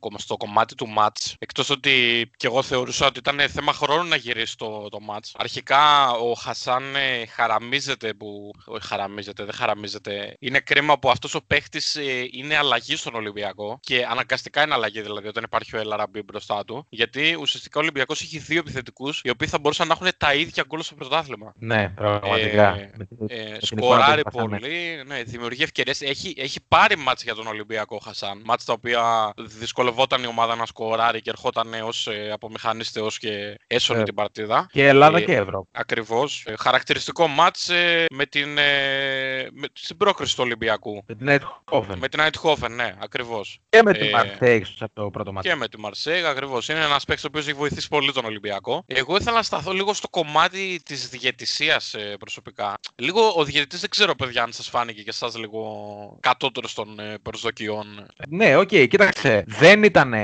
κομ- 0.00 0.18
στο 0.18 0.36
κομμάτι 0.36 0.74
του 0.74 0.88
μάτς, 0.88 1.34
εκτός 1.38 1.70
ότι 1.70 1.90
και 2.36 2.46
εγώ 2.46 2.62
θεωρούσα 2.62 3.06
ότι 3.06 3.18
ήταν 3.18 3.40
θέμα 3.48 3.72
χρόνου 3.72 4.08
να 4.08 4.16
γυρίσει 4.16 4.56
το, 4.56 4.88
το 4.88 5.00
μάτς. 5.00 5.34
Αρχικά 5.38 6.10
ο 6.10 6.32
Χασάν 6.32 6.82
ε, 6.96 7.26
χαραμίζεται 7.26 8.14
που... 8.14 8.50
Όχι 8.66 8.86
χαραμίζεται, 8.86 9.44
δεν 9.44 9.54
χαραμίζεται. 9.54 10.34
Είναι 10.38 10.58
κρίμα 10.60 10.98
που 10.98 11.10
αυτός 11.10 11.34
ο 11.34 11.40
παίχτης 11.46 11.94
ε, 11.96 12.02
είναι 12.32 12.56
αλλαγή 12.56 12.96
στον 12.96 13.14
Ολυμπιακό 13.14 13.78
και 13.82 14.06
αναγκαστικά 14.10 14.62
είναι 14.62 14.74
αλλαγή 14.74 15.00
δηλαδή 15.00 15.28
όταν 15.28 15.44
υπάρχει 15.44 15.76
ο 15.76 15.78
Ελαραμπή 15.78 16.22
μπροστά 16.22 16.64
του. 16.64 16.86
Γιατί 16.88 17.36
ουσιαστικά 17.40 17.78
ο 17.78 17.82
Ολυμπιακός 17.82 18.20
έχει 18.22 18.38
δύο 18.38 18.58
επιθετικούς 18.58 19.20
οι 19.24 19.30
οποίοι 19.30 19.48
θα 19.48 19.58
μπορούσαν 19.58 19.86
να 19.88 19.94
έχουν 20.00 20.08
τα 20.16 20.34
ίδια 20.34 20.64
γκολ 20.66 20.80
στο 20.82 20.94
πρωτάθλημα. 20.94 21.52
Ναι, 21.58 21.88
πραγματικά. 21.88 22.74
Ε, 22.74 22.90
Με 22.96 23.04
την- 23.04 23.16
Ε, 23.28 23.50
με 23.50 23.58
την 23.58 23.66
σκοράρει 23.78 24.20
εικόνα 24.26 24.44
που 24.44 24.48
πολύ, 24.60 24.69
είχαμε. 24.72 25.02
ναι, 25.06 25.22
δημιουργεί 25.22 25.62
ευκαιρίες. 25.62 26.00
Έχει, 26.00 26.34
έχει 26.36 26.58
πάρει 26.68 26.96
μάτς 26.96 27.22
για 27.22 27.34
τον 27.34 27.46
Ολυμπιακό 27.46 27.98
Χασάν. 27.98 28.42
Μάτς 28.44 28.64
τα 28.64 28.72
οποία 28.72 29.32
δυσκολευόταν 29.38 30.22
η 30.22 30.26
ομάδα 30.26 30.54
να 30.54 30.66
σκοράρει 30.66 31.20
και 31.20 31.30
ερχόταν 31.30 31.72
ως 31.84 32.06
ε, 32.06 32.30
απομηχανής 32.32 32.90
θεός 32.90 33.18
και 33.18 33.56
έσωνε 33.66 34.00
Ε. 34.00 34.02
την 34.02 34.14
παρτίδα. 34.14 34.66
Και 34.72 34.86
Ελλάδα 34.86 35.18
Ε, 35.18 35.20
και 35.24 35.34
Ευρώπη. 35.34 35.68
Ακριβώς. 35.72 36.46
χαρακτηριστικό 36.58 37.26
μάτς 37.26 37.68
ε, 37.68 38.04
με 38.10 38.26
την, 38.26 38.58
ε, 38.58 39.48
με, 39.52 39.66
στην 39.72 39.96
πρόκριση 39.96 40.34
του 40.36 40.42
Ολυμπιακού. 40.44 41.04
Με 41.06 41.14
την 41.14 41.26
Eindhoven. 41.30 41.96
Με 41.98 42.08
την 42.08 42.20
Αιτχόφεν, 42.20 42.74
ναι, 42.74 42.94
ακριβώς. 43.02 43.58
Και 43.68 43.82
με 43.82 43.92
την 43.92 44.06
ε, 44.06 44.10
Marseille 44.40 44.62
από 44.78 44.94
το 44.94 45.10
πρώτο 45.10 45.32
ματς. 45.32 45.48
Και 45.48 45.54
με 45.54 45.68
τη 45.68 45.78
Μαρσέγ, 45.78 46.24
ακριβώς. 46.26 46.68
Είναι 46.68 46.84
ένας 46.84 47.04
παίκτης 47.04 47.24
ο 47.24 47.26
οποίος 47.30 47.46
έχει 47.46 47.56
βοηθήσει 47.56 47.88
πολύ 47.88 48.12
τον 48.12 48.24
Ολυμπιακό. 48.24 48.84
Εγώ 48.86 49.16
ήθελα 49.16 49.36
να 49.36 49.42
σταθώ 49.42 49.72
λίγο 49.72 49.94
στο 49.94 50.08
κομμάτι 50.08 50.80
της 50.84 51.08
διαιτησίας 51.08 51.94
προσωπικά. 52.18 52.74
Λίγο 52.96 53.32
ο 53.36 53.44
διαιτητής 53.44 53.80
δεν 53.80 53.90
ξέρω, 53.90 54.14
παιδιά, 54.14 54.46
αν 54.50 54.56
σας 54.56 54.68
φάνηκε 54.68 55.02
και 55.02 55.10
εσάς 55.10 55.36
λίγο 55.36 56.16
κατώτερο 56.20 56.68
των 56.74 56.98
ε, 56.98 57.18
προσδοκιών. 57.22 57.86
Ναι, 58.28 58.56
οκ, 58.56 58.68
κοίταξε. 58.68 59.44
Δεν 59.46 59.82
ήταν. 59.82 60.14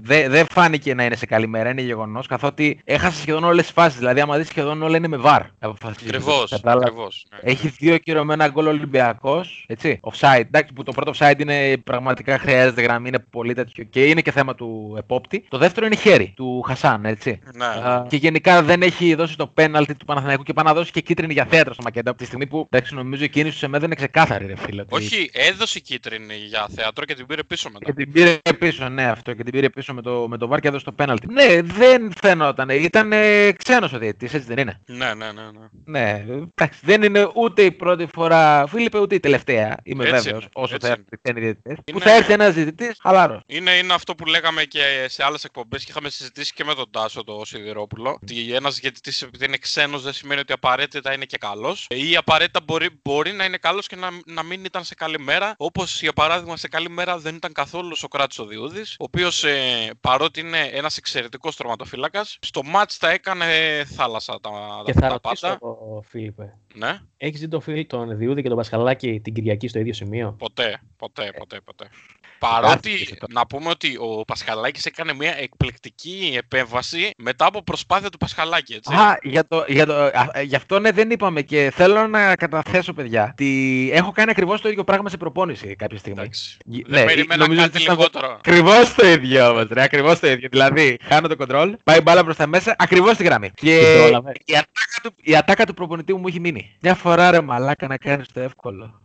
Δεν 0.00 0.30
δεν 0.30 0.46
φάνηκε 0.50 0.94
να 0.94 1.04
είναι 1.04 1.16
σε 1.16 1.26
καλή 1.26 1.46
μέρα, 1.48 1.70
είναι 1.70 1.82
γεγονός. 1.82 2.26
Καθότι 2.26 2.80
έχασε 2.84 3.20
σχεδόν 3.20 3.44
όλες 3.44 3.64
τις 3.64 3.72
φάσεις. 3.72 3.98
Δηλαδή, 3.98 4.20
άμα 4.20 4.36
δεις 4.36 4.48
σχεδόν 4.48 4.82
όλα 4.82 4.96
είναι 4.96 5.08
με 5.08 5.16
VAR. 5.16 5.42
Ακριβώς. 5.82 6.52
Ακριβώς. 6.52 7.26
Έχεις 7.40 7.72
δύο 7.72 7.98
ακυρωμένα 7.98 8.48
γκολ 8.48 8.66
Ολυμπιακός. 8.66 9.64
Έτσι. 9.68 10.00
Offside. 10.02 10.40
Εντάξει, 10.40 10.72
που 10.72 10.82
το 10.82 10.92
πρώτο 10.92 11.12
offside 11.18 11.40
είναι 11.40 11.76
πραγματικά 11.76 12.38
χρειάζεται 12.38 12.82
γραμμή, 12.82 13.08
είναι 13.08 13.24
πολύ 13.30 13.54
τέτοιο 13.54 13.84
και 13.84 14.04
είναι 14.04 14.20
και 14.20 14.30
θέμα 14.30 14.54
του 14.54 14.94
επόπτη. 14.98 15.44
Το 15.48 15.58
δεύτερο 15.58 15.86
είναι 15.86 15.96
χέρι 15.96 16.32
του 16.36 16.62
Χασάν, 16.66 17.04
έτσι. 17.04 17.38
Ναι. 17.54 17.64
Α, 17.64 18.06
και 18.08 18.16
γενικά 18.16 18.62
δεν 18.62 18.82
έχει 18.82 19.14
δώσει 19.14 19.36
το 19.36 19.46
πέναλτι 19.46 19.94
του 19.94 20.04
Παναθηναϊκού 20.04 20.42
και 20.42 20.52
πάει 20.52 20.64
να 20.64 20.74
δώσει 20.74 20.90
και 20.90 21.00
κίτρινη 21.00 21.32
για 21.32 21.44
θέατρο 21.44 21.72
στο 21.72 21.82
Μακέντα. 21.82 22.10
Από 22.10 22.18
τη 22.18 22.24
στιγμή 22.24 22.46
που 22.46 22.66
εντάξει, 22.70 22.94
νομίζω 22.94 23.24
η 23.56 23.58
κίνηση 23.58 23.70
του 23.70 23.72
Σεμέδο 23.72 23.84
είναι 23.84 23.94
ξεκάθαρη, 23.94 24.46
ρε 24.46 24.56
φίλε. 24.56 24.80
ότι- 24.80 24.94
Όχι, 24.94 25.30
έδωσε 25.32 25.78
κίτρινη 25.80 26.34
για 26.34 26.68
θέατρο 26.74 27.04
και 27.04 27.14
την 27.14 27.26
πήρε 27.26 27.42
πίσω 27.42 27.70
μετά. 27.70 27.84
Και 27.84 27.92
την 27.92 28.12
πήρε 28.12 28.38
πίσω, 28.58 28.88
ναι, 28.88 29.04
αυτό. 29.04 29.32
Και 29.34 29.42
την 29.42 29.52
πήρε 29.52 29.70
πίσω 29.70 29.94
με 29.94 30.02
το, 30.02 30.26
με 30.28 30.38
το 30.38 30.46
βάρ 30.46 30.60
και 30.60 30.68
έδωσε 30.68 30.84
το 30.84 30.92
πέναλτι. 30.92 31.26
Ναι, 31.32 31.62
δεν 31.62 32.12
φαινόταν. 32.20 32.68
Ήταν 32.68 33.12
ε, 33.12 33.52
ξένος 33.52 33.92
ο 33.92 33.98
διαιτητής, 33.98 34.34
έτσι 34.34 34.46
δεν 34.46 34.58
είναι; 34.58 34.80
Ναι, 34.86 35.14
ναι, 35.14 35.32
ναι. 35.32 35.42
ναι. 35.42 36.00
Ναι, 36.00 36.24
εντάξει, 36.54 36.78
δεν 36.82 37.02
είναι 37.02 37.28
ούτε 37.34 37.62
η 37.62 37.70
πρώτη 37.72 38.08
φορά, 38.14 38.66
Φίλιππε, 38.66 38.98
ούτε 38.98 39.14
η 39.14 39.20
τελευταία. 39.20 39.76
Είμαι 39.84 40.04
Έτσι 40.08 40.16
βέβαιος, 40.16 40.42
είναι, 40.42 40.50
όσο 40.54 40.74
έτσι 40.74 40.86
θα 40.86 40.92
έρθει 40.92 41.18
ξένοι 41.22 41.40
διαιτητέ. 41.40 41.74
Που 41.74 41.82
Είναι- 41.86 42.00
θα 42.00 42.10
έρθει 42.14 42.32
ένας 42.32 42.54
διαιτητής, 42.54 42.96
χαλάρος. 43.02 43.42
Είναι, 43.46 43.70
είναι 43.70 43.92
αυτό 43.94 44.14
που 44.14 44.24
λέγαμε 44.26 44.64
και 44.64 44.80
σε 45.08 45.24
άλλες 45.24 45.44
εκπομπές 45.44 45.84
και 45.84 45.90
είχαμε 45.90 46.08
συζητήσει 46.08 46.52
και 46.52 46.64
με 46.64 46.74
τον 46.74 46.90
Τάσο 46.90 47.24
το 47.24 47.42
Σιδηρόπουλο. 47.44 48.18
Ότι 48.22 48.54
ένας 48.54 48.78
διαιτητής 48.78 49.22
επειδή 49.22 49.44
είναι 49.44 49.56
ξένος 49.56 50.02
δεν 50.02 50.12
σημαίνει 50.12 50.40
ότι 50.40 50.52
απαραίτητα 50.52 51.12
είναι 51.14 51.24
και 51.24 51.36
καλός. 51.38 51.86
Ή 51.90 52.16
απαραίτητα 52.16 52.60
μπορεί, 52.64 52.88
μπορεί 53.02 53.32
να 53.32 53.44
είναι 53.46 53.56
καλός 53.56 53.86
και 53.86 53.96
να, 53.96 54.08
να 54.26 54.42
μην 54.42 54.64
ήταν 54.64 54.84
σε 54.84 54.94
καλή 54.94 55.18
μέρα. 55.18 55.54
Όπως 55.56 56.02
για 56.02 56.12
παράδειγμα 56.12 56.56
σε 56.56 56.68
καλή 56.68 56.88
μέρα 56.88 57.18
δεν 57.18 57.34
ήταν 57.34 57.52
καθόλου 57.52 57.88
ο 57.92 57.94
Σοκράτης 57.94 58.38
ο 58.38 58.46
Διούδης. 58.46 58.92
Ο 58.92 59.04
οποίος 59.04 59.44
ε, 59.44 59.90
παρότι 60.00 60.40
είναι 60.40 60.60
ένας 60.72 60.96
εξαιρετικός 60.96 61.56
τροματοφύλακα, 61.56 62.24
στο 62.24 62.62
μάτς 62.64 62.98
τα 62.98 63.10
έκανε 63.10 63.46
θάλασσα 63.94 64.40
τα, 64.40 64.50
Και 64.84 64.92
τα, 64.92 65.00
θα 65.00 65.06
τα 65.06 65.20
ρωτήσω, 65.22 65.58
πάντα. 65.58 66.02
Φίλιππε, 66.08 66.58
Ναι, 66.74 66.98
έχεις 67.16 67.40
δει 67.40 67.48
τον, 67.48 67.60
Φίλ, 67.60 67.86
τον 67.86 68.16
Διούδη 68.16 68.42
και 68.42 68.48
τον 68.48 68.56
Πασχαλάκη 68.56 69.20
την 69.20 69.34
Κυριακή 69.34 69.68
στο 69.68 69.78
ίδιο 69.78 69.92
σημείο; 69.92 70.34
ποτέ, 70.38 70.80
ποτέ, 70.96 71.32
ποτέ, 71.38 71.60
ποτέ. 71.60 71.88
Παρότι 72.38 72.90
Κάθισε 72.90 73.16
το. 73.16 73.26
να 73.30 73.46
πούμε 73.46 73.68
ότι 73.68 73.96
ο 73.96 74.24
Πασχαλάκης 74.24 74.84
έκανε 74.84 75.12
μια 75.12 75.34
εκπληκτική 75.38 76.34
επέμβαση 76.36 77.10
μετά 77.16 77.46
από 77.46 77.62
προσπάθεια 77.62 78.10
του 78.10 78.18
Πασχαλάκη, 78.18 78.74
έτσι. 78.74 78.94
Α, 78.94 79.18
για, 79.22 79.46
το, 79.46 79.64
για, 79.68 79.86
το, 79.86 79.94
α, 79.94 80.28
ε, 80.32 80.42
γι' 80.42 80.56
αυτό 80.56 80.78
ναι, 80.78 80.90
δεν 80.90 81.10
είπαμε 81.10 81.42
και 81.42 81.72
θέλω 81.74 82.06
να 82.06 82.36
καταθέσω, 82.36 82.92
παιδιά, 82.92 83.28
ότι 83.32 83.90
έχω 83.92 84.10
κάνει 84.12 84.30
ακριβώς 84.30 84.60
το 84.60 84.68
ίδιο 84.68 84.84
πράγμα 84.84 85.08
σε 85.08 85.16
προπόνηση 85.16 85.76
κάποια 85.76 85.98
στιγμή. 85.98 86.18
Εντάξει. 86.20 86.56
Γι- 86.64 86.84
Δεν 86.86 87.04
περίμενα 87.04 87.36
νομίζω 87.46 87.60
κάτι 87.60 87.74
ότι 87.76 87.82
ήταν 87.82 87.96
λιγότερο. 87.96 88.32
Ακριβώς 88.32 88.94
το 88.94 89.06
ίδιο 89.06 89.48
όμως, 89.50 89.66
ρε. 89.70 89.82
Ακριβώς 89.82 90.18
το 90.20 90.26
ίδιο. 90.30 90.48
Δηλαδή, 90.52 90.96
χάνω 91.02 91.28
το 91.28 91.36
κοντρόλ, 91.36 91.76
πάει 91.84 92.00
μπάλα 92.00 92.24
προ 92.24 92.34
τα 92.34 92.46
μέσα, 92.46 92.76
ακριβώς 92.78 93.14
στη 93.14 93.24
γραμμή. 93.24 93.50
Και 93.54 93.78
Την 93.78 94.00
πρόλαβες. 94.02 94.34
η 94.44 94.52
ατάκα, 94.56 94.98
του, 95.02 95.10
η 95.22 95.36
ατάκα 95.36 95.66
του 95.66 95.74
προπονητή 95.74 96.12
μου 96.12 96.18
μου 96.20 96.26
έχει 96.28 96.40
μείνει. 96.40 96.76
Μια 96.80 96.94
φορά 96.94 97.30
ρε 97.30 97.40
μαλάκα 97.40 97.86
να 97.86 97.96
κάνεις 97.96 98.26
το 98.32 98.40
εύκολο. 98.40 99.00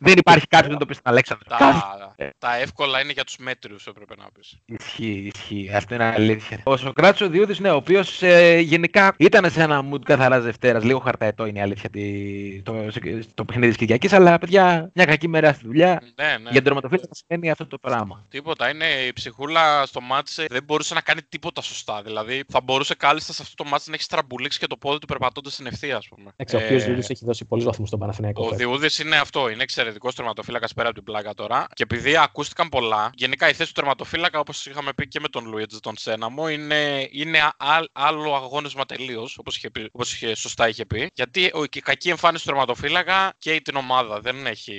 Δεν 0.00 0.14
υπάρχει 0.18 0.46
κάποιος 0.46 0.72
να 0.72 0.78
το 0.78 0.86
πεις 0.86 0.96
στον 0.96 1.12
Αλέξανδρο. 1.12 1.56
Κάθε- 1.58 1.80
Τα, 2.16 2.32
τα 2.38 2.56
εύκολα 2.56 3.00
είναι 3.00 3.12
για 3.12 3.24
τους 3.24 3.36
μέτριους, 3.38 3.86
έπρεπε 3.86 4.14
να 4.16 4.24
πεις. 4.32 4.58
Ισχύει, 4.64 5.30
ισχύει. 5.34 5.70
Αυτό 5.74 5.94
είναι 5.94 6.04
αλήθεια. 6.04 6.60
Ο 6.64 6.76
Σοκράτη 6.76 7.24
ο 7.24 7.28
Διούδης, 7.28 7.58
ναι, 7.58 7.70
ο 7.70 7.74
οποίος 7.76 8.22
γενικά 8.60 9.14
ήταν 9.18 9.50
σε 9.50 9.62
ένα 9.62 9.84
mood 9.92 10.02
καθαράς 10.04 10.42
Δευτέρας. 10.42 10.84
Λίγο 10.84 10.98
χαρταετό 10.98 11.46
είναι 11.46 11.58
η 11.58 11.62
αλήθεια 11.62 11.90
τη- 11.90 12.62
το, 12.62 12.86
το 13.34 13.44
παιχνίδι 13.44 13.68
της 13.68 13.76
Κυριακής. 13.76 14.12
Αλλά 14.12 14.38
παιδιά, 14.38 14.90
μια 14.94 15.04
κακή 15.04 15.28
μέρα 15.28 15.52
στη 15.52 15.66
δουλειά. 15.66 16.02
Ναι, 16.14 16.26
ναι. 16.26 16.36
Για 16.42 16.52
τον 16.52 16.62
τερματοφύλακα 16.64 17.08
σημαίνει 17.14 17.50
αυτό 17.50 17.66
το 17.66 17.78
πράγμα. 17.78 18.26
Τίποτα. 18.28 18.68
Είναι 18.70 18.84
η 18.86 19.12
ψυχούλα 19.12 19.86
στο 19.86 20.00
μάτς 20.00 20.38
ε, 20.38 20.46
δεν 20.50 20.62
μπορούσε 20.64 20.94
να 20.94 21.00
κάνει 21.00 21.20
τίποτα 21.28 21.62
σωστά. 21.62 22.02
Δηλαδή 22.02 22.44
θα 22.48 22.60
μπορούσε 22.60 22.94
κάλλιστα 22.94 23.32
σε 23.32 23.42
αυτό 23.42 23.64
το 23.64 23.70
μάτς 23.70 23.86
να 23.86 23.94
έχει 23.94 24.02
στραμπουλήξει 24.02 24.58
και 24.58 24.66
το 24.66 24.76
πόδι 24.76 24.98
του 24.98 25.06
περπατώντας 25.06 25.52
στην 25.52 25.66
ευθεία, 25.66 25.96
ας 25.96 26.08
πούμε. 26.08 26.30
Εντάξει, 26.36 26.56
ο 26.56 26.58
Ε, 26.58 26.64
οποίο 26.64 26.86
Διούδης 26.86 27.10
έχει 27.10 27.24
δώσει 27.24 27.44
πολλού 27.44 27.62
βαθμού 27.62 27.86
στον 27.86 27.98
Παναθηναϊκό. 27.98 28.40
Ο 28.42 28.44
φέτος. 28.44 28.58
Διούδης 28.58 28.97
είναι 28.98 29.16
αυτό. 29.16 29.48
Είναι 29.48 29.62
εξαιρετικός 29.62 30.14
τερματοφύλακας 30.14 30.72
πέρα 30.74 30.86
από 30.88 30.96
την 30.96 31.04
πλάκα 31.04 31.34
τώρα. 31.34 31.66
Και 31.74 31.82
επειδή 31.82 32.16
ακούστηκαν 32.16 32.68
πολλά, 32.68 33.10
γενικά 33.14 33.48
η 33.48 33.52
θέση 33.52 33.74
του 33.74 33.80
τερματοφύλακα, 33.80 34.38
όπως 34.38 34.66
είχαμε 34.66 34.92
πει 34.92 35.08
και 35.08 35.20
με 35.20 35.28
τον 35.28 35.46
Λουίτζ 35.46 35.76
τον 35.82 35.96
Σέναμο, 35.96 36.48
είναι, 36.48 37.08
είναι 37.10 37.38
α- 37.38 37.54
άλλο 37.92 38.34
αγώνισμα 38.34 38.84
τελείως, 38.86 39.38
όπως 39.38 39.56
είχε, 39.56 39.70
πει- 39.70 39.88
όπως 39.92 40.12
είχε 40.14 40.34
σωστά 40.34 40.68
είχε 40.68 40.84
πει. 40.86 41.10
Γιατί 41.14 41.50
ο, 41.54 41.62
η 41.62 41.80
κακή 41.80 42.08
εμφάνιση 42.08 42.44
του 42.44 42.50
τερματοφύλακα 42.50 43.32
καίει 43.38 43.62
την 43.62 43.76
ομάδα. 43.76 44.20
Δεν 44.20 44.46
έχει. 44.46 44.74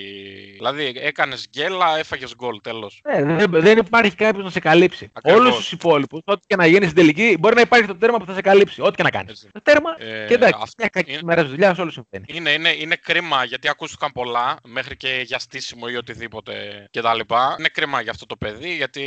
Δηλαδή 0.56 0.94
έκανες 0.96 1.48
γκέλα, 1.50 1.98
έφαγες 1.98 2.36
γκολ, 2.36 2.60
τέλος. 2.64 3.00
Ε, 3.04 3.24
δεν, 3.24 3.46
δεν 3.52 3.78
υπάρχει 3.78 4.16
κάποιος 4.16 4.44
να 4.44 4.50
σε 4.50 4.60
καλύψει. 4.60 5.10
Ακριβώς. 5.14 5.40
Όλους 5.42 5.56
τους 5.56 5.72
υπόλοιπους, 5.72 6.22
ό,τι 6.26 6.46
και 6.48 6.56
να 6.56 6.66
γίνει 6.66 6.84
στην 6.84 6.96
τελική, 6.96 7.38
μπορεί 7.40 7.56
να 7.56 7.62
υπάρχει 7.62 7.88
το 7.88 7.96
τέρμα 7.96 8.18
που 8.18 8.26
θα 8.26 8.34
σε 8.34 8.42
καλύψει. 8.42 8.82
Ό,τι 8.82 8.96
και 8.96 9.04
να 9.04 9.10
κάνεις. 9.10 9.32
Έτσι. 9.32 9.48
Το 9.52 9.62
τέρμα 9.62 9.96
Ε, 9.98 10.26
και 10.28 10.34
εντάξει, 10.34 10.60
αυτό 10.62 10.74
μια 10.78 10.88
κακή 10.92 11.12
είναι- 11.12 11.22
μέρα 11.24 11.42
στη 11.42 11.50
δουλειά, 11.50 11.74
σε 11.74 11.82
όλους 11.82 11.94
συμβαίνει. 11.94 12.26
Είναι, 12.38 12.50
είναι, 12.52 12.70
είναι 12.70 12.96
κρίμα 12.96 13.44
γιατί 13.44 13.70
ακούστηκαν 13.70 14.09
πολλά 14.14 14.58
μέχρι 14.68 14.98
και 14.98 15.22
για 15.26 15.40
στήσιμο 15.40 15.86
ή 15.90 15.96
οτιδήποτε 15.96 16.54
κτλ. 16.92 17.20
Είναι 17.60 17.70
κρίμα 17.72 18.02
για 18.02 18.12
αυτό 18.12 18.26
το 18.26 18.36
παιδί 18.36 18.76
γιατί 18.76 19.02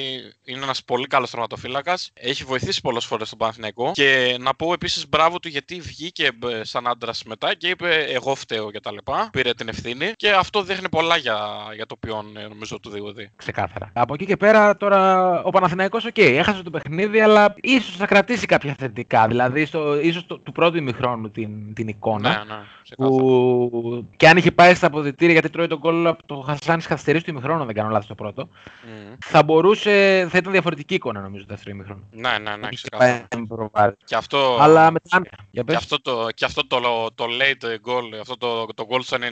είναι 0.45 0.63
ένας 0.63 0.85
πολύ 0.85 1.07
καλός 1.07 1.31
τερματοφύλακας. 1.31 1.95
Έχει 2.13 2.45
βοηθήσει 2.45 2.81
πολλές 2.81 3.05
φορές 3.05 3.29
τον 3.29 3.39
Παναθηναϊκό. 3.39 3.91
Και 3.95 4.37
να 4.41 4.55
πω 4.55 4.73
επίσης 4.73 5.09
μπράβο 5.09 5.39
του 5.39 5.49
γιατί 5.49 5.81
βγήκε 5.81 6.31
ε, 6.51 6.65
σαν 6.65 6.87
άντρας 6.87 7.23
μετά 7.25 7.55
και 7.55 7.69
είπε 7.69 7.95
Εγώ 7.95 8.35
φταίω 8.35 8.71
κτλ. 8.71 8.97
Πήρε 9.31 9.55
την 9.55 9.69
ευθύνη 9.69 10.13
και 10.17 10.31
αυτό 10.31 10.63
δείχνει 10.63 10.89
πολλά 10.89 11.17
για, 11.17 11.39
για 11.75 11.87
το 11.87 11.97
ποιόν 11.97 12.37
ε, 12.37 12.47
νομίζω 12.49 12.81
του 12.81 12.91
Διούδη. 12.91 13.31
Ξεκάθαρα. 13.37 13.91
Από 13.93 14.15
εκεί 14.15 14.27
και 14.27 14.37
πέρα 14.37 14.77
τώρα 14.77 15.43
ο 15.43 15.51
Παναθηναϊκός, 15.51 16.05
οκ, 16.05 16.19
έχασε 16.19 16.63
το 16.63 16.71
παιχνίδι, 16.71 17.21
αλλά 17.21 17.55
ίσως 17.61 17.97
θα 17.97 18.07
κρατήσει 18.07 18.47
κάποια 18.47 18.75
θετικά. 18.79 19.27
Δηλαδή, 19.27 19.65
στο, 19.65 20.01
ίσως 20.01 20.27
το, 20.27 20.39
του 20.39 20.53
πρώτου 20.53 20.77
ημιχρόνου 20.77 21.31
την, 21.31 21.75
την 21.75 21.89
εικόνα. 21.89 22.29
Ναι, 22.29 22.55
ναι, 22.55 22.61
ξεκάθαρα. 22.83 23.19
Που 23.19 24.09
και 24.17 24.29
αν 24.29 24.37
είχε 24.37 24.51
πάει 24.51 24.75
στα 24.75 24.91
αποδυτήρια 24.93 25.33
γιατί 25.33 25.51
τρώει 25.51 25.67
το 25.67 25.79
γκολ 25.79 26.09
από 26.11 26.27
το 26.27 26.35
Χασάν 26.41 26.83
στις 26.83 26.92
καθυστερήσεις 26.92 27.25
του 27.25 27.31
ημιχρόνου, 27.31 27.65
δεν 27.65 27.75
κάνω 27.75 27.89
λάθος 27.89 28.07
το 28.07 28.15
πρώτο. 28.15 28.49
Μμμ. 28.87 29.15
Θα 29.25 29.43
μπορούσε, 29.43 30.27
θα 30.31 30.39
ήταν 30.39 30.53
διαφορετική 30.53 30.95
εικόνα 30.95 31.21
νομίζω 31.21 31.45
το 31.47 31.55
δεύτερο 31.55 31.75
ημιχρόνο. 31.77 32.03
Ναι, 32.11 32.29
ναι, 32.31 32.57
ναι, 32.57 32.69
Είχε 32.71 32.89
ξεκάθαρα. 32.89 33.27
πάει 33.29 33.41
με 33.41 33.47
προβάδισμα. 33.47 33.97
Και 34.05 34.15
αυτό, 34.17 34.57
Αλλά 34.61 34.91
μετά. 34.91 35.21
Για 35.23 35.41
Και 35.51 35.65
πες. 35.65 35.77
αυτό 35.77 36.01
το, 36.01 36.27
και 36.35 36.45
αυτό 36.45 36.67
το, 36.67 36.81
το 37.15 37.25
late 37.25 37.65
goal, 37.67 38.19
αυτό 38.21 38.37
το, 38.37 38.67
το 38.75 38.87
goal 38.91 39.01
στο 39.03 39.17
96 39.21 39.23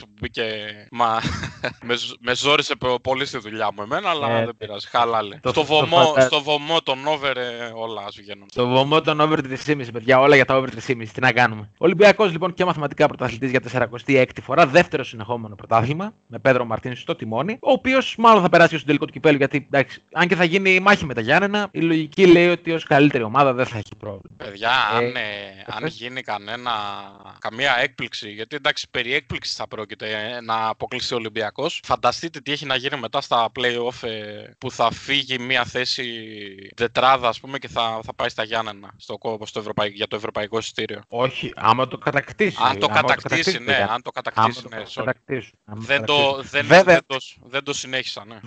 που 0.00 0.08
μπήκε, 0.20 0.44
μα, 0.90 1.18
με, 1.88 1.94
ζ- 1.96 2.14
με 2.20 2.34
ζόρισε 2.34 2.74
πο- 2.76 3.00
πολύ 3.02 3.26
στη 3.26 3.38
δουλειά 3.38 3.68
μου 3.76 3.82
εμένα, 3.82 4.08
αλλά 4.10 4.30
Ε, 4.30 4.44
δεν 4.44 4.56
πειράζει, 4.58 4.86
χαλάλε. 4.88 5.38
το- 5.42 5.48
στο, 5.50 5.60
το 5.60 5.66
βωμό, 5.66 5.96
φαντα- 6.04 6.20
στο 6.20 6.42
βωμό, 6.42 6.80
τον 6.82 7.06
over, 7.06 7.36
ε, 7.36 7.72
όλα 7.74 8.02
ας 8.06 8.16
βγαίνουν. 8.16 8.46
Το 8.54 8.66
βωμό 8.68 9.00
των 9.00 9.20
over 9.20 9.38
3,5, 9.40 9.92
παιδιά. 9.92 10.20
Όλα 10.20 10.34
για 10.34 10.44
τα 10.44 10.56
over 10.56 10.68
3,5. 10.70 11.12
Τι 11.12 11.20
να 11.20 11.32
κάνουμε. 11.32 11.70
Ολυμπιακός 11.78 12.30
λοιπόν 12.32 12.54
και 12.54 12.64
μαθηματικά 12.64 13.06
πρωταθλητής 13.06 13.50
για 13.50 13.60
46η 13.72 14.40
φορά. 14.42 14.66
Δεύτερο 14.84 15.04
συνεχόμενο 15.04 15.54
πρωτάθλημα. 15.54 16.14
Με 16.26 16.38
Πέδρο 16.38 16.64
Μαρτίνη 16.64 16.94
στο 16.96 17.14
τιμόνι. 17.16 17.52
Ο 17.60 17.70
οποίος 17.72 18.14
μάλλον 18.18 18.42
θα 18.42 18.48
περάσει 18.48 18.70
και 18.70 18.76
στο 18.76 18.86
τελικό 18.86 19.04
του 19.06 19.12
κυπέλου. 19.12 19.36
Γιατί 19.36 19.66
εντάξει, 19.70 20.02
αν 20.12 20.28
και 20.28 20.34
θα 20.36 20.44
γίνει 20.44 20.70
η 20.74 20.80
μάχη 20.80 21.04
με 21.04 21.14
τα 21.14 21.20
Γιάννενα, 21.20 21.68
η 21.70 21.80
λογική 21.80 22.26
λέει 22.26 22.48
ότι 22.48 22.72
ως 22.72 22.84
καλύτερη 22.84 23.22
ομάδα 23.24 23.52
δεν 23.52 23.66
θα 23.66 23.78
έχει 23.78 23.96
πρόβλημα. 23.98 24.36
Παιδιά, 24.36 24.70
Ε, 24.92 24.96
αν, 24.96 25.04
ε, 25.04 25.20
αν 25.66 25.82
πες. 25.82 25.94
γίνει 25.94 26.22
κανένα, 26.22 26.72
καμία 27.38 27.78
έκπληξη, 27.78 28.30
γιατί 28.30 28.56
εντάξει, 28.56 28.86
περί 28.90 29.14
έκπληξης 29.14 29.56
θα 29.56 29.68
πρόκειται 29.68 30.10
ε, 30.10 30.40
να 30.40 30.68
αποκλείσει 30.68 31.14
ο 31.14 31.16
Ολυμπιακός. 31.16 31.80
Φανταστείτε 31.84 32.40
τι 32.40 32.52
έχει 32.52 32.66
να 32.66 32.76
γίνει 32.76 33.00
μετά 33.00 33.20
στα 33.20 33.50
playoff 33.60 34.08
ε, 34.08 34.50
που 34.58 34.70
θα 34.70 34.92
φύγει 34.92 35.38
μια 35.38 35.64
θέση 35.64 36.04
τετράδα, 36.76 37.28
ας 37.28 37.40
πούμε, 37.40 37.58
και 37.58 37.68
θα, 37.68 38.00
θα 38.04 38.14
πάει 38.14 38.28
στα 38.28 38.44
Γιάννενα 38.44 38.90
στο, 38.96 39.18
κο- 39.18 39.38
στο 39.44 39.58
ευρωπαϊκό, 39.60 39.94
για 39.96 40.06
το 40.06 40.16
ευρωπαϊκό 40.16 40.58
εισιτήριο. 40.58 41.00
Όχι, 41.08 41.52
άμα 41.56 41.88
το 41.88 41.98
κατακτήσει. 41.98 42.56
Αν 42.62 42.78
το 42.78 42.86
άμα 42.90 43.00
κατακτήσει, 43.00 43.58
ναι, 43.58 43.64
παιδιά. 43.64 43.88
αν 43.90 44.02
το 44.02 44.10
Άμα 44.14 44.22
κατακτήσει, 44.22 44.62
το 44.62 44.68
ναι, 44.76 44.82
sorry. 44.84 44.92
κατακτήσουν. 44.94 45.52
άμα 45.64 45.80
το 45.80 45.86
Δεν 45.86 46.04
το, 46.04 46.14
κατακτήσουν. 46.14 46.50
δεν, 46.50 46.66
Βέβαια, 46.66 46.94
δεν, 46.94 47.04
το, 47.06 47.16
δεν 47.48 47.62
το 47.64 47.72
συνέχισα, 47.72 48.24
ναι. 48.26 48.38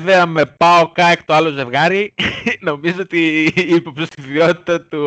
Βέβαια 0.00 0.26
με 0.26 0.46
πάω 0.46 0.88
κάκ 0.92 1.24
το 1.24 1.34
άλλο 1.34 1.50
ζευγάρι, 1.50 2.14
νομίζω 2.68 3.00
ότι 3.00 3.44
η 3.44 3.74
υποψηφιότητα 3.74 4.80
του, 4.80 5.00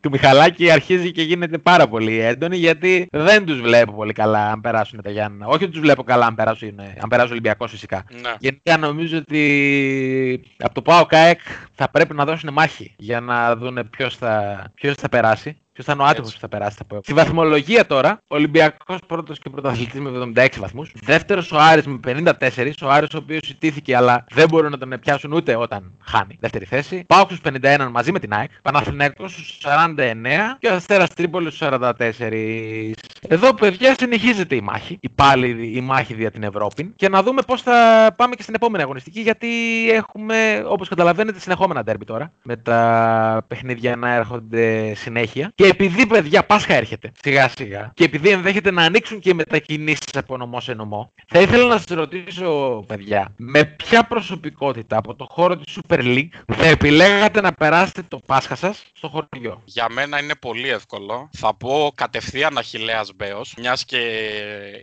του 0.00 0.10
Μιχαλάκη 0.10 0.70
αρχίζει 0.70 1.12
και 1.12 1.22
γίνεται 1.22 1.58
πάρα 1.58 1.88
πολύ 1.88 2.18
έντονη 2.18 2.56
γιατί 2.56 3.06
δεν 3.10 3.44
τους 3.44 3.60
βλέπω 3.60 3.92
πολύ 3.92 4.12
καλά 4.12 4.50
αν 4.50 4.60
περάσουν 4.60 5.02
τα 5.02 5.10
Γιάννενα. 5.10 5.46
Όχι 5.46 5.64
ότι 5.64 5.72
τους 5.72 5.80
βλέπω 5.80 6.02
καλά 6.02 6.26
αν 6.26 6.34
περάσουν, 6.34 6.80
αν 6.80 7.08
περάσει 7.08 7.28
ο 7.28 7.32
Ολυμπιακός 7.32 7.70
φυσικά. 7.70 8.04
ναι. 8.20 8.32
Γενικά 8.38 8.76
νομίζω 8.76 9.18
ότι 9.18 10.42
από 10.58 10.74
το 10.74 10.82
ΠΑΟ 10.82 11.06
ΚΑΕΚ 11.06 11.40
θα 11.74 11.90
πρέπει 11.90 12.14
να 12.14 12.24
δώσουν 12.24 12.52
μάχη 12.52 12.94
για 12.96 13.20
να 13.20 13.56
δουν 13.56 13.90
ποιος 13.90 14.16
θα, 14.16 14.64
ποιος 14.74 14.94
θα 14.94 15.08
περάσει. 15.08 15.56
Ποιος 15.72 15.86
θα 15.86 15.92
είναι 15.92 16.02
ο 16.02 16.04
άτυχο 16.04 16.22
Έτσι. 16.22 16.34
που 16.34 16.40
θα 16.40 16.48
περάσει 16.48 16.76
τα 16.76 16.84
playoff. 16.90 17.00
Στη 17.02 17.12
βαθμολογία 17.12 17.86
τώρα, 17.86 18.18
ο 18.28 18.34
Ολυμπιακός 18.34 18.98
πρώτος 19.06 19.38
και 19.38 19.50
πρωταθλητής 19.50 20.00
με 20.00 20.10
76 20.10 20.48
βαθμούς. 20.60 20.92
Δεύτερος 21.04 21.52
ο 21.52 21.58
Άρης 21.58 21.86
με 21.86 21.98
54. 22.06 22.82
Ο 22.82 22.88
Άρης 22.88 23.14
ο 23.14 23.18
οποίος 23.18 23.40
ιτήθηκε 23.48 23.96
αλλά 23.96 24.24
δεν 24.30 24.48
μπορούν 24.48 24.70
να 24.70 24.78
τον 24.78 24.94
πιάσουν 25.00 25.32
ούτε 25.32 25.56
όταν 25.56 25.92
χάνει. 26.04 26.36
Δεύτερη 26.40 26.64
θέση. 26.64 27.04
Πάω 27.06 27.26
στου 27.30 27.38
51 27.62 27.88
μαζί 27.90 28.12
με 28.12 28.18
την 28.18 28.32
ΑΕΚ. 28.32 28.50
Παναθηναϊκός 28.62 29.32
στου 29.32 29.68
49 29.68 30.56
και 30.58 30.68
ο 30.68 30.74
Αστέρας 30.74 31.08
Τρίπολης 31.08 31.54
στου 31.54 31.66
44. 31.66 32.92
Εδώ, 33.28 33.54
παιδιά, 33.54 33.94
συνεχίζεται 33.98 34.54
η 34.54 34.60
μάχη. 34.60 34.98
Η 35.00 35.08
πάλι 35.08 35.70
η 35.74 35.80
μάχη 35.80 36.14
για 36.14 36.30
την 36.30 36.42
Ευρώπη. 36.42 36.92
Και 36.96 37.08
να 37.08 37.22
δούμε 37.22 37.42
πώς 37.46 37.62
θα 37.62 37.74
πάμε 38.16 38.34
και 38.34 38.42
στην 38.42 38.54
επόμενη 38.54 38.82
αγωνιστική. 38.82 39.20
Γιατί 39.20 39.48
έχουμε, 39.90 40.64
όπως 40.66 40.88
καταλαβαίνετε, 40.88 41.40
συνεχόμενα 41.40 41.82
ντέρμπι 41.82 42.04
τώρα. 42.04 42.32
Με 42.42 42.56
τα 42.56 43.44
παιχνίδια 43.48 43.96
να 43.96 44.14
έρχονται 44.14 44.94
συνέχεια. 44.94 45.52
Και 45.62 45.68
επειδή, 45.68 46.06
παιδιά, 46.06 46.44
Πάσχα 46.44 46.74
έρχεται 46.74 47.12
σιγά 47.22 47.48
σιγά. 47.56 47.92
Και 47.94 48.04
επειδή 48.04 48.28
ενδέχεται 48.28 48.70
να 48.70 48.82
ανοίξουν 48.82 49.20
και 49.20 49.30
οι 49.30 49.34
μετακινήσεις 49.34 50.16
από 50.16 50.36
νομό 50.36 50.60
σε 50.60 50.74
νομό. 50.74 51.12
Θα 51.26 51.40
ήθελα 51.40 51.66
να 51.66 51.76
σας 51.76 51.86
ρωτήσω, 51.86 52.84
παιδιά, 52.86 53.34
με 53.36 53.64
ποια 53.64 54.04
προσωπικότητα 54.04 54.96
από 54.96 55.14
το 55.14 55.26
χώρο 55.30 55.56
της 55.56 55.78
Super 55.78 55.98
League 55.98 56.28
θα 56.54 56.66
επιλέγατε 56.66 57.40
να 57.40 57.52
περάσετε 57.52 58.02
το 58.08 58.20
Πάσχα 58.26 58.54
σας 58.54 58.82
στο 58.92 59.08
χωριό; 59.08 59.62
Για 59.64 59.86
μένα 59.90 60.22
είναι 60.22 60.34
πολύ 60.34 60.68
εύκολο. 60.68 61.28
Θα 61.32 61.54
πω 61.54 61.92
κατευθείαν 61.94 62.58
Αχιλέας 62.58 63.10
Μπέος, 63.16 63.54
μιας 63.58 63.84
και 63.84 63.98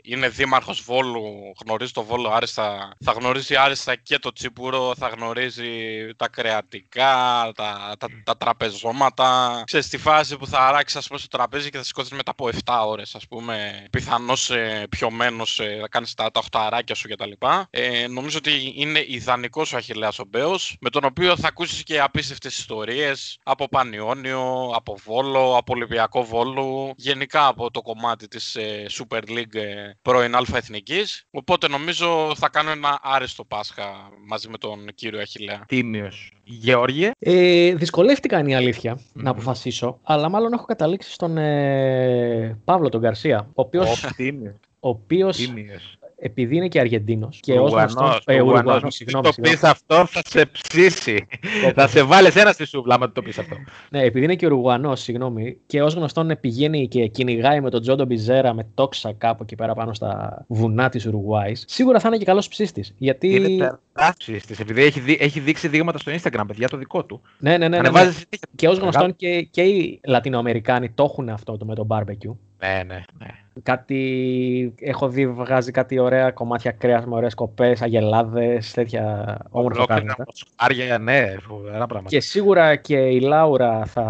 είναι 0.04 0.30
δήμαρχος 0.30 0.82
Βόλου, 0.82 1.24
γνωρίζει 1.66 1.92
το 1.92 2.04
Βόλο 2.04 2.30
άριστα, 2.30 2.96
θα 3.04 3.12
γνωρίζει 3.12 3.56
άριστα 3.56 3.96
και 3.96 4.20
το 4.20 4.34
τσίπουρο, 4.34 4.94
θα 4.98 5.08
γνωρίζει 5.08 5.68
τα 6.16 6.30
κρεατικά, 6.30 7.14
τα, 7.56 7.96
τα, 7.98 8.08
τα 8.24 8.38
τραπεζώματα. 8.38 9.62
Ξέρεις, 9.66 9.86
στη 9.86 9.98
φάση 9.98 10.38
που 10.38 10.48
θα 10.48 10.68
αράξει 10.70 10.98
ας 10.98 11.08
πούμε 11.08 11.20
στο 11.20 11.28
τραπέζι 11.28 11.70
και 11.70 11.78
θα 11.78 11.84
σηκώσεις 11.84 12.12
μετά 12.12 12.32
από 12.32 12.50
7 12.66 12.84
ώρες, 12.86 13.16
ας 13.16 13.28
πούμε, 13.28 13.86
πιθανώς 13.92 14.50
ε, 14.50 14.88
πιωμένος, 14.90 15.60
ε, 15.60 15.78
θα 15.82 15.88
κάνεις 15.88 16.14
τα, 16.14 16.32
τα 16.32 16.40
8 16.40 16.48
αράκια 16.52 16.96
σου 16.96 17.08
κτλ. 17.08 17.32
Ε, 17.70 18.08
νομίζω 18.08 18.38
ότι 18.38 18.74
είναι 18.76 19.06
ιδανικός 19.08 19.74
ο 19.74 19.78
Αχιλέας 19.78 20.20
ο 20.20 20.26
Μπέος, 20.28 20.78
με 20.82 20.90
τον 20.90 21.04
οποίο 21.04 21.38
θα 21.38 21.48
ακούσεις 21.48 21.84
και 21.84 22.02
απίστευτες 22.02 22.58
ιστορίες 22.58 23.40
από 23.44 23.68
Πανιόνιο, 23.70 24.72
από 24.76 24.98
Βόλο, 25.04 25.58
από 25.58 25.74
Ολυμπιακό 25.74 26.24
Βόλου, 26.24 26.94
γενικά 26.96 27.48
από 27.48 27.72
το 27.72 27.82
κομμάτι 27.82 28.28
της 28.28 28.56
ε, 28.56 28.86
Super 28.90 29.22
League 29.30 29.56
ε, 29.56 29.92
πρώην 30.02 30.36
Αλφα 30.36 30.58
Εθνικής. 30.58 31.26
Οπότε 31.32 31.68
νομίζω 31.68 32.34
θα 32.36 32.50
κάνω 32.50 32.72
ένα 32.72 33.00
άριστο 33.04 33.46
Πάσχα 33.46 34.10
μαζί 34.28 34.50
με 34.50 34.58
τον 34.58 34.88
κύριο 34.96 35.22
Αχιλέα. 35.22 35.64
Τίμιος. 35.68 36.32
Γεώργιε. 36.52 37.12
Ε, 37.20 37.76
δυσκολεύτηκα 37.76 38.40
είναι 38.40 38.52
η 38.52 38.56
αλήθεια 38.56 38.94
Μμμ. 38.94 39.24
να 39.24 39.30
αποφασίσω, 39.30 40.00
αλλά 40.04 40.30
μάλλον 40.30 40.54
έχω 40.54 40.66
καταλήξει 40.66 41.12
στον 41.12 41.38
ε, 41.38 42.58
Παύλο 42.64 42.90
τον 42.90 43.02
Γκαρσία, 43.02 43.40
ο 43.50 43.62
οποίος, 43.62 44.06
Τίμιος. 44.16 44.54
ο 44.80 44.90
οποίος 44.90 45.38
Τίμιος. 45.38 45.99
Επειδή 46.20 46.56
είναι 46.56 46.68
και 46.68 46.80
Αργεντίνος 46.80 47.40
και 47.42 47.60
ως 47.60 47.72
γνωστόν, 47.72 48.04
Ουρουγανός, 48.04 48.24
ε, 48.26 48.34
Ουρουγανός. 48.34 48.62
Ουρουγανός, 48.62 48.96
συγγνώμη, 48.96 49.26
το 49.26 49.32
συγγνώμη. 49.32 49.56
πεις 49.56 49.70
αυτό 49.70 50.06
θα 50.06 50.22
σε 50.26 50.46
ψήσει. 50.46 51.28
θα 51.76 51.88
σε 51.88 52.04
βάλεις 52.04 52.36
ένα 52.36 52.52
στη 52.52 52.66
σούβλα 52.66 52.96
άμα 52.96 53.12
το 53.12 53.22
πεις 53.22 53.38
αυτό. 53.38 53.56
Ναι, 53.90 54.02
επειδή 54.02 54.26
είναι 54.26 54.36
και 54.36 54.46
Ουρουγουανό, 54.46 54.96
συγγνώμη, 54.96 55.58
και 55.66 55.82
ως 55.82 55.94
γνωστόν 55.94 56.38
πηγαίνει 56.40 56.88
και 56.88 57.08
κυνηγάει 57.08 57.62
με 57.62 57.70
τον 57.70 57.82
Τζόντο 57.82 58.06
Μπιζέρα 58.06 58.54
με 58.54 58.68
τόξα 58.74 59.14
κάπου 59.14 59.44
εκεί 59.44 59.56
πέρα 59.56 59.74
πάνω 59.74 59.94
στα 59.94 60.44
βουνά 60.48 60.90
της 60.90 61.06
Ουρουγουάη, 61.06 61.52
σίγουρα 61.56 62.00
θα 62.00 62.08
είναι 62.08 62.18
και 62.18 62.26
καλός 62.26 62.48
ψήστης. 62.48 62.94
Γιατί. 62.98 63.36
Είναι 63.36 63.80
τεράστιος 63.94 64.46
της, 64.46 64.60
επειδή 64.60 64.84
έχει, 64.84 65.00
δει, 65.00 65.18
έχει 65.20 65.40
δείξει 65.40 65.68
δείγματα 65.68 65.98
στο 65.98 66.12
Instagram, 66.12 66.44
παιδιά, 66.48 66.68
το 66.68 66.78
δικό 66.78 67.06
του. 67.06 67.22
Ναι, 67.40 67.52
ναι, 67.52 67.58
ναι. 67.58 67.68
ναι, 67.68 67.70
ναι. 67.70 67.78
Ανεβάζει 67.78 68.12
συνέχεια. 68.12 68.48
Και 68.56 68.68
ως 68.68 68.78
γνωστόν 68.78 69.16
Μεγάλο. 69.20 69.42
και, 69.42 69.48
και 69.52 69.62
οι 69.62 70.00
Λατινοαμερικάνοι 70.06 70.90
το 70.90 71.04
έχουν 71.04 71.30
αυτό 71.30 71.58
το 71.58 71.66
με 71.66 71.76
το 71.76 71.88
barbecue. 71.90 72.36
Ναι, 72.60 72.84
ναι, 72.86 73.04
ναι. 73.18 73.28
Κάτι. 73.64 74.74
Έχω 74.80 75.10
δει 75.10 75.28
βγάζει 75.28 75.72
κάτι 75.72 76.00
ωραία 76.00 76.32
κομμάτια 76.32 76.72
κρέας 76.72 77.06
με 77.06 77.16
ωραίες 77.16 77.34
κοπές, 77.34 77.82
αγελάδες, 77.82 78.72
τέτοια 78.72 79.02
όμορφα 79.50 79.78
Ολόκληρα 79.78 79.86
πράγματα. 79.86 80.24
μοσχάρια, 80.28 80.98
ναι, 80.98 81.36
φοβερά 81.48 81.86
πράγματα. 81.88 82.10
Και 82.10 82.20
σίγουρα 82.20 82.76
και 82.76 82.98
η 82.98 83.20
Λάουρα 83.20 83.86
θα 83.86 84.06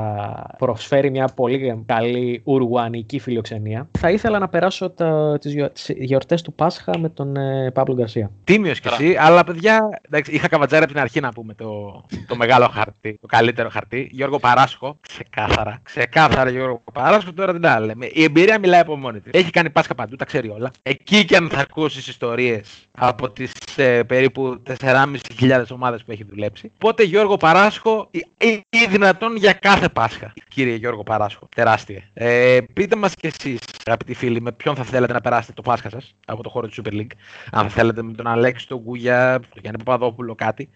προσφέρει 0.57 1.09
μια 1.09 1.27
πολύ 1.35 1.83
καλή 1.85 2.41
ουρουανική 2.43 3.19
φιλοξενία. 3.19 3.87
Θα 3.97 4.11
ήθελα 4.11 4.39
να 4.39 4.47
περάσω 4.49 4.89
τα, 4.89 5.37
τις, 5.41 5.53
γιο- 5.53 5.71
τις 5.71 5.89
γιορτές 5.97 6.41
του 6.41 6.53
Πάσχα 6.53 6.97
με 6.99 7.09
τον 7.09 7.35
ε, 7.35 7.71
Παύλο 7.71 7.95
Γκαρσία. 7.95 8.31
Τίμιος 8.43 8.79
κι 8.79 8.87
εσύ, 8.87 9.15
αλλά 9.19 9.43
παιδιά, 9.43 9.89
εντάξει, 10.01 10.31
είχα 10.31 10.47
καβατζάρει 10.47 10.83
από 10.83 10.93
την 10.93 11.01
αρχή 11.01 11.19
να 11.19 11.31
πούμε 11.31 11.53
το, 11.53 12.03
το 12.27 12.35
μεγάλο 12.35 12.67
χαρτί, 12.67 13.17
το 13.21 13.27
καλύτερο 13.27 13.69
χαρτί. 13.69 14.09
Γιώργο 14.11 14.39
Παράσχο, 14.39 14.97
ξεκάθαρα. 15.01 15.79
Ξεκάθαρα 15.83 16.49
Γιώργο 16.49 16.81
Παράσχο, 16.93 17.33
τώρα 17.33 17.51
δεν 17.51 17.61
τα 17.61 17.79
λέμε. 17.79 18.05
Η 18.11 18.23
εμπειρία 18.23 18.59
μιλάει 18.59 18.79
από 18.79 18.95
μόνη 18.95 19.19
της. 19.19 19.38
Έχει 19.39 19.49
κάνει 19.49 19.69
Πάσχα 19.69 19.95
παντού, 19.95 20.15
τα 20.15 20.25
ξέρει 20.25 20.49
όλα. 20.49 20.71
Εκεί 20.81 21.25
και 21.25 21.35
αν 21.35 21.49
θα 21.49 21.59
ακούσεις 21.59 22.07
ιστορίες 22.07 22.87
από 22.91 23.29
τις 23.29 23.51
ε, 23.75 24.03
περίπου 24.03 24.63
4.500 24.79 25.63
ομάδες 25.69 26.03
που 26.03 26.11
έχει 26.11 26.23
δουλέψει. 26.23 26.71
Οπότε 26.75 27.03
Γιώργο 27.03 27.37
Παράσχο, 27.37 28.07
ή, 28.11 28.25
ή, 28.37 28.63
ή 28.69 28.85
δυνατόν 28.89 29.35
για 29.35 29.53
κάθε 29.53 29.89
Πάσχα. 29.89 30.33
Κύριε 30.47 30.75
Γιώργο 30.75 31.03
Παράσχο, 31.03 31.47
τεράστια. 31.55 32.03
Ε, 32.13 32.57
πείτε 32.73 32.95
μας 32.95 33.13
κι 33.15 33.27
εσείς, 33.27 33.59
αγαπητοί 33.85 34.13
φίλοι, 34.13 34.41
με 34.41 34.51
ποιον 34.51 34.75
θα 34.75 34.83
θέλετε 34.83 35.13
να 35.13 35.21
περάσετε 35.21 35.53
το 35.53 35.61
Πάσχα 35.61 35.89
σας 35.89 36.15
από 36.25 36.43
το 36.43 36.49
χώρο 36.49 36.67
της 36.67 36.79
Super 36.81 36.93
League. 36.93 37.11
Αν 37.51 37.63
θα 37.63 37.69
θέλετε 37.69 38.01
με 38.03 38.13
τον 38.13 38.27
Αλέξη, 38.27 38.67
τον 38.67 38.79
Γκούγια, 38.79 39.39
τον 39.39 39.61
Γιάννη 39.61 39.83
Παπαδόπουλο, 39.83 40.35
κάτι. 40.35 40.69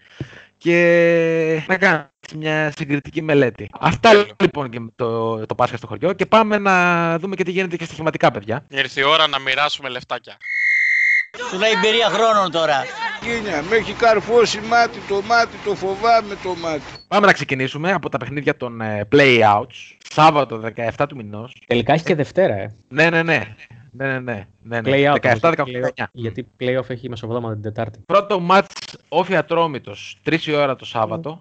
Και 0.64 1.64
να 1.68 1.78
κάνετε 1.78 2.10
μια 2.36 2.74
συγκριτική 2.78 3.22
μελέτη. 3.22 3.70
Αυτά 3.80 4.10
Τέλειο. 4.10 4.26
λοιπόν 4.40 4.70
και 4.70 4.80
με 4.80 4.90
το, 4.96 5.46
το 5.46 5.56
Πάσχα 5.56 5.78
στο 5.78 5.88
χωριό. 5.88 6.14
Και 6.14 6.26
πάμε 6.26 6.58
να 6.58 7.20
δούμε 7.20 7.36
και 7.36 7.44
τι 7.44 7.52
γίνεται 7.52 7.76
και 7.78 7.86
στοιχηματικά, 7.86 8.32
παιδιά. 8.32 8.66
Ήρθε 8.70 9.00
η 9.00 9.04
ώρα 9.04 9.28
να 9.28 9.40
μοιράσουμε 9.40 9.90
λεφτάκια. 9.90 10.38
Σου 11.50 11.58
λέει 11.58 11.72
εμπειρία 11.72 12.10
χρόνων 12.10 12.52
τώρα. 12.52 12.84
Γίνια, 13.22 13.62
με 13.70 13.76
έχει 13.76 13.94
καρφώσει 13.94 14.60
μάτι 14.60 15.00
το 15.08 15.22
μάτι, 15.22 15.58
το 15.66 15.76
φοβάμαι 15.76 16.36
το 16.44 16.56
μάτι. 16.56 16.84
Πάμε 17.08 17.26
να 17.26 17.34
ξεκινήσουμε 17.34 17.92
από 17.92 18.10
τα 18.10 18.18
παιχνίδια 18.18 18.58
των 18.58 18.82
ε, 18.82 19.08
play-outs. 19.12 19.96
Σάββατο 20.14 20.62
17 20.98 21.06
του 21.10 21.16
μηνός. 21.16 21.56
Τελικά 21.68 21.94
έχει 21.94 22.04
και 22.04 22.16
Δευτέρα, 22.16 22.56
ε. 22.56 22.76
Ναι, 22.88 23.10
ναι, 23.10 23.24
ναι. 23.24 23.56
Ναι, 23.96 24.08
ναι, 24.08 24.20
ναι. 24.20 24.48
ναι, 24.64 24.82
ναι. 24.82 24.92
Play 24.92 25.14
out. 25.14 25.38
17-18. 25.40 25.54
play-off, 25.66 26.06
Γιατί 26.12 26.48
playoff 26.60 26.90
έχει 26.90 27.10
μεσοβδόματα 27.10 27.54
την 27.54 27.64
Τετάρτη. 27.64 28.00
Πρώτο 28.06 28.40
μάτς 28.40 28.74
όφη 29.10 29.36
ατρόμητος, 29.36 30.18
3 30.26 30.42
η 30.46 30.54
ώρα 30.56 30.76
το 30.76 30.86
Σάββατο. 30.86 31.40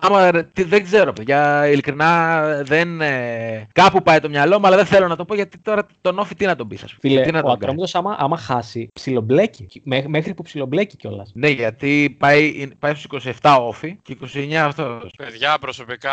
Άμα, 0.00 0.30
ρε, 0.30 0.42
τι- 0.42 0.62
δεν 0.64 0.84
ξέρω 0.84 1.12
παιδιά, 1.12 1.68
ειλικρινά 1.68 2.42
δεν... 2.64 3.00
Ε, 3.00 3.66
κάπου 3.72 4.02
πάει 4.02 4.20
το 4.20 4.28
μυαλό 4.28 4.58
μου, 4.60 4.66
αλλά 4.66 4.76
δεν 4.76 4.86
θέλω 4.86 5.08
να 5.08 5.16
το 5.16 5.24
πω 5.24 5.34
γιατί 5.34 5.58
τώρα 5.58 5.86
τον 6.00 6.18
όφη 6.18 6.34
τι 6.34 6.46
να 6.46 6.56
τον 6.56 6.68
πεις 6.68 6.82
ας 6.82 6.94
πούμε. 6.94 7.14
Φίλε, 7.14 7.24
τι 7.24 7.30
να 7.32 7.38
ο 7.38 7.40
τον 7.40 7.50
κάνεις. 7.50 7.62
Ατρόμητος 7.62 7.94
άμα, 7.94 8.16
άμα 8.18 8.36
χάσει, 8.36 8.88
ψιλομπλέκει. 8.92 9.80
Μέ- 9.84 10.06
Μέχρι 10.06 10.34
που 10.34 10.42
ψιλομπλέκει 10.42 10.96
κιόλας. 10.96 11.30
Ναι, 11.34 11.48
γιατί 11.48 12.16
πάει, 12.18 12.68
πάει 12.78 12.94
στους 12.94 13.24
27 13.40 13.56
όφη 13.60 13.96
και 14.02 14.16
29 14.34 14.52
αυτός. 14.54 15.10
Παιδιά, 15.16 15.58
προσωπικά 15.58 16.12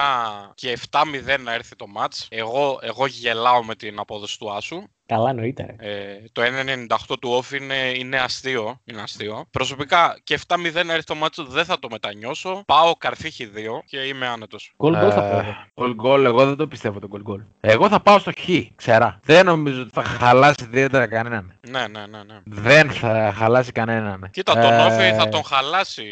και 0.55 0.77
7-0 0.91 1.39
να 1.43 1.53
έρθει 1.53 1.75
το 1.75 1.85
match. 1.97 2.25
Εγώ, 2.29 2.79
εγώ 2.81 3.05
γελάω 3.07 3.63
με 3.63 3.75
την 3.75 3.99
απόδοση 3.99 4.39
του 4.39 4.51
Άσου. 4.53 4.83
Καλά 5.11 5.29
εννοείται. 5.29 5.75
Ρε. 5.79 5.89
Ε, 5.89 6.23
το 6.31 6.41
1.98 7.09 7.15
του 7.19 7.39
off 7.43 7.61
είναι, 7.61 7.75
είναι 7.95 8.17
αστείο. 8.17 8.79
Είναι 8.83 9.01
αστείο. 9.01 9.45
Προσωπικά 9.51 10.19
και 10.23 10.39
7-0 10.47 10.85
να 10.85 10.93
έρθει 10.93 11.03
το 11.03 11.15
match 11.23 11.45
δεν 11.47 11.65
θα 11.65 11.79
το 11.79 11.87
μετανιώσω. 11.91 12.63
Πάω 12.65 12.95
καρφίχι 12.95 13.51
2 13.55 13.59
και 13.85 13.97
είμαι 13.97 14.27
άνετος. 14.27 14.71
Γκολ 14.83 14.97
γκολ 14.97 15.11
θα 15.13 15.25
Ε, 15.25 15.31
πω. 15.31 15.37
εγώ. 15.37 15.55
Γκολ 15.75 15.93
γκολ, 15.95 16.25
εγώ 16.25 16.45
δεν 16.45 16.55
το 16.55 16.67
πιστεύω 16.67 16.99
το 16.99 17.07
γκολ 17.07 17.21
γκολ. 17.21 17.41
Εγώ 17.59 17.89
θα 17.89 17.99
πάω 17.99 18.19
στο 18.19 18.31
χ, 18.39 18.49
ξερά. 18.75 19.19
Δεν 19.23 19.45
νομίζω 19.45 19.81
ότι 19.81 19.89
θα 19.93 20.03
χαλάσει 20.03 20.63
ιδιαίτερα 20.63 21.07
κανέναν. 21.07 21.53
Ναι, 21.69 21.79
ναι, 21.87 21.99
ναι. 21.99 22.23
ναι. 22.23 22.39
Δεν 22.43 22.91
θα 22.91 23.33
χαλάσει 23.37 23.71
κανέναν. 23.71 24.29
Κοίτα, 24.31 24.53
τον 24.53 24.73
Ε, 24.73 24.85
Όφη 24.85 25.13
θα 25.17 25.29
τον 25.29 25.43
χαλάσει 25.43 26.03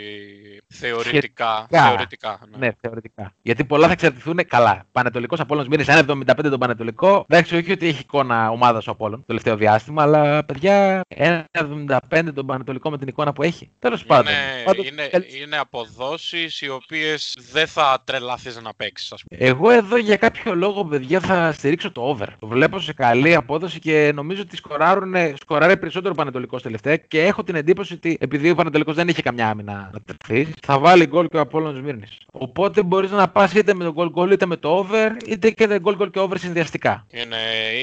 θεωρητικά. 0.67 1.09
Σχετικά. 1.09 1.67
θεωρητικά 1.69 2.39
ναι. 2.51 2.57
Ναι, 2.65 2.71
θεωρητικά. 2.81 3.33
Γιατί 3.41 3.65
πολλά 3.65 3.85
θα 3.87 3.93
εξαρτηθούν 3.93 4.39
καλά. 4.47 4.83
Πανετολικός 4.91 5.39
Απόλλων 5.39 5.67
Μήνε 5.69 5.83
1,75 5.87 6.49
τον 6.49 6.59
Πανετολικό. 6.59 7.25
Εντάξει, 7.27 7.55
όχι 7.55 7.71
ότι 7.71 7.87
έχει 7.87 7.99
εικόνα 7.99 8.49
ομάδας 8.49 8.87
ο 8.89 8.93
Απόλλων 8.93 9.19
το 9.19 9.25
τελευταίο 9.25 9.55
διάστημα, 9.55 10.01
αλλά 10.03 10.43
παιδιά 10.45 11.01
1,75 11.15 12.33
τον 12.33 12.45
Πανετολικό 12.45 12.89
με 12.89 12.97
την 12.97 13.07
εικόνα 13.07 13.33
που 13.33 13.43
έχει. 13.43 13.69
Τέλος 13.79 14.05
πάντων. 14.05 14.33
Είναι, 14.33 14.63
Πάντως, 14.65 14.87
είναι, 14.87 15.07
καλ- 15.07 15.33
είναι 15.41 15.57
αποδόσεις 15.57 16.61
οι 16.61 16.69
οποίες 16.69 17.37
δεν 17.51 17.67
θα 17.67 18.01
τρελαθείς 18.03 18.61
να 18.61 18.73
παίξεις, 18.73 19.11
ας 19.11 19.23
πούμε. 19.23 19.49
Εγώ 19.49 19.69
εδώ 19.69 19.97
για 19.97 20.15
κάποιο 20.17 20.55
λόγο, 20.55 20.85
παιδιά, 20.85 21.19
θα 21.19 21.51
στηρίξω 21.51 21.91
το 21.91 22.01
over. 22.01 22.27
Το 22.39 22.47
βλέπω 22.47 22.79
σε 22.79 22.93
καλή 22.93 23.35
απόδοση 23.35 23.79
και 23.79 24.11
νομίζω 24.15 24.41
ότι 24.41 24.55
σκοράρουν, 24.55 25.13
σκοράρει 25.41 25.77
περισσότερο 25.77 26.13
ο 26.13 26.17
Πανετολικός 26.17 26.61
τελευταία 26.61 26.95
και 26.95 27.21
έχω 27.25 27.43
την 27.43 27.55
εντύπωση 27.55 27.93
ότι 27.93 28.17
επειδή 28.19 28.49
ο 28.49 28.55
Πανετολικός 28.55 28.95
δεν 28.95 29.07
είχε 29.07 29.21
καμιά 29.21 29.49
άμυνα 29.49 29.89
να 29.93 29.99
τεθεί, 30.01 30.51
θα 30.61 30.79
βάλει 30.79 31.05
γκολ 31.05 31.27
και 31.27 31.37
ο 31.37 31.39
Απόλλων 31.39 31.79
Μύρνη. 31.79 32.03
Οπότε 32.31 32.83
μπορείς 32.83 33.11
να 33.11 33.27
πας 33.29 33.53
είτε 33.53 33.73
με 33.73 33.83
το 33.83 33.93
γκολ 33.93 34.09
γκολ 34.09 34.31
είτε 34.31 34.45
με 34.45 34.55
το 34.55 34.69
over, 34.69 35.11
είτε 35.27 35.51
και 35.51 35.79
γκολ 35.79 35.95
γκολ 35.95 36.09
και 36.09 36.19
over 36.19 36.37
συνδυαστικά. 36.37 37.05
Είναι, 37.09 37.37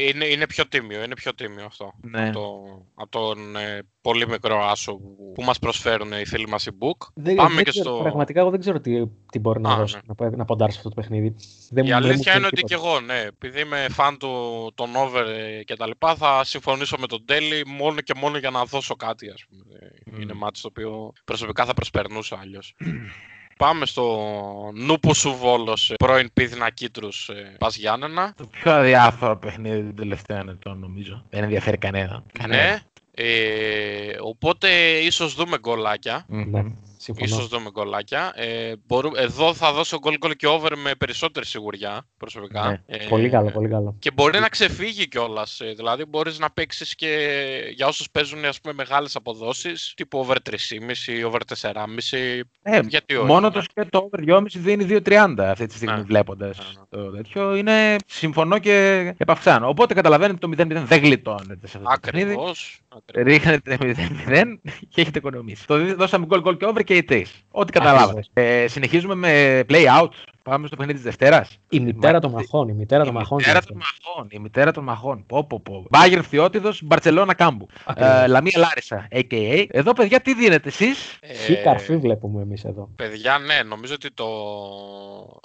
είναι, 0.09 0.24
είναι 0.24 0.46
πιο 0.46 0.66
τίμιο, 0.89 1.03
είναι 1.05 1.14
πιο 1.14 1.34
τίμιο 1.34 1.64
αυτό. 1.64 1.93
Ναι. 2.03 2.28
Από, 2.28 2.32
το, 2.39 2.62
από 2.95 3.11
τον 3.11 3.57
ε, 3.57 3.82
πολύ 4.01 4.28
μικρό 4.28 4.64
άσο 4.64 4.93
που, 4.97 5.32
που 5.34 5.43
μας 5.43 5.59
προσφέρουν 5.59 6.12
οι 6.12 6.26
φίλοι 6.26 6.49
μας 6.49 6.66
οι 6.66 6.70
Book. 6.78 7.07
Δεν, 7.14 7.34
Πάμε 7.34 7.55
δεν 7.55 7.64
και 7.64 7.70
ξέρω, 7.70 7.95
στο... 7.95 8.03
Πραγματικά 8.03 8.41
εγώ 8.41 8.51
δεν 8.51 8.61
ξέρω 8.61 8.80
τι, 8.80 9.07
τι 9.07 9.39
μπορεί 9.39 9.61
να 9.61 9.72
Α, 9.72 9.76
δώσει 9.76 9.95
ναι. 9.95 10.01
να, 10.07 10.14
πα- 10.14 10.37
να 10.37 10.45
ποντάρει 10.45 10.72
αυτό 10.76 10.89
το 10.89 10.95
παιχνίδι. 10.95 11.37
Δεν, 11.70 11.84
Η 11.84 11.89
μου- 11.89 11.93
δεν 11.93 12.03
μου 12.03 12.07
αλήθεια 12.07 12.18
ξέρει 12.18 12.37
είναι 12.39 12.47
ότι 12.47 12.57
και 12.62 12.62
τίποτα. 12.66 12.89
εγώ, 12.89 13.01
ναι, 13.01 13.20
επειδή 13.20 13.61
είμαι 13.61 13.87
φαν 13.91 14.18
του 14.18 14.30
των 14.74 14.97
over 14.97 15.26
ε, 15.26 15.62
και 15.64 15.76
τα 15.76 15.87
λοιπά, 15.87 16.14
θα 16.14 16.45
συμφωνήσω 16.45 16.97
με 17.01 17.07
τον 17.07 17.24
Τέλη 17.24 17.66
μόνο 17.66 18.01
και 18.01 18.14
μόνο 18.16 18.39
για 18.39 18.51
να 18.51 18.64
δώσω 18.64 18.95
κάτι, 18.97 19.30
ας 19.30 19.45
πούμε. 19.49 19.78
Ε, 20.16 20.20
Είναι 20.22 20.32
μάτι 20.32 20.61
το 20.61 20.68
οποίο 20.68 21.12
προσωπικά 21.24 21.64
θα 21.64 21.74
προσπερνούσα 21.74 22.39
αλλιώς. 22.41 22.74
Πάμε 23.59 23.86
στο 23.86 24.20
Νούπο 24.74 25.14
σου 25.14 25.34
Βόλος, 25.34 25.90
ε, 25.90 25.94
πρώην 25.94 26.30
Πίθυνα 26.32 26.70
Κίτρους, 26.70 27.28
ε, 27.28 27.57
Πας 27.59 27.76
Γιάννενα. 27.76 28.34
Το 28.36 28.46
πιο 28.46 28.72
αδιάφορο 28.72 29.36
παιχνίδι 29.36 29.82
των 29.82 29.94
τελευταίων 29.94 30.48
ετών, 30.48 30.78
νομίζω. 30.78 31.24
Δεν 31.30 31.42
ενδιαφέρει 31.42 31.76
κανένα. 31.76 32.22
Ναι. 32.48 32.82
Ε, 33.18 34.16
οπότε 34.20 34.68
ίσως 34.98 35.34
δούμε 35.34 35.59
γκολάκια. 35.59 36.24
Ναι, 36.28 36.64
συμφωνώ. 37.14 37.34
Ίσως 37.36 37.48
δούμε 37.48 37.70
γκολάκια. 37.70 38.32
Ε, 38.34 38.72
μπορού- 38.86 39.16
εδώ 39.16 39.54
θα 39.54 39.72
δώσω 39.72 39.98
γκολ 39.98 40.16
γκολ 40.18 40.32
και 40.36 40.46
over 40.46 40.72
με 40.76 40.94
περισσότερη 40.98 41.46
σιγουριά 41.46 42.07
προσωπικά. 42.16 42.68
Ναι. 42.68 42.96
Ε, 42.96 43.07
Πολύ 43.09 43.28
καλό, 43.28 43.50
πολύ 43.50 43.68
καλό. 43.68 43.96
Και 43.98 44.11
μπορεί 44.11 44.38
να 44.40 44.48
ξεφύγει 44.48 45.09
κιόλας. 45.09 45.61
Δηλαδή, 45.76 46.04
μπορείς 46.04 46.38
να 46.38 46.50
παίξεις 46.50 46.94
και 46.94 47.11
για 47.74 47.86
όσους 47.86 48.11
παίζουν 48.11 48.44
ας 48.44 48.61
πούμε, 48.61 48.74
μεγάλες 48.74 49.16
αποδόσεις, 49.16 49.92
τύπου 49.96 50.18
over 50.18 50.36
3,5, 50.42 51.24
over 51.26 51.40
4,5. 51.44 52.40
Ε, 52.62 52.80
γιατί 52.88 53.14
όχι. 53.16 53.26
μόνο 53.26 53.48
ναι. 53.48 53.54
το 53.54 53.61
σκέτο 53.61 53.98
over 53.98 54.24
2,5 54.24 54.59
δίνει 54.59 54.84
2,30 54.84 55.34
αυτή 55.50 55.66
τη 55.66 55.74
στιγμή 55.74 55.94
Ναι. 55.96 56.02
βλέποντας 56.02 56.59
Ναι, 56.59 56.64
ναι. 57.00 57.04
το 57.04 57.11
τέτοιο. 57.16 57.54
Είναι 57.57 57.96
συμφωνώ 58.07 58.59
και 58.59 58.74
επαυξάνω. 59.16 59.68
Οπότε 59.68 59.94
καταλαβαίνετε 59.94 60.38
το 60.38 60.48
0-0 60.48 60.84
δεν 60.84 61.00
γλιτώνεται 61.02 61.66
σε 61.66 61.76
αυτό 61.78 61.88
το 61.90 61.98
παιχνίδι. 62.00 62.36
Ακριβώ. 62.97 63.28
Ρίχνετε 63.28 63.76
0-0 63.80 64.61
και 64.88 65.01
έχετε 65.01 65.18
οικονομήσει. 65.18 65.66
Το 65.66 65.76
δι- 65.78 65.94
δώσαμε 65.97 66.26
γκολ 66.26 66.40
γκολ 66.40 66.57
και 66.57 66.66
over 66.66 66.82
και 66.82 66.97
οι 66.97 67.03
τρει. 67.03 67.26
Ό,τι 67.51 67.72
καταλάβατε. 67.72 68.24
Ε, 68.32 68.66
συνεχίζουμε 68.68 69.14
με 69.14 69.61
play 69.68 70.01
out. 70.01 70.09
Πάμε 70.42 70.66
στο 70.66 70.76
παιχνίδι 70.76 70.99
της 70.99 71.07
Δευτέρας. 71.07 71.59
Η 71.68 71.80
μητέρα 71.80 72.12
Μα- 72.12 72.20
των 72.20 72.30
μαχών. 72.30 72.68
Η 72.68 72.72
μητέρα 72.72 73.04
των 73.04 73.12
Η 73.12 73.16
μαχών. 73.16 73.36
μητέρα 73.36 73.56
είναι 73.58 73.66
των 73.66 73.78
αυτό. 73.80 74.08
μαχών. 74.08 74.28
Η 74.30 74.38
μητέρα 74.38 74.72
των 74.72 74.84
μαχών. 74.84 75.26
Πω, 75.26 75.44
πω, 75.44 75.60
πω. 75.60 75.84
Μπάγερ 75.90 76.22
Φθιώτιδο, 76.22 76.72
Μπαρσελόνα 76.82 77.34
Κάμπου. 77.34 77.66
Ακριβώς. 77.84 78.12
Ε, 78.22 78.26
Λαμία 78.26 78.52
Λάρισα, 78.58 79.08
AKA. 79.10 79.66
Εδώ, 79.70 79.92
παιδιά, 79.92 80.20
τι 80.20 80.34
δίνετε 80.34 80.68
εσείς; 80.68 81.18
Χι 81.44 81.56
καρφί 81.62 81.96
βλέπουμε 81.96 82.42
εμείς 82.42 82.64
εδώ. 82.64 82.88
Παιδιά, 82.96 83.38
ναι, 83.38 83.62
νομίζω 83.62 83.94
ότι 83.94 84.12
το, 84.12 84.26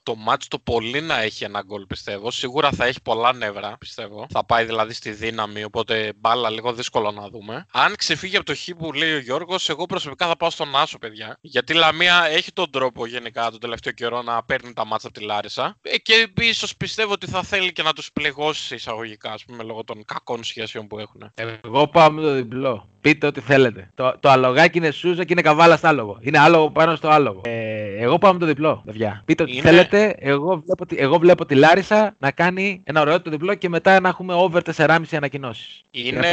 το 0.03 0.15
match 0.29 0.43
το 0.47 0.59
πολύ 0.59 1.01
να 1.01 1.21
έχει 1.21 1.43
ένα 1.43 1.61
γκολ, 1.65 1.85
πιστεύω. 1.85 2.31
Σίγουρα 2.31 2.69
θα 2.71 2.85
έχει 2.85 3.01
πολλά 3.01 3.33
νεύρα, 3.33 3.75
πιστεύω. 3.79 4.25
Θα 4.29 4.45
πάει 4.45 4.65
δηλαδή 4.65 4.93
στη 4.93 5.11
δύναμη, 5.11 5.63
οπότε 5.63 6.13
μπάλα 6.17 6.49
λίγο 6.49 6.73
δύσκολο 6.73 7.11
να 7.11 7.27
δούμε. 7.29 7.65
Αν 7.71 7.95
ξεφύγει 7.95 8.35
από 8.35 8.45
το 8.45 8.55
χ 8.55 8.69
που 8.77 8.93
λέει 8.93 9.13
ο 9.13 9.19
Γιώργος, 9.19 9.69
εγώ 9.69 9.85
προσωπικά 9.85 10.27
θα 10.27 10.37
πάω 10.37 10.49
στον 10.49 10.75
Άσο, 10.75 10.97
παιδιά. 10.97 11.37
Γιατί 11.41 11.73
η 11.73 11.75
Λαμία 11.75 12.25
έχει 12.29 12.51
τον 12.51 12.69
τρόπο 12.71 13.05
γενικά 13.05 13.51
τον 13.51 13.59
τελευταίο 13.59 13.93
καιρό 13.93 14.21
να 14.21 14.43
παίρνει 14.43 14.73
τα 14.73 14.85
μάτσα 14.85 15.07
από 15.07 15.19
τη 15.19 15.25
Λάρισα. 15.25 15.75
Ε, 15.81 15.97
και 16.11 16.45
ίσως 16.45 16.77
πιστεύω 16.77 17.11
ότι 17.11 17.27
θα 17.27 17.43
θέλει 17.43 17.71
και 17.71 17.83
να 17.83 17.93
τους 17.93 18.11
πληγώσει 18.11 18.75
εισαγωγικά, 18.75 19.31
ας 19.31 19.45
πούμε, 19.45 19.63
λόγω 19.63 19.83
των 19.83 20.05
κακών 20.05 20.43
σχέσεων 20.43 20.87
που 20.87 20.99
έχουν. 20.99 21.31
Εγώ 21.63 21.87
πάω 21.87 22.11
με 22.11 22.21
το 22.21 22.33
διπλό. 22.33 22.89
Πείτε 23.01 23.27
ό,τι 23.27 23.39
θέλετε. 23.41 23.89
Το, 23.95 24.15
το 24.19 24.29
αλογάκι 24.29 24.77
είναι 24.77 24.91
σούζα 24.91 25.23
και 25.23 25.33
είναι 25.33 25.41
καβάλα 25.41 25.77
στο 25.77 25.87
άλογο. 25.87 26.17
Είναι 26.21 26.39
άλογο 26.39 26.71
πάνω 26.71 26.95
στο 26.95 27.07
άλογο. 27.09 27.41
Ε, 27.45 27.79
Εγώ 28.03 28.17
πάω 28.17 28.33
με 28.33 28.39
το 28.39 28.45
διπλό, 28.45 28.81
παιδιά. 28.85 29.21
Πείτε 29.25 29.43
ό,τι 29.43 29.51
Είναι- 29.51 29.61
θέλετε. 29.61 30.15
Εγώ 30.19 30.61
βλέπω, 30.65 30.85
τη- 30.85 30.95
εγώ 30.97 31.17
βλέπω 31.17 31.45
τη 31.45 31.55
Λάρισα 31.55 32.15
να 32.19 32.31
κάνει 32.31 32.81
ένα 32.83 33.01
ωραίο 33.01 33.21
το 33.21 33.29
διπλό 33.29 33.55
και 33.55 33.69
μετά 33.69 33.99
να 33.99 34.09
έχουμε 34.09 34.33
over 34.33 34.61
4,5 34.61 35.17
ανακοινώσεις. 35.17 35.81
Είναι 35.91 36.27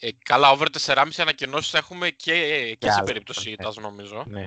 ε, 0.00 0.08
καλά, 0.24 0.50
over 0.50 0.66
4,5 0.70 1.20
ανακοινώσεις 1.22 1.74
έχουμε 1.74 2.08
και, 2.08 2.32
και 2.78 2.86
σε 2.86 2.92
άλλα. 2.96 3.02
περίπτωση 3.02 3.46
Ναι. 3.48 3.52
ήττας 3.52 3.76
νομίζω. 3.76 4.24
Ναι. 4.26 4.40
Ε, 4.40 4.46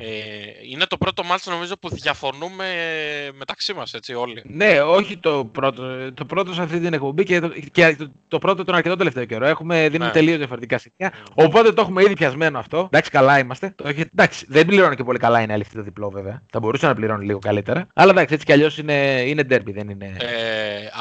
είναι 0.72 0.86
το 0.86 0.97
πρώτο 0.97 1.24
μάτς 1.24 1.45
νομίζω 1.45 1.78
που 1.78 1.89
διαφωνούμε 1.89 2.66
ε, 2.66 3.32
μεταξύ 3.38 3.74
μας 3.74 3.93
έτσι 3.93 4.13
όλοι. 4.13 4.41
Ναι, 4.45 4.82
όχι 4.82 5.18
το 5.18 5.49
πρώτο. 5.51 6.11
Το 6.13 6.26
πρώτο 6.26 6.53
σε 6.53 6.61
αυτή 6.61 6.80
την 6.80 6.93
εκπομπή 6.93 7.24
και 7.24 7.39
το, 7.39 7.49
και 7.72 7.95
το, 7.99 8.11
το 8.28 8.39
πρώτο 8.39 8.63
τον 8.63 8.76
αρκετό 8.76 8.95
τελευταίο 8.95 9.26
καιρό. 9.26 9.45
Έχουμε 9.45 9.89
δίνει 9.89 10.05
Ναι. 10.05 10.11
τελείως 10.11 10.38
διαφορετικά 10.38 10.78
σημεία. 10.78 11.05
Οπότε 11.34 11.72
το 11.74 11.82
έχουμε 11.82 12.01
ήδη 12.03 12.14
πιασμένο 12.14 12.60
αυτό. 12.60 12.78
Εντάξει, 12.86 13.10
καλά 13.12 13.39
είμαστε. 13.39 13.74
Το 13.76 13.88
έχει, 13.88 14.01
εντάξει, 14.01 14.45
δεν 14.49 14.66
πληρώνει 14.66 14.95
και 14.95 15.03
πολύ 15.03 15.20
καλά 15.20 15.41
είναι 15.41 15.53
αλήθεια 15.53 15.72
το 15.76 15.82
διπλό 15.82 16.10
βέβαια. 16.10 16.41
Θα 16.51 16.60
μπορούσε 16.60 16.88
να 16.88 16.93
πληρώνει 16.95 17.26
λίγο 17.26 17.39
καλύτερα. 17.39 17.88
Αλλά 17.93 18.12
εντάξει, 18.12 18.34
έτσι 18.34 18.45
κι 18.45 18.51
αλλιώς 18.51 18.78
είναι, 18.78 19.24
είναι 19.26 19.41
derby, 19.49 19.72
δεν 19.74 19.89
είναι. 19.89 20.06
Ε, 20.06 20.26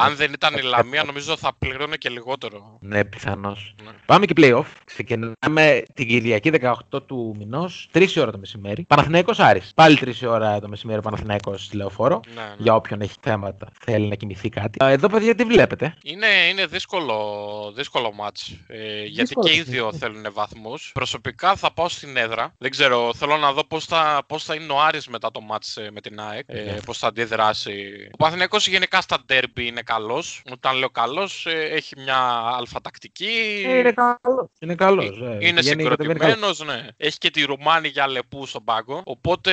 αν 0.04 0.16
δεν 0.16 0.32
ήταν 0.32 0.54
η 0.56 0.62
Λαμία 0.62 1.04
νομίζω 1.04 1.36
θα 1.36 1.52
πληρώνει 1.58 1.96
και 1.98 2.08
λιγότερο. 2.08 2.78
Ναι, 2.80 3.04
πιθανώς. 3.04 3.74
Ναι. 3.84 3.90
Πάμε 4.06 4.26
και 4.26 4.32
playoff. 4.36 4.64
Ξεκινάμε 4.84 5.82
την 5.94 6.08
Κυριακή 6.08 6.50
18 6.90 7.02
του 7.06 7.34
μηνός, 7.38 7.88
3 7.92 8.06
η 8.14 8.20
ώρα 8.20 8.30
το 8.30 8.38
μεσημέρι. 8.38 8.84
Παναθηναϊκός 8.88 9.38
Άρης. 9.38 9.72
Πάλι 9.74 9.98
3 10.00 10.20
η 10.22 10.26
ώρα 10.26 10.60
το 10.60 10.68
μεσημέρι 10.68 10.98
ο 10.98 11.02
Παναθηναϊκός 11.02 11.64
στη 11.64 11.76
λεωφόρο. 11.76 12.20
Ναι, 12.34 12.40
ναι. 12.40 12.54
Για 12.58 12.74
όποιον 12.74 13.00
έχει 13.00 13.14
θέματα, 13.20 13.68
θέλει 13.84 14.06
να 14.06 14.14
κοιμηθεί 14.14 14.48
κάτι. 14.48 14.78
Ε, 14.84 14.92
Εδώ, 14.92 15.08
παιδιά, 15.08 15.34
τι 15.34 15.44
βλέπετε; 15.44 15.94
Είναι, 16.02 16.26
είναι 16.50 16.66
δύσκολο, 16.66 17.16
δύσκολο 17.76 18.12
μάτς, 18.12 18.48
ε, 18.66 19.02
γιατί 19.04 19.20
Δύσκολο 19.20 19.46
και 19.46 19.52
οι 19.52 19.56
παιχνίδι. 19.56 19.76
δύο 19.76 19.92
θέλουν 19.98 20.26
βαθμούς. 20.32 20.90
Προσωπικά 20.94 21.56
θα 21.56 21.72
πάω 21.72 21.88
στην 21.88 22.16
έδρα. 22.16 22.54
Δεν 22.58 22.70
ξέρω, 22.70 23.14
θέλω 23.14 23.36
να 23.36 23.52
δω 23.52 23.64
πώς 23.64 23.84
θα, 23.84 24.22
πώς 24.28 24.44
θα 24.44 24.54
είναι 24.54 24.72
ο 24.72 24.80
Άρης 24.80 25.08
μετά 25.08 25.30
το 25.30 25.40
μάτς 25.40 25.76
ε, 25.76 25.90
με 25.92 26.00
την 26.00 26.20
ΑΕΚ, 26.20 26.44
ε, 26.46 26.62
Ναι. 26.62 26.80
πώς 26.84 26.98
θα 26.98 27.06
αντιδράσει. 27.06 28.08
Ο 28.12 28.16
Παθηναϊκός 28.16 28.68
γενικά 28.68 29.00
στα 29.00 29.16
ντέρμπι 29.26 29.66
είναι 29.66 29.80
καλός. 29.82 30.42
Όταν 30.52 30.76
λέω 30.76 30.90
καλός, 30.90 31.46
ε, 31.46 31.68
έχει 31.72 31.94
μια 32.00 32.18
αλφατακτική. 32.58 33.62
είναι 33.68 33.92
καλός. 33.92 34.48
Είναι 34.58 34.74
καλός. 34.74 35.22
Είναι 35.38 35.62
συγκροτημένος, 35.62 36.64
ναι. 36.64 36.86
Έχει 36.96 37.18
και 37.18 37.30
τη 37.30 37.42
Ρουμάνη 37.44 37.88
για 37.88 38.08
λεπού 38.08 38.46
στον 38.46 38.64
πάγκο. 38.64 39.02
Οπότε 39.04 39.52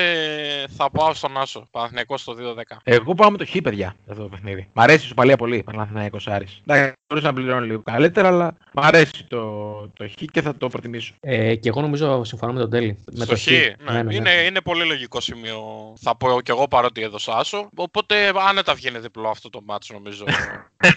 θα 0.78 0.92
πάω 0.92 1.14
στον 1.14 1.38
Άσο. 1.38 1.68
Παναθηναϊκός 1.72 2.22
στο 2.22 2.34
2-10. 2.34 2.78
Εγώ 2.84 3.14
πάω 3.14 3.32
με 3.32 3.38
το 3.38 3.46
χ, 3.46 3.56
παιδιά, 3.64 3.96
αυτό 4.10 4.22
το 4.22 4.28
παιχνίδι. 4.30 4.70
Μ' 4.74 4.80
αρέσει 4.80 5.02
η 5.02 5.06
ισοπαλία 5.06 5.38
πολύ, 5.38 5.64
Παναθηναϊκός 5.64 6.28
Άρης. 6.28 6.62
Εντάξει, 6.68 6.94
μπορούσε 7.08 7.28
να 7.28 7.34
πληρώνει 7.34 7.66
λίγο 7.68 7.82
καλύτερα, 7.82 8.28
αλλά 8.28 8.56
μ' 8.74 8.80
αρέσει 8.80 9.24
το, 9.28 9.72
το 9.88 10.08
χ 10.08 10.14
και 10.32 10.42
θα 10.42 10.58
το 10.58 10.68
προτιμήσω. 10.68 11.14
Ε, 11.20 11.56
και 11.56 11.70
εγώ 11.70 11.82
νομίζω 11.82 12.24
συμφωνώ 12.24 12.54
με 12.54 12.60
τον 12.60 12.70
Τέλη. 12.70 13.04
Με 13.12 13.26
Στο 13.26 13.34
το 13.34 13.40
χ, 13.40 13.42
χ. 13.42 14.04
ναι. 14.04 14.16
Είναι, 14.16 14.32
είναι 14.32 14.62
πολύ 14.62 14.86
λογικό 14.86 15.22
σημείο. 15.22 15.62
Θα 16.02 16.18
πω 16.18 16.42
κι 16.42 16.52
εγώ 16.52 16.68
παρότι 16.68 17.02
έδωσα 17.02 17.38
άσο. 17.38 17.70
Οπότε 17.76 18.32
άνετα 18.50 18.74
βγαίνει 18.74 19.00
διπλό 19.00 19.30
αυτό 19.30 19.50
το 19.50 19.62
ματς 19.66 19.94
νομίζω. 19.94 20.26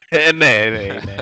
Ε, 0.08 0.32
ναι, 0.32 0.64
ναι, 0.64 0.86
ναι. 1.04 1.14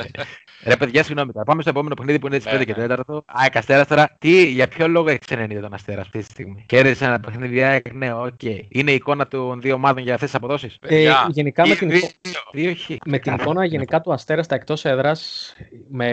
Ρε 0.65 0.77
παιδιά, 0.77 1.03
συγγνώμη 1.03 1.33
τώρα. 1.33 1.45
Πάμε 1.45 1.61
στο 1.63 1.71
επόμενο 1.71 1.95
παιχνίδι 1.95 2.19
που 2.19 2.27
είναι 2.27 2.39
στις 2.39 2.53
Ναι, 2.53 2.59
5 2.61 2.65
και 2.67 2.75
ναι. 2.77 2.87
4. 3.07 3.19
ΑΕΚ 3.27 3.57
Αστέρας 3.57 3.87
τώρα. 3.87 4.17
Τι, 4.19 4.47
για 4.47 4.69
ποιο 4.69 4.89
λόγο 4.89 5.09
έχει 5.09 5.19
90 5.29 5.59
τον 5.61 5.75
Αστέρα 5.75 6.01
αυτή 6.01 6.19
τη 6.19 6.25
στιγμή; 6.25 6.65
Κέρδισε 6.67 7.05
ένα 7.05 7.21
παιχνίδι 7.21 7.63
ΑΕΚ, 7.63 7.93
ναι, 7.93 8.13
οκ. 8.15 8.43
Είναι 8.69 8.91
η 8.91 8.95
εικόνα 8.95 9.27
των 9.29 9.61
δύο 9.61 9.75
ομάδων 9.75 10.03
για 10.03 10.15
αυτέ 10.15 10.27
τι 10.27 10.33
αποδόσεις; 10.35 10.75
Ε, 10.75 10.87
Παιδιά, 10.89 11.27
γενικά 11.31 11.67
με 11.67 11.75
την, 11.75 11.91
εικο- 11.91 12.09
Δύο 12.53 12.75
χ. 12.75 12.91
με 13.05 13.19
την 13.19 13.33
εικόνα 13.35 13.65
γενικά 13.65 14.01
του 14.01 14.13
Αστέρα 14.13 14.43
στα 14.43 14.55
εκτός 14.55 14.85
έδρας 14.85 15.55
με, 15.89 16.09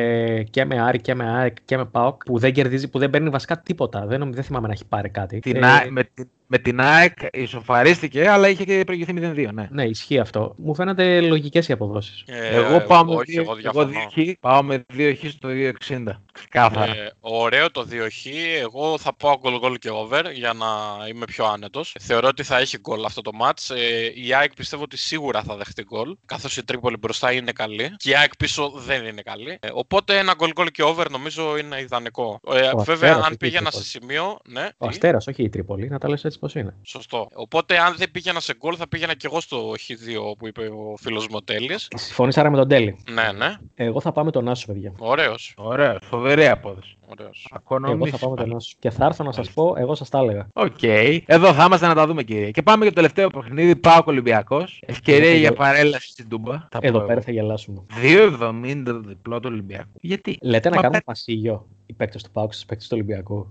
και 0.50 0.66
με 0.66 0.82
Άρη 0.82 1.02
και 1.02 1.16
με 1.16 1.30
ΑΕΚ 1.30 1.56
και 1.66 1.78
με 1.78 1.86
ΠΑΟΚ 1.86 2.24
που 2.24 2.38
δεν 2.40 2.54
κερδίζει, 2.54 2.90
που 2.90 3.00
δεν 3.00 3.10
παίρνει 3.10 3.30
βασικά 3.30 3.60
τίποτα. 3.60 4.06
Δεν, 4.06 4.20
νομι- 4.20 4.36
δεν 4.36 4.44
θυμάμαι 4.44 4.68
να 4.68 4.74
έχει 4.74 4.86
πάρει 4.86 5.10
κάτι. 5.10 5.40
Την 5.40 5.56
Ε, 5.64 5.68
Α- 5.68 5.86
με, 5.90 6.04
την- 6.14 6.30
με 6.52 6.58
την 6.58 6.80
ΑΕΚ 6.82 7.14
ισοφαρίστηκε, 7.34 8.30
αλλά 8.30 8.50
είχε 8.50 8.64
και 8.64 8.84
προηγηθεί 8.86 9.14
0-2, 9.16 9.50
ναι. 9.54 9.68
Ναι, 9.72 9.84
ισχύει 9.84 10.20
αυτό. 10.20 10.54
Μου 10.58 10.76
φαίνονται 10.76 11.22
λογικές 11.22 11.68
οι 11.68 11.72
αποδόσεις. 11.72 12.24
ε, 12.28 12.56
εγώ 12.56 12.80
πάω 12.82 13.06
με 13.06 13.16
όχι, 13.16 13.32
δύο- 13.32 13.42
εγώ 13.42 13.52
εγώ 13.52 13.62
διαφωνώ. 13.62 14.10
δύο 14.16 14.34
χ, 14.34 14.40
πάω 14.40 14.64
με 14.64 14.86
2 14.94 15.14
χ 15.16 15.30
στο 15.30 15.50
2,60. 15.50 16.22
Ξεκάθαρα. 16.34 16.92
Ε, 16.96 17.12
ωραίο 17.20 17.72
το 17.72 17.88
2χ. 17.92 18.26
Εγώ 18.62 18.98
θα 18.98 19.16
πάω 19.16 19.38
γκολ 19.40 19.58
γκολ 19.60 19.78
και 19.78 19.90
over 19.90 20.24
για 20.34 20.54
να 20.54 20.68
είμαι 21.10 21.26
πιο 21.26 21.46
άνετος. 21.46 21.96
Θεωρώ 22.00 22.28
ότι 22.28 22.44
θα 22.44 22.58
έχει 22.58 22.78
γκολ 22.80 23.06
αυτό 23.06 23.22
το 23.22 23.32
match. 23.44 23.76
Ε, 23.76 24.10
η 24.28 24.34
ΑΕΚ 24.34 24.54
πιστεύω 24.54 24.84
ότι 24.84 24.98
σίγουρα 24.98 25.42
θα 25.44 25.56
δεχτεί 25.56 25.84
γκολ. 25.84 26.16
Καθώς 26.26 26.58
η 26.58 26.64
Τρίπολη 26.64 26.98
μπροστά 26.98 27.32
είναι 27.32 27.52
καλή. 27.52 27.94
Και 27.98 28.10
η 28.10 28.16
ΑΕΚ 28.16 28.36
πίσω 28.38 28.72
δεν 28.86 29.06
είναι 29.06 29.22
καλή. 29.22 29.58
Ε, 29.62 29.68
οπότε 29.74 30.18
ένα 30.18 30.34
γκολ 30.38 30.52
γκολ 30.54 30.68
και 30.68 30.84
over 30.84 31.06
νομίζω 31.12 31.58
είναι 31.58 31.80
ιδανικό. 31.82 32.40
Ε, 32.54 32.70
Ο 32.74 32.78
βέβαια, 32.84 32.94
Αστέρας, 32.94 33.16
αν 33.16 33.22
όχι 33.22 33.34
η 33.34 33.38
πήγαινα 33.38 33.64
Τρίπολη. 33.70 33.84
σε 33.84 33.90
σημείο. 34.00 34.40
Ναι, 34.48 34.62
Ο 34.78 34.86
τι; 34.86 34.88
Αστέρας, 34.88 35.28
όχι 35.28 35.44
η 35.44 35.50
Τρίπολη, 35.50 35.88
να 35.90 35.98
τα 36.00 36.10
λες 36.10 36.24
έτσι 36.26 36.39
πώς 36.40 36.56
είναι. 36.56 36.74
Σωστό. 36.84 37.28
Οπότε, 37.34 37.78
αν 37.80 37.96
δεν 37.98 38.12
πήγαινα 38.12 38.40
σε 38.40 38.56
γκολ, 38.58 38.76
θα 38.78 38.88
πήγαινα 38.88 39.14
και 39.14 39.28
εγώ 39.32 39.42
στο 39.42 39.72
Χ2 39.72 40.38
που 40.38 40.48
είπε 40.48 40.62
ο 40.66 40.96
φίλος 41.00 41.28
μου 41.28 41.36
ο 41.38 41.44
Τέλης. 41.44 41.88
Συμφωνεί 41.96 42.32
άρα 42.36 42.50
με 42.50 42.58
τον 42.58 42.68
Τέλη. 42.68 43.04
Ναι, 43.12 43.32
ναι. 43.38 43.56
Εγώ 43.76 44.02
θα 44.02 44.12
πάω 44.12 44.24
με 44.24 44.32
τον 44.32 44.50
Άσο, 44.50 44.66
παιδιά. 44.68 44.94
Ωραίος. 44.98 45.54
Ωραίος, 45.58 45.98
φοβερή 46.04 46.48
απόδοση. 46.48 46.98
Ωραίος. 47.08 47.48
Εγώ 47.88 48.08
θα 48.08 48.18
πάω 48.18 48.30
με 48.30 48.36
τον 48.36 48.56
Άσο. 48.56 48.76
Και 48.80 48.90
θα 48.90 49.06
έρθω 49.06 49.24
να 49.24 49.32
σας 49.32 49.52
πω, 49.52 49.74
εγώ 49.78 49.96
σας 49.96 50.10
τα 50.10 50.20
έλεγα. 50.20 50.48
Οκ. 50.54 50.84
Εδώ 51.26 51.54
θα 51.54 51.64
είμαστε 51.66 51.88
να 51.88 51.94
τα 51.96 52.08
δούμε, 52.08 52.24
κύριε. 52.24 52.52
Και 52.52 52.62
πάμε 52.62 52.82
για 52.82 52.90
το 52.90 52.96
τελευταίο 52.96 53.30
παιχνίδι. 53.30 53.76
Πάω 53.76 54.02
Ολυμπιακός. 54.06 54.82
Ευκαιρία 54.86 55.30
Εδώ- 55.30 55.38
για 55.40 55.54
παρέλαση 55.54 56.10
στην 56.12 56.30
Τούμπα. 56.30 56.54
Θα 56.72 56.80
Εδώ 56.82 56.98
πω 57.00 57.06
πέρα 57.06 57.14
εγώ. 57.14 57.22
θα 57.22 57.32
γελάσουμε. 57.32 57.86
2,70 58.02 58.84
το 58.92 59.00
διπλό 59.00 59.40
του 59.40 59.50
Ολυμπιακού. 59.52 59.90
Γιατί; 60.02 60.38
Λέτε 60.42 60.70
να 60.70 60.76
Μα 60.76 60.82
κάνουμε 60.82 60.98
πέ- 60.98 61.08
pasillo 61.08 61.68
οι 61.90 61.94
παίκτες 61.94 62.24
του 62.24 62.32
ΠΑΟΚ 62.32 62.56
στους 62.56 62.68
παίκτες 62.68 62.88
του 62.88 62.96
Ολυμπιακού. 63.00 63.48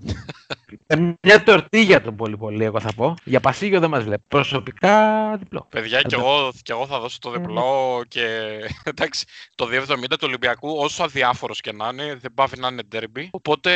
Ε, 0.87 0.97
Μια 1.23 1.43
τορτίγια 1.45 2.03
τον 2.03 2.17
πολύ 2.17 2.37
πολύ, 2.37 2.65
εγώ 2.65 2.81
θα 2.81 2.93
πω. 2.97 3.15
Για 3.25 3.41
pasillo 3.41 3.81
δεν 3.81 3.91
μας 3.91 4.05
βλέπει. 4.05 4.23
Προσωπικά 4.29 4.97
διπλό. 5.37 5.67
Παιδιά, 5.69 6.03
κι 6.03 6.15
Εδώ. 6.15 6.25
εγώ, 6.25 6.51
κι 6.63 6.71
εγώ 6.71 6.87
θα 6.87 7.01
δώσω 7.01 7.19
το 7.21 7.31
διπλό 7.31 8.03
και 8.09 8.27
εντάξει, 8.93 9.27
το 9.55 9.67
2,70 9.73 10.05
του 10.09 10.17
Ολυμπιακού, 10.23 10.69
όσο 10.77 11.03
αδιάφορος 11.03 11.61
και 11.61 11.73
να 11.73 11.89
είναι, 11.93 12.19
δεν 12.21 12.31
πάβει 12.35 12.59
να 12.59 12.69
είναι 12.69 12.83
ντέρμπι. 12.83 13.29
Οπότε 13.33 13.71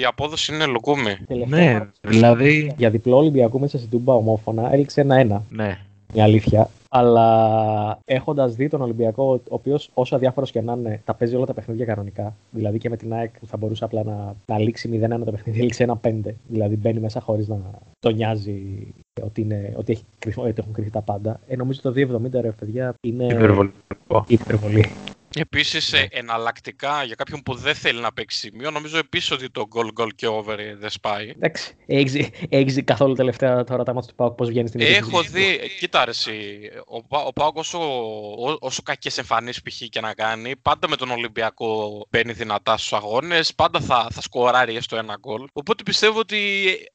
η 0.00 0.04
απόδοση 0.04 0.54
είναι 0.54 0.66
λουκούμι. 0.66 1.16
Ναι, 1.46 1.88
δηλαδή. 2.00 2.74
Για 2.76 2.90
διπλό 2.90 3.16
Ολυμπιακού 3.16 3.60
μέσα 3.60 3.78
στην 3.78 3.90
Τούμπα 3.90 4.14
ομόφωνα 4.14 4.72
έληξε 4.72 5.00
ένα-ένα. 5.00 5.42
Ναι. 5.48 5.78
Η 6.12 6.20
αλήθεια. 6.20 6.70
Αλλά 6.92 7.98
έχοντας 8.04 8.54
δει 8.54 8.68
τον 8.68 8.80
Ολυμπιακό, 8.82 9.32
ο 9.34 9.54
οποίος 9.54 9.90
όσο 9.94 10.16
αδιάφορος 10.16 10.50
και 10.50 10.60
να 10.60 10.72
είναι, 10.72 11.00
τα 11.04 11.14
παίζει 11.14 11.36
όλα 11.36 11.46
τα 11.46 11.54
παιχνίδια 11.54 11.84
κανονικά. 11.84 12.36
Δηλαδή 12.50 12.78
και 12.78 12.88
με 12.88 12.96
την 12.96 13.12
ΑΕΚ 13.14 13.38
που 13.40 13.46
θα 13.46 13.56
μπορούσε 13.56 13.84
απλά 13.84 14.02
να, 14.04 14.34
να 14.46 14.58
λήξει 14.58 15.00
0-1 15.02 15.20
το 15.24 15.30
παιχνίδι, 15.30 15.58
έληξε 15.60 15.86
1-5. 16.02 16.12
Δηλαδή 16.48 16.76
μπαίνει 16.76 17.00
μέσα 17.00 17.20
χωρίς 17.20 17.48
να 17.48 17.60
τον 17.98 18.14
νοιάζει 18.14 18.86
ότι, 19.22 19.40
είναι, 19.40 19.72
ότι, 19.76 19.92
έχει, 19.92 20.04
κρυφ- 20.18 20.38
ότι 20.38 20.54
έχουν 20.56 20.72
κρυφτεί 20.72 20.92
τα 20.92 21.02
πάντα. 21.02 21.40
Ε, 21.48 21.56
νομίζω 21.56 21.80
το 21.80 21.92
2,70 21.96 22.30
ρε 22.40 22.50
παιδιά 22.50 22.94
είναι 23.06 23.24
Υπερβολικό. 23.24 24.24
υπερβολή. 24.26 24.84
Επίσης, 25.38 25.92
Ναι. 25.92 26.06
εναλλακτικά 26.10 27.02
για 27.04 27.14
κάποιον 27.14 27.42
που 27.42 27.54
δεν 27.54 27.74
θέλει 27.74 28.00
να 28.00 28.12
παίξει 28.12 28.38
σημείο, 28.38 28.70
νομίζω 28.70 28.98
επίσης 28.98 29.30
ότι 29.30 29.50
το 29.50 29.68
goal 29.74 30.00
goal 30.02 30.08
και 30.16 30.26
over 30.26 30.58
ε, 30.58 30.76
δεν 30.78 30.90
σπάει. 30.90 31.28
Εντάξει. 31.36 31.74
Έχεις 31.86 32.74
δει 32.74 32.82
καθόλου 32.82 33.14
τελευταία 33.14 33.64
τώρα 33.64 33.82
τα 33.82 33.94
ματς 33.94 34.08
του 34.08 34.14
ΠΑΟΚ 34.14 34.34
πώς 34.34 34.48
βγαίνει 34.48 34.68
στην 34.68 34.80
Έχω 34.80 35.22
δει, 35.22 35.58
κοίτα 35.78 36.04
ρε 36.04 36.10
εσύ, 36.10 36.58
ο, 36.86 37.02
Πα- 37.04 37.22
ο 37.24 37.32
ΠΑΟΚ 37.32 37.56
όσο, 37.56 37.78
ό- 38.48 38.56
όσο 38.60 38.82
κακές 38.82 39.18
εμφανίσεις 39.18 39.62
π.χ. 39.62 39.76
και 39.88 40.00
να 40.00 40.14
κάνει, 40.14 40.56
πάντα 40.56 40.88
με 40.88 40.96
τον 40.96 41.10
Ολυμπιακό 41.10 42.06
μπαίνει 42.10 42.32
δυνατά 42.32 42.76
στους 42.76 42.92
αγώνες, 42.92 43.54
πάντα 43.54 43.80
θα, 43.80 44.06
θα 44.10 44.20
σκοράρει 44.20 44.76
έστω 44.76 44.96
ένα 44.96 45.16
γκολ. 45.20 45.46
Οπότε 45.52 45.82
πιστεύω 45.82 46.18
ότι 46.18 46.36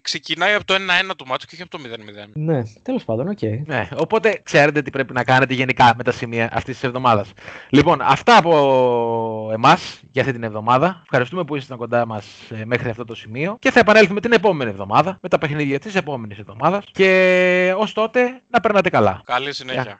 ξεκινάει 0.01 0.53
από 0.53 0.65
το 0.65 0.73
1-1 0.73 1.15
του 1.17 1.25
ματς 1.27 1.47
και 1.47 1.53
όχι 1.55 1.63
από 1.63 1.77
το 1.77 1.83
0-0. 2.25 2.29
Ναι, 2.33 2.63
τέλος 2.81 3.03
πάντων, 3.05 3.27
οκ. 3.27 3.41
Ναι, 3.65 3.87
οπότε 3.97 4.39
ξέρετε 4.43 4.81
τι 4.81 4.89
πρέπει 4.89 5.13
να 5.13 5.23
κάνετε 5.23 5.53
γενικά 5.53 5.93
με 5.97 6.03
τα 6.03 6.11
σημεία 6.11 6.49
αυτής 6.53 6.73
της 6.73 6.83
εβδομάδας. 6.83 7.29
Λοιπόν, 7.69 8.01
αυτά 8.27 8.37
από 8.49 9.49
εμάς 9.53 9.99
για 10.11 10.21
αυτή 10.21 10.33
την 10.33 10.43
εβδομάδα. 10.43 11.01
Ευχαριστούμε 11.03 11.43
που 11.43 11.55
ήσασταν 11.55 11.77
κοντά 11.77 12.05
μας 12.05 12.25
μέχρι 12.65 12.89
αυτό 12.89 13.05
το 13.05 13.15
σημείο 13.15 13.57
και 13.59 13.71
θα 13.71 13.79
επανέλθουμε 13.79 14.21
την 14.21 14.31
επόμενη 14.31 14.69
εβδομάδα 14.69 15.17
με 15.21 15.29
τα 15.29 15.37
παιχνίδια 15.37 15.79
της 15.79 15.95
επόμενης 15.95 16.37
εβδομάδας. 16.37 16.85
Και 16.91 17.73
ως 17.77 17.93
τότε 17.93 18.41
να 18.49 18.59
περνάτε 18.59 18.89
καλά. 18.89 19.21
Καλή 19.25 19.53
συνέχεια. 19.53 19.81
Γεια. 19.81 19.99